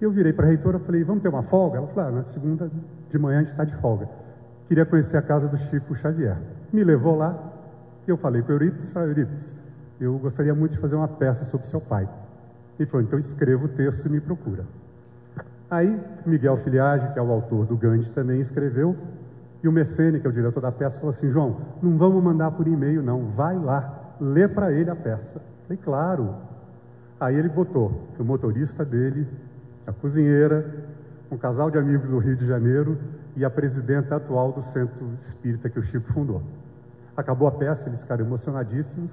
[0.00, 1.78] E eu virei para a reitora e falei: vamos ter uma folga?
[1.78, 2.70] Ela falou: ah, na segunda
[3.08, 4.08] de manhã a gente está de folga.
[4.68, 6.36] Queria conhecer a casa do Chico Xavier.
[6.72, 7.52] Me levou lá
[8.06, 9.26] e eu falei com o Eurípides: falei,
[10.00, 12.08] eu gostaria muito de fazer uma peça sobre seu pai.
[12.78, 14.64] Ele falou: então escreva o texto e me procura.
[15.70, 18.96] Aí, Miguel Filiage, que é o autor do Gandhi, também escreveu.
[19.62, 22.50] E o Messene, que é o diretor da peça, falou assim: João, não vamos mandar
[22.52, 23.30] por e-mail, não.
[23.30, 25.40] Vai lá, lê para ele a peça.
[25.66, 26.34] Falei, claro.
[27.18, 29.26] Aí ele botou o motorista dele,
[29.86, 30.84] a cozinheira,
[31.30, 32.98] um casal de amigos do Rio de Janeiro
[33.34, 36.42] e a presidenta atual do centro espírita que o Chico fundou.
[37.16, 39.10] Acabou a peça, eles ficaram emocionadíssimos.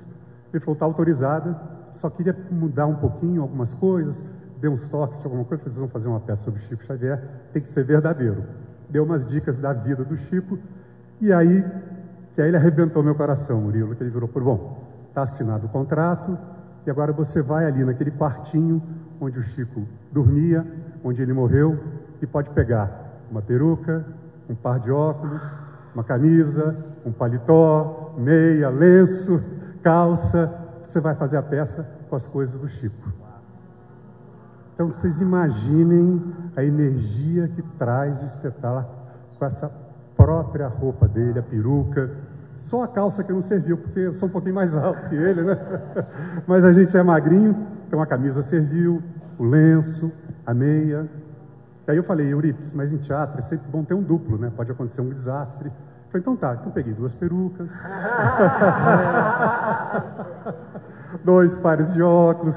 [0.51, 1.59] Ele falou: está autorizada,
[1.91, 4.23] só queria mudar um pouquinho algumas coisas,
[4.59, 7.21] deu uns toques de alguma coisa, vocês vão fazer uma peça sobre Chico Xavier,
[7.51, 8.43] tem que ser verdadeiro.
[8.93, 10.59] Deu umas dicas da vida do Chico,
[11.19, 11.65] e aí,
[12.35, 15.69] que aí ele arrebentou meu coração, Murilo, que ele virou por, bom, está assinado o
[15.69, 16.37] contrato,
[16.85, 18.83] e agora você vai ali naquele quartinho
[19.19, 20.63] onde o Chico dormia,
[21.03, 21.79] onde ele morreu,
[22.21, 24.05] e pode pegar uma peruca,
[24.47, 25.41] um par de óculos,
[25.95, 29.43] uma camisa, um paletó, meia, lenço,
[29.81, 30.53] calça,
[30.87, 33.22] você vai fazer a peça com as coisas do Chico.
[34.73, 36.21] Então vocês imaginem
[36.55, 39.03] a energia que traz o espetáculo
[39.37, 39.71] com essa
[40.15, 42.11] própria roupa dele, a peruca.
[42.55, 45.43] Só a calça que não serviu, porque eu sou um pouquinho mais alto que ele,
[45.43, 45.57] né?
[46.47, 49.01] Mas a gente é magrinho, então a camisa serviu,
[49.37, 50.11] o lenço,
[50.45, 51.09] a meia.
[51.87, 54.51] E aí eu falei, Eurípides, mas em teatro é sempre bom ter um duplo, né?
[54.55, 55.67] Pode acontecer um desastre.
[55.67, 55.73] Eu
[56.09, 57.69] falei, então tá, então peguei duas perucas,
[61.25, 62.55] dois pares de óculos,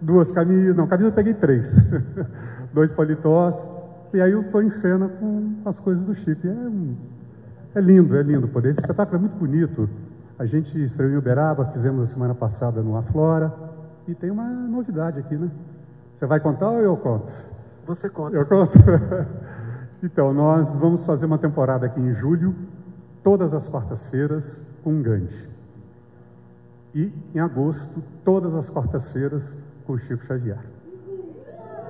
[0.00, 1.76] duas camisas, não, camisa eu peguei três,
[2.72, 3.72] dois paletós,
[4.12, 6.46] e aí eu estou em cena com as coisas do Chico.
[6.46, 8.70] E é, é lindo, é lindo poder.
[8.70, 9.88] Esse espetáculo é muito bonito.
[10.38, 13.52] A gente estreou em Uberaba, fizemos a semana passada no Aflora,
[14.08, 15.50] e tem uma novidade aqui, né?
[16.16, 17.32] Você vai contar ou eu conto?
[17.86, 18.36] Você conta.
[18.36, 18.78] Eu conto?
[20.02, 22.54] então, nós vamos fazer uma temporada aqui em julho,
[23.22, 25.48] todas as quartas-feiras, com um Gandhi.
[26.94, 29.56] E em agosto, todas as quartas-feiras,
[29.90, 30.58] com o Chico Xavier.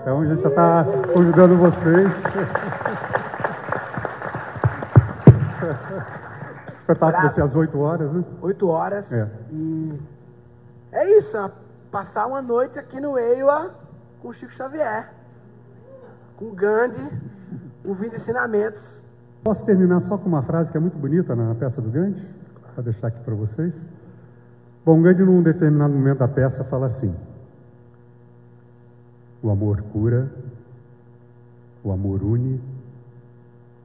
[0.00, 2.08] Então a gente já está convidando vocês.
[6.70, 8.24] o espetáculo vai ser às 8 horas, né?
[8.40, 9.12] 8 horas.
[9.12, 9.28] É.
[9.52, 10.00] E
[10.92, 11.50] é isso, é
[11.90, 13.74] passar uma noite aqui no EIWA
[14.22, 15.12] com o Chico Xavier,
[16.36, 17.06] com o Gandhi,
[17.84, 19.02] ouvindo ensinamentos.
[19.44, 22.26] Posso terminar só com uma frase que é muito bonita na peça do Gandhi?
[22.74, 23.74] Para deixar aqui para vocês.
[24.86, 27.14] Bom, Gandhi, num determinado momento da peça, fala assim:
[29.42, 30.30] o amor cura,
[31.82, 32.60] o amor une,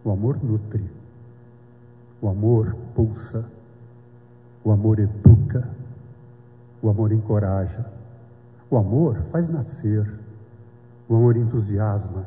[0.03, 0.89] o amor nutre,
[2.21, 3.45] o amor pulsa,
[4.63, 5.69] o amor educa,
[6.81, 7.85] o amor encoraja,
[8.69, 10.11] o amor faz nascer,
[11.07, 12.25] o amor entusiasma,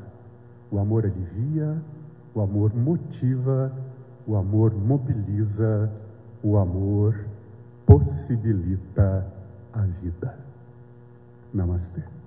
[0.70, 1.76] o amor alivia,
[2.34, 3.72] o amor motiva,
[4.26, 5.90] o amor mobiliza,
[6.42, 7.14] o amor
[7.86, 9.26] possibilita
[9.72, 10.38] a vida.
[11.52, 12.17] Namastê.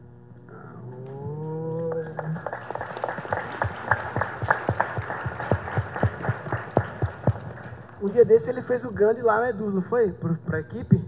[8.02, 10.12] Um dia desse ele fez o Gandhi lá na Eduz, não foi?
[10.12, 11.00] Para a equipe?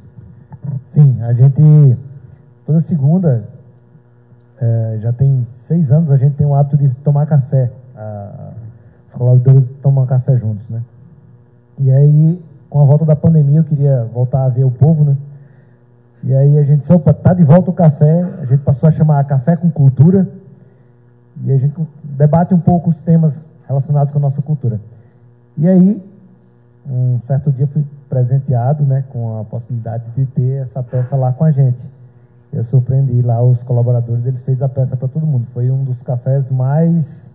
[0.89, 1.97] Sim, a gente,
[2.67, 3.49] toda segunda,
[4.61, 7.71] é, já tem seis anos, a gente tem o hábito de tomar café.
[7.95, 8.51] A,
[9.07, 10.83] os colaboradores tomam café juntos, né?
[11.79, 12.39] E aí,
[12.69, 15.17] com a volta da pandemia, eu queria voltar a ver o povo, né?
[16.23, 18.91] E aí a gente disse, opa, tá de volta o café, a gente passou a
[18.91, 20.27] chamar Café com Cultura,
[21.43, 23.33] e a gente debate um pouco os temas
[23.67, 24.79] relacionados com a nossa cultura.
[25.57, 26.12] E aí,
[26.89, 31.43] um certo dia fui presenteado né, com a possibilidade de ter essa peça lá com
[31.43, 31.89] a gente.
[32.51, 35.47] Eu surpreendi lá os colaboradores, eles fez a peça para todo mundo.
[35.53, 37.31] Foi um dos cafés mais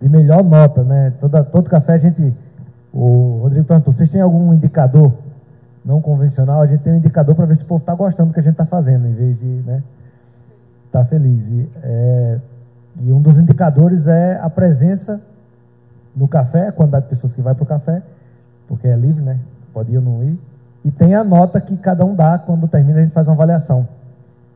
[0.00, 1.12] de melhor nota, né?
[1.20, 2.32] Toda, todo café a gente.
[2.92, 5.12] O Rodrigo perguntou: vocês têm algum indicador
[5.84, 6.62] não convencional?
[6.62, 8.42] A gente tem um indicador para ver se o povo está gostando do que a
[8.42, 9.82] gente está fazendo, em vez de né,
[10.92, 11.48] tá feliz.
[11.48, 12.38] E, é,
[13.00, 15.20] e um dos indicadores é a presença
[16.14, 18.02] no café, a quantidade de pessoas que vai para o café,
[18.68, 19.38] porque é livre, né?
[19.72, 20.38] Pode ir ou não ir.
[20.84, 23.88] E tem a nota que cada um dá quando termina, a gente faz uma avaliação.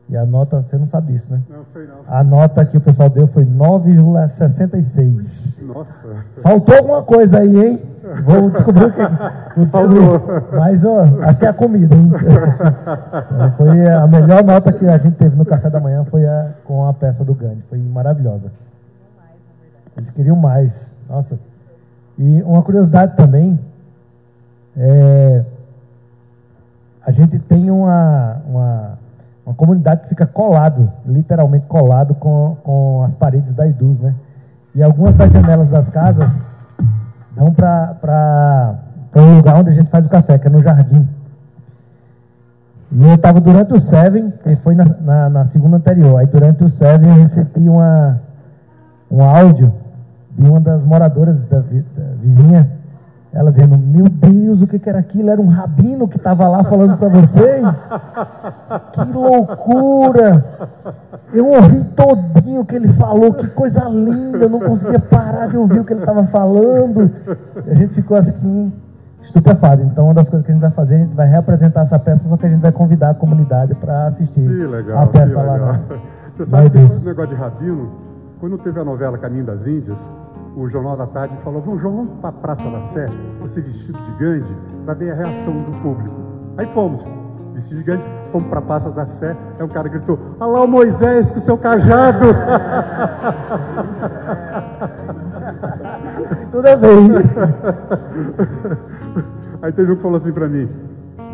[0.09, 1.39] E a nota, você não sabe disso, né?
[1.47, 1.97] Não, sei não.
[2.07, 5.61] A nota que o pessoal deu foi 9,66.
[5.61, 5.91] Nossa.
[6.41, 7.79] Faltou alguma coisa aí, hein?
[8.23, 9.03] Vou descobrir o que.
[9.59, 10.01] Descobrir.
[10.57, 12.11] Mas, ó, acho que é a comida, hein?
[12.11, 16.53] Então, foi a melhor nota que a gente teve no café da manhã foi a,
[16.65, 17.63] com a peça do Gandhi.
[17.69, 18.51] Foi maravilhosa.
[19.95, 20.95] Eles queriam mais.
[21.07, 21.37] Nossa.
[22.17, 23.59] E uma curiosidade também.
[24.81, 25.43] É,
[27.05, 28.99] a gente tem uma, uma,
[29.45, 34.15] uma comunidade que fica colado, literalmente colado com, com as paredes da Iduz, né?
[34.73, 36.31] E algumas das janelas das casas
[37.35, 38.79] dão para
[39.17, 41.05] um lugar onde a gente faz o café, que é no jardim.
[42.91, 46.63] E eu estava durante o Seven, que foi na, na, na, segunda anterior, aí durante
[46.63, 48.21] o Seven eu recebi uma,
[49.11, 49.73] um áudio
[50.31, 52.78] de uma das moradoras da, da vizinha,
[53.31, 55.29] ela dizendo, meu Deus, o que, que era aquilo?
[55.29, 57.65] Era um rabino que estava lá falando para vocês?
[58.91, 60.45] Que loucura!
[61.31, 65.57] Eu ouvi todinho o que ele falou, que coisa linda, eu não conseguia parar de
[65.57, 67.11] ouvir o que ele estava falando.
[67.67, 68.73] E a gente ficou assim,
[69.21, 69.83] estupefado.
[69.83, 72.27] Então, uma das coisas que a gente vai fazer, a gente vai reapresentar essa peça,
[72.27, 75.79] só que a gente vai convidar a comunidade para assistir legal, a peça lá.
[76.35, 77.91] Você sabe que esse negócio de rabino,
[78.39, 79.99] quando teve a novela Caminho das Índias,
[80.55, 83.09] o Jornal da Tarde falou, vamos, João, vamos para a Praça da Sé,
[83.39, 84.55] você vestido de Gandhi,
[84.85, 86.15] para ver a reação do público.
[86.57, 87.05] Aí fomos,
[87.53, 90.61] vestido de Gandhi, fomos para a Praça da Sé, aí um cara gritou, olha lá
[90.63, 92.25] o Moisés com o seu cajado.
[96.51, 96.99] Tudo a ver.
[99.61, 100.67] Aí teve um que falou assim para mim,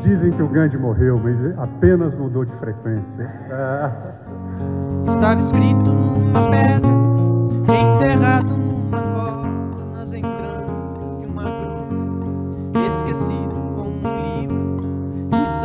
[0.02, 3.32] dizem que o Gandhi morreu, mas apenas mudou de frequência.
[3.52, 3.92] Ah.
[5.08, 6.90] Estava escrito numa pedra,
[7.68, 8.75] enterrado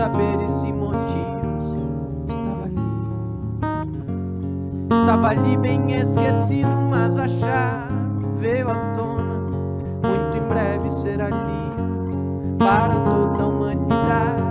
[0.01, 1.77] saberes e motivos.
[2.27, 2.89] Estava ali,
[4.90, 7.93] estava ali bem esquecido, mas a chave
[8.36, 9.35] veio à tona.
[10.02, 14.43] Muito em breve será lido para toda a humanidade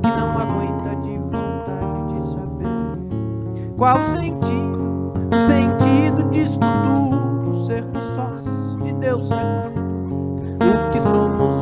[0.00, 3.72] que não aguenta de vontade de saber.
[3.76, 5.12] Qual o sentido?
[5.34, 8.44] O sentido disto tudo, sermos sós
[8.80, 9.88] de Deus ser tudo.
[10.62, 11.57] O que somos,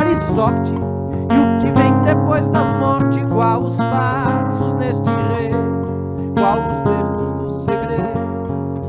[0.00, 5.52] Azar e sorte, e o que vem depois da morte, qual os passos neste rei,
[6.38, 8.18] qual os termos do segredo,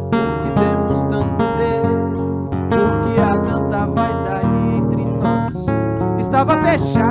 [0.10, 5.66] por que temos tanto medo, por que há tanta vaidade entre nós.
[6.18, 7.11] Estava fechado,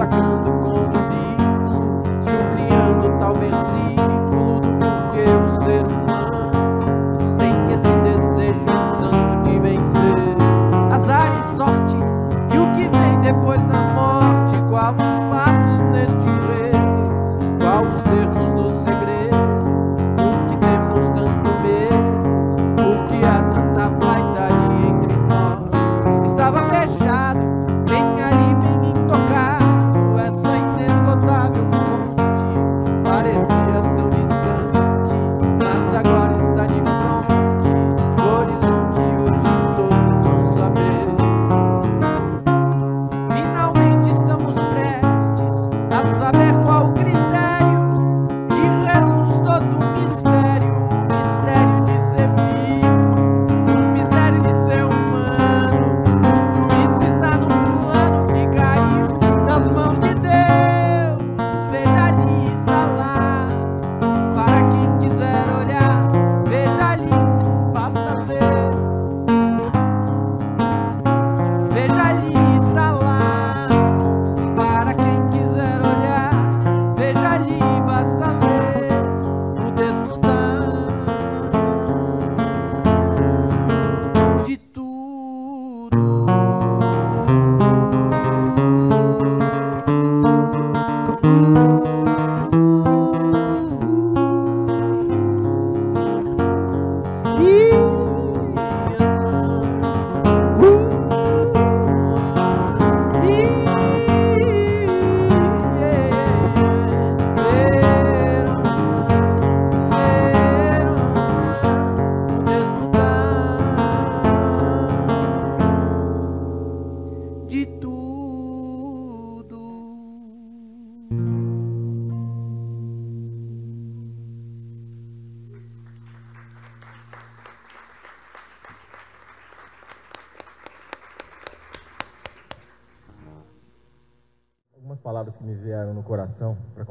[0.00, 0.39] Tá atacando.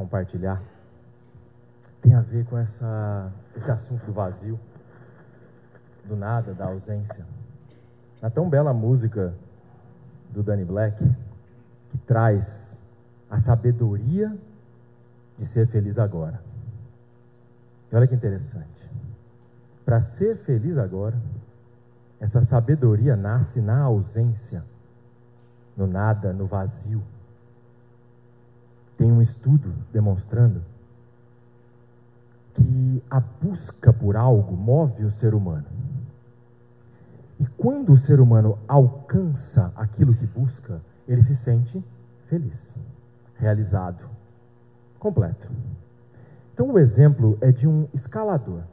[0.09, 0.59] Compartilhar
[2.01, 4.59] tem a ver com essa, esse assunto do vazio,
[6.05, 7.25] do nada, da ausência.
[8.21, 9.35] Na tão bela música
[10.31, 10.97] do Danny Black,
[11.89, 12.81] que traz
[13.29, 14.35] a sabedoria
[15.37, 16.41] de ser feliz agora.
[17.91, 18.89] E olha que interessante.
[19.85, 21.19] Para ser feliz agora,
[22.19, 24.63] essa sabedoria nasce na ausência,
[25.75, 27.03] no nada, no vazio.
[28.99, 30.61] Tem um estudo demonstrando
[32.53, 35.67] que a busca por algo move o ser humano.
[37.39, 41.81] E quando o ser humano alcança aquilo que busca, ele se sente
[42.27, 42.75] feliz,
[43.37, 44.03] realizado,
[44.99, 45.49] completo.
[46.53, 48.63] Então, o exemplo é de um escalador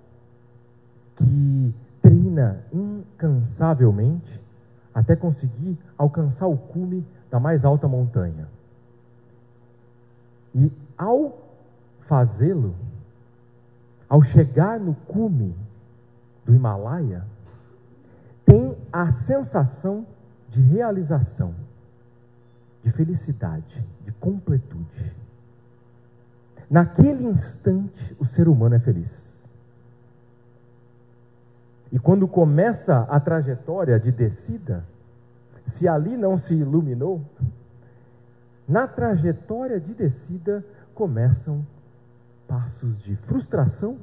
[1.14, 1.72] que
[2.02, 4.42] treina incansavelmente
[4.92, 8.55] até conseguir alcançar o cume da mais alta montanha.
[10.56, 11.38] E ao
[12.00, 12.74] fazê-lo,
[14.08, 15.54] ao chegar no cume
[16.46, 17.26] do Himalaia,
[18.46, 20.06] tem a sensação
[20.48, 21.54] de realização,
[22.82, 25.14] de felicidade, de completude.
[26.70, 29.52] Naquele instante, o ser humano é feliz.
[31.92, 34.84] E quando começa a trajetória de descida,
[35.66, 37.20] se ali não se iluminou,
[38.68, 40.64] na trajetória de descida
[40.94, 41.64] começam
[42.48, 43.96] passos de frustração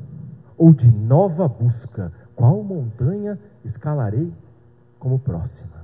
[0.57, 2.11] ou de nova busca.
[2.35, 4.31] Qual montanha escalarei
[4.99, 5.83] como próxima?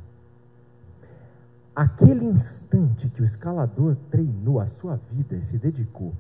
[1.76, 6.14] Aquele instante que o escalador treinou a sua vida e se dedicou,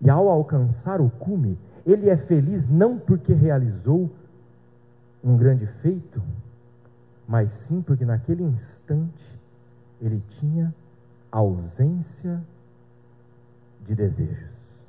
[0.00, 4.10] e ao alcançar o cume, ele é feliz não porque realizou
[5.22, 6.22] um grande feito,
[7.26, 9.38] mas sim porque naquele instante
[10.00, 10.74] ele tinha
[11.34, 12.40] ausência
[13.80, 14.84] de desejos,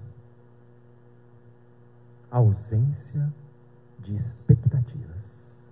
[2.29, 3.33] ausência
[3.97, 5.65] de expectativas.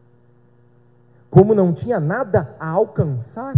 [1.30, 3.54] Como não tinha nada a alcançar,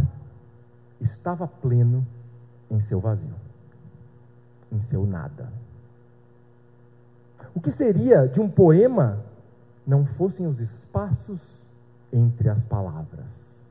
[0.99, 2.05] estava pleno
[2.69, 3.35] em seu vazio,
[4.69, 5.49] em seu nada.
[7.53, 9.23] O que seria de um poema
[9.87, 11.41] não fossem os espaços
[12.11, 13.63] entre as palavras?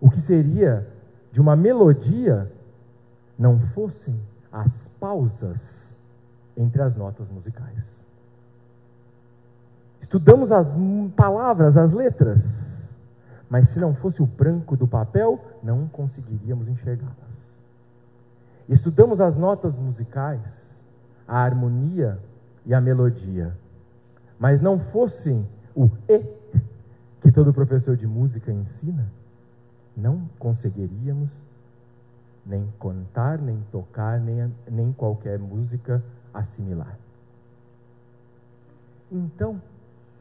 [0.00, 0.90] O que seria
[1.32, 2.52] de uma melodia
[3.38, 4.14] não fossem
[4.52, 5.96] as pausas
[6.56, 8.06] entre as notas musicais?
[10.00, 10.68] Estudamos as
[11.16, 12.44] palavras, as letras,
[13.48, 17.62] mas se não fosse o branco do papel, não conseguiríamos enxergá-las.
[18.68, 20.84] Estudamos as notas musicais,
[21.26, 22.18] a harmonia
[22.66, 23.56] e a melodia,
[24.38, 26.22] mas não fossem o E
[27.20, 29.06] que todo professor de música ensina,
[29.96, 31.30] não conseguiríamos
[32.44, 36.02] nem cantar, nem tocar, nem, nem qualquer música
[36.34, 36.98] assimilar.
[39.10, 39.60] Então,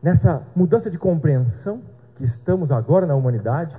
[0.01, 1.81] nessa mudança de compreensão
[2.15, 3.75] que estamos agora na humanidade,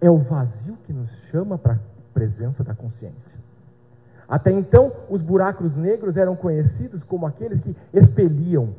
[0.00, 1.78] é o vazio que nos chama para a
[2.12, 3.38] presença da consciência.
[4.28, 8.74] Até então, os buracos negros eram conhecidos como aqueles que expeliam,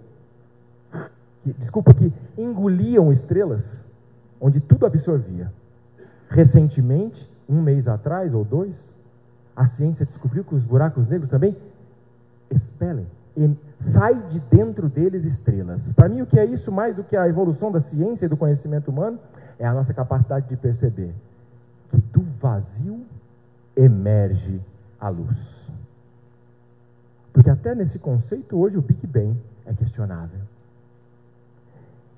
[1.44, 3.84] que, desculpa, que engoliam estrelas,
[4.40, 5.52] onde tudo absorvia.
[6.30, 8.95] Recentemente, um mês atrás ou dois,
[9.56, 11.57] a ciência descobriu que os buracos negros também
[12.49, 13.07] expelem,
[13.80, 15.91] sai de dentro deles estrelas.
[15.93, 18.38] Para mim, o que é isso mais do que a evolução da ciência e do
[18.38, 19.19] conhecimento humano
[19.57, 21.14] é a nossa capacidade de perceber
[21.89, 23.06] que do vazio
[23.76, 24.61] emerge
[24.99, 25.69] a luz.
[27.34, 29.35] Porque até nesse conceito hoje o Big Bang
[29.65, 30.39] é questionável.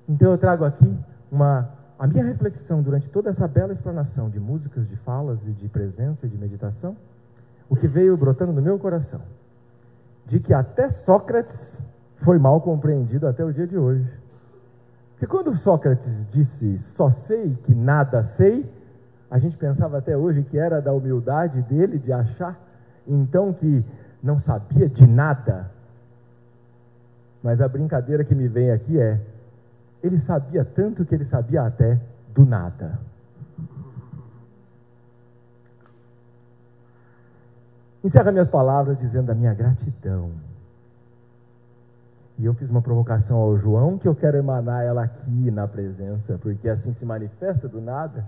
[0.08, 0.94] Então eu trago aqui
[1.30, 1.70] uma
[2.02, 6.26] a minha reflexão durante toda essa bela explanação de músicas, de falas e de presença
[6.26, 6.96] e de meditação,
[7.70, 9.20] o que veio brotando no meu coração,
[10.26, 11.80] de que até Sócrates
[12.16, 14.10] foi mal compreendido até o dia de hoje.
[15.12, 18.68] Porque quando Sócrates disse só sei que nada sei,
[19.30, 22.58] a gente pensava até hoje que era da humildade dele de achar
[23.06, 23.84] então que
[24.20, 25.70] não sabia de nada.
[27.40, 29.20] Mas a brincadeira que me vem aqui é:
[30.02, 32.00] ele sabia tanto que ele sabia até
[32.34, 32.98] do nada.
[38.02, 40.32] Encerra minhas palavras dizendo a minha gratidão.
[42.36, 46.36] E eu fiz uma provocação ao João que eu quero emanar ela aqui na presença,
[46.38, 48.26] porque assim se manifesta do nada.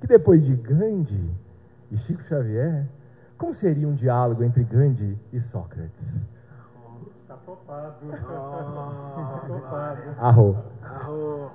[0.00, 1.30] Que depois de Gandhi
[1.92, 2.86] e Chico Xavier,
[3.38, 6.20] como seria um diálogo entre Gandhi e Sócrates?
[7.44, 8.06] Topado.
[8.14, 10.02] Está topado.
[10.18, 10.64] Arro.
[10.82, 11.52] Arro.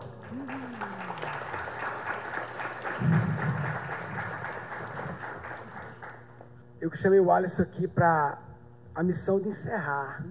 [6.79, 8.37] Eu que chamei o Alisson aqui para
[8.93, 10.23] a missão de encerrar.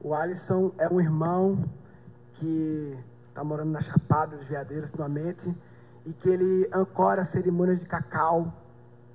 [0.00, 1.64] O Alisson é um irmão
[2.34, 2.98] que
[3.28, 5.56] está morando na Chapada dos Veadeiros ultimamente
[6.04, 8.52] e que ele ancora cerimônias de cacau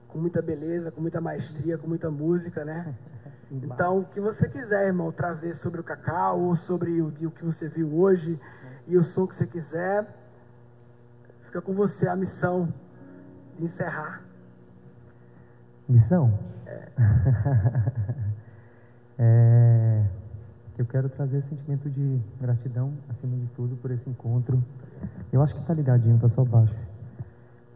[0.08, 2.96] com muita beleza, com muita maestria, com muita música, né?
[3.62, 7.46] Então, o que você quiser, irmão, trazer sobre o cacau ou sobre o, o que
[7.46, 8.40] você viu hoje
[8.88, 10.08] e o som que você quiser,
[11.44, 12.74] fica com você a missão
[13.60, 14.24] de encerrar.
[15.88, 16.34] Missão?
[16.66, 16.90] É.
[19.20, 20.04] é,
[20.80, 24.64] eu quero trazer sentimento de gratidão, acima de tudo, por esse encontro.
[25.32, 26.76] Eu acho que tá ligadinho, tá só baixo.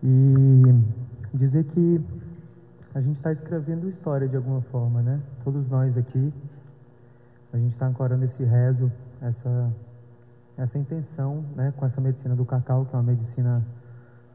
[0.01, 0.63] E
[1.33, 2.03] dizer que
[2.97, 5.21] a gente está escrevendo história de alguma forma, né?
[5.43, 6.33] Todos nós aqui,
[7.53, 8.91] a gente está ancorando esse rezo,
[9.21, 9.71] essa,
[10.57, 11.71] essa intenção, né?
[11.77, 13.63] Com essa medicina do cacau, que é uma medicina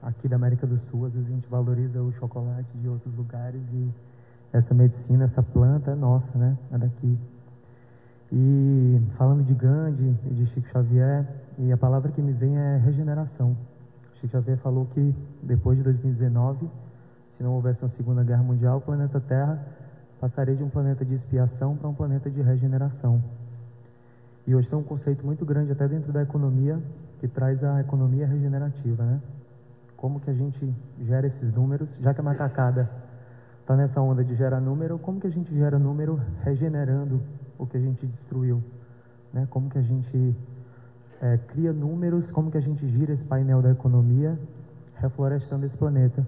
[0.00, 1.06] aqui da América do Sul.
[1.06, 3.90] Às vezes a gente valoriza o chocolate de outros lugares e
[4.52, 6.56] essa medicina, essa planta é nossa, né?
[6.70, 7.18] É daqui.
[8.30, 11.26] E falando de Gandhi e de Chico Xavier,
[11.58, 13.56] e a palavra que me vem é regeneração.
[14.20, 15.12] Chico Xavier falou que
[15.42, 16.70] depois de 2019
[17.32, 19.58] se não houvesse uma Segunda Guerra Mundial, o planeta Terra
[20.20, 23.22] passaria de um planeta de expiação para um planeta de regeneração.
[24.46, 26.78] E hoje tem um conceito muito grande até dentro da economia
[27.20, 29.20] que traz a economia regenerativa, né?
[29.96, 32.90] Como que a gente gera esses números, já que a macacada
[33.60, 37.22] está nessa onda de gerar número, como que a gente gera número regenerando
[37.58, 38.62] o que a gente destruiu,
[39.32, 39.46] né?
[39.48, 40.36] Como que a gente
[41.20, 44.38] é, cria números, como que a gente gira esse painel da economia,
[44.96, 46.26] reflorestando esse planeta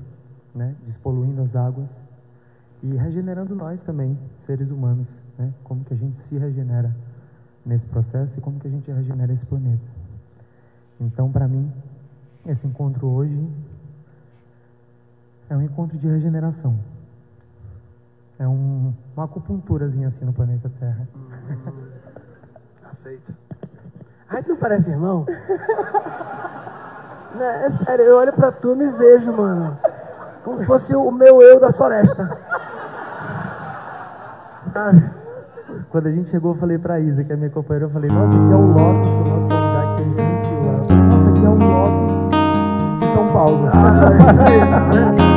[0.54, 1.90] né, despoluindo as águas
[2.82, 5.08] e regenerando nós também, seres humanos,
[5.38, 6.94] né, como que a gente se regenera
[7.64, 9.82] nesse processo e como que a gente regenera esse planeta.
[11.00, 11.72] Então, para mim,
[12.46, 13.48] esse encontro hoje
[15.48, 16.78] é um encontro de regeneração.
[18.38, 21.08] É um, uma acupunturazinha assim no planeta Terra.
[21.16, 21.30] Hum,
[22.92, 23.34] aceito.
[24.28, 25.24] Ai, não parece irmão?
[27.34, 29.78] não, é sério, eu olho pra tu e me vejo, mano.
[30.44, 32.38] Como se fosse o meu eu da floresta.
[35.88, 38.36] Quando a gente chegou, eu falei pra Isa, que é minha companheira, eu falei, nossa,
[38.36, 40.76] aqui é o Lotus, que é o nosso lugar que a gente lá.
[41.04, 42.30] Nossa, aqui é o Lotus
[43.00, 43.68] de São Paulo.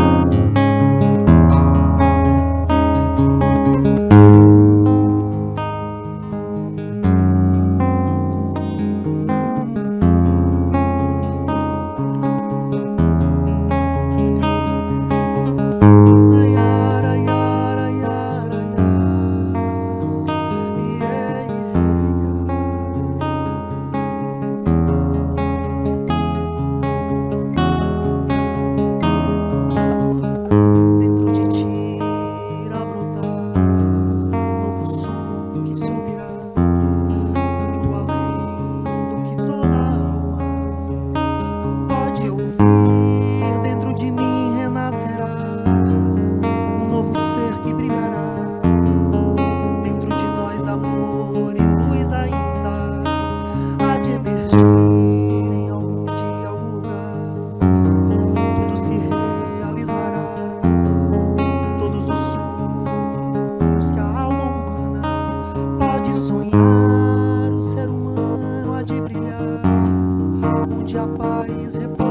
[70.87, 72.06] onde a paz repousará.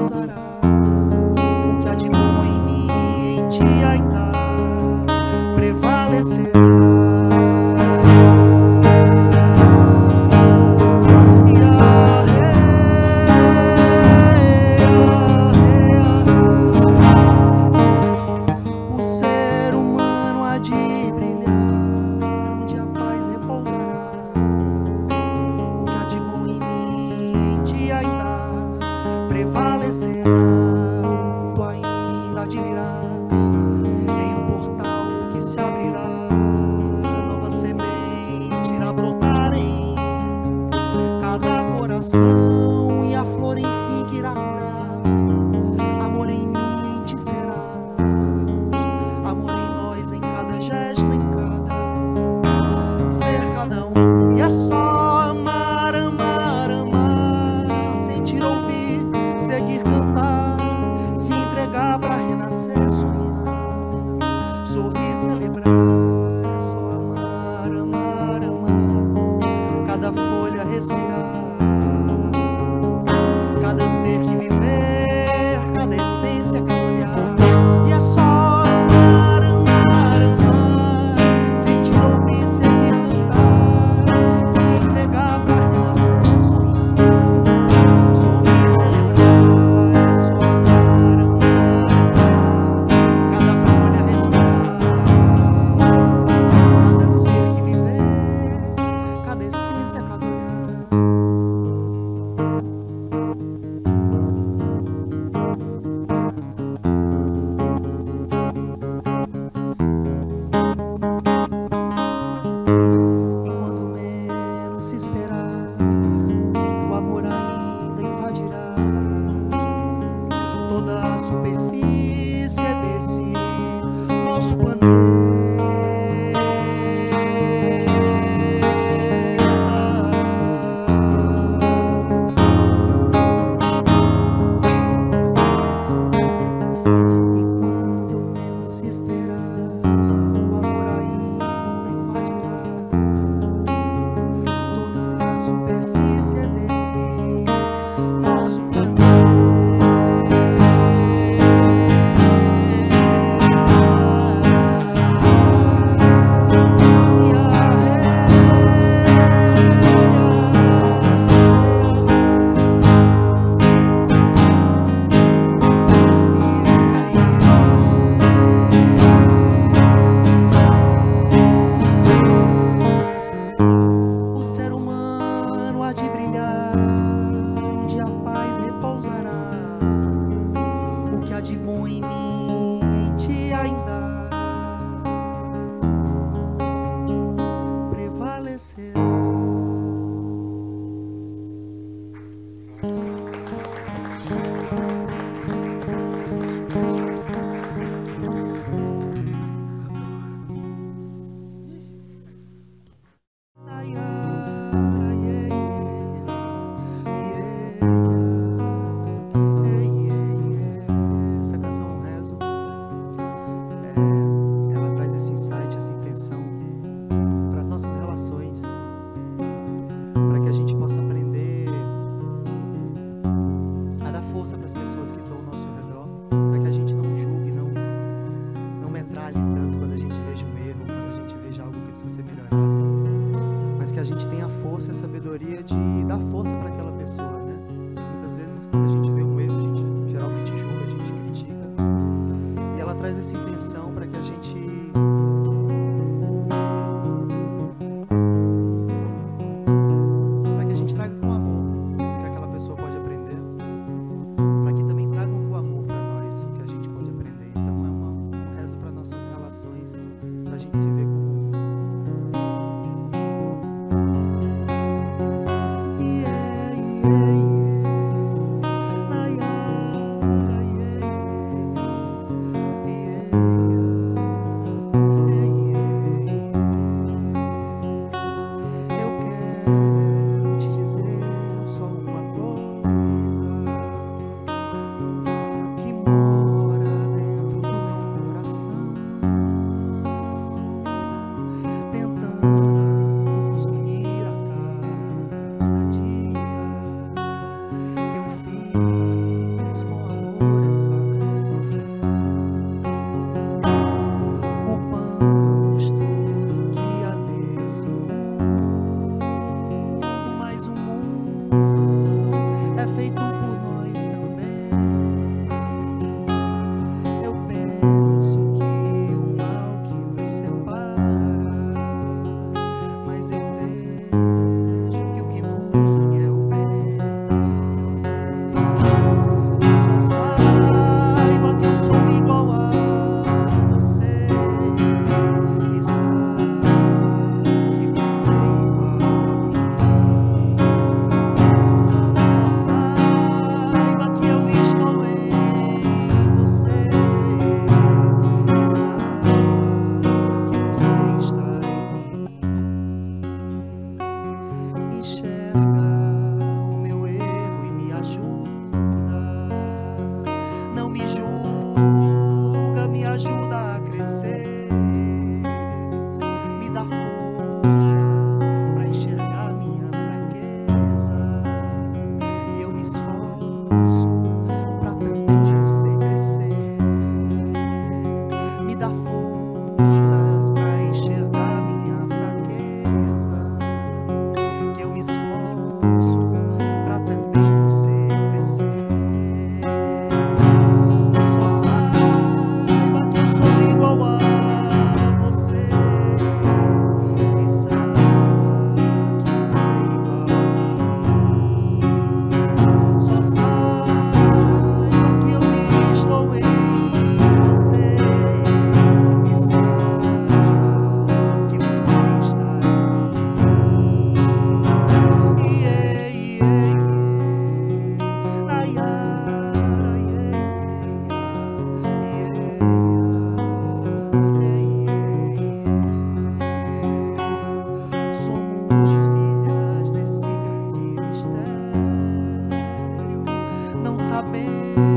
[434.47, 434.96] Não sabemos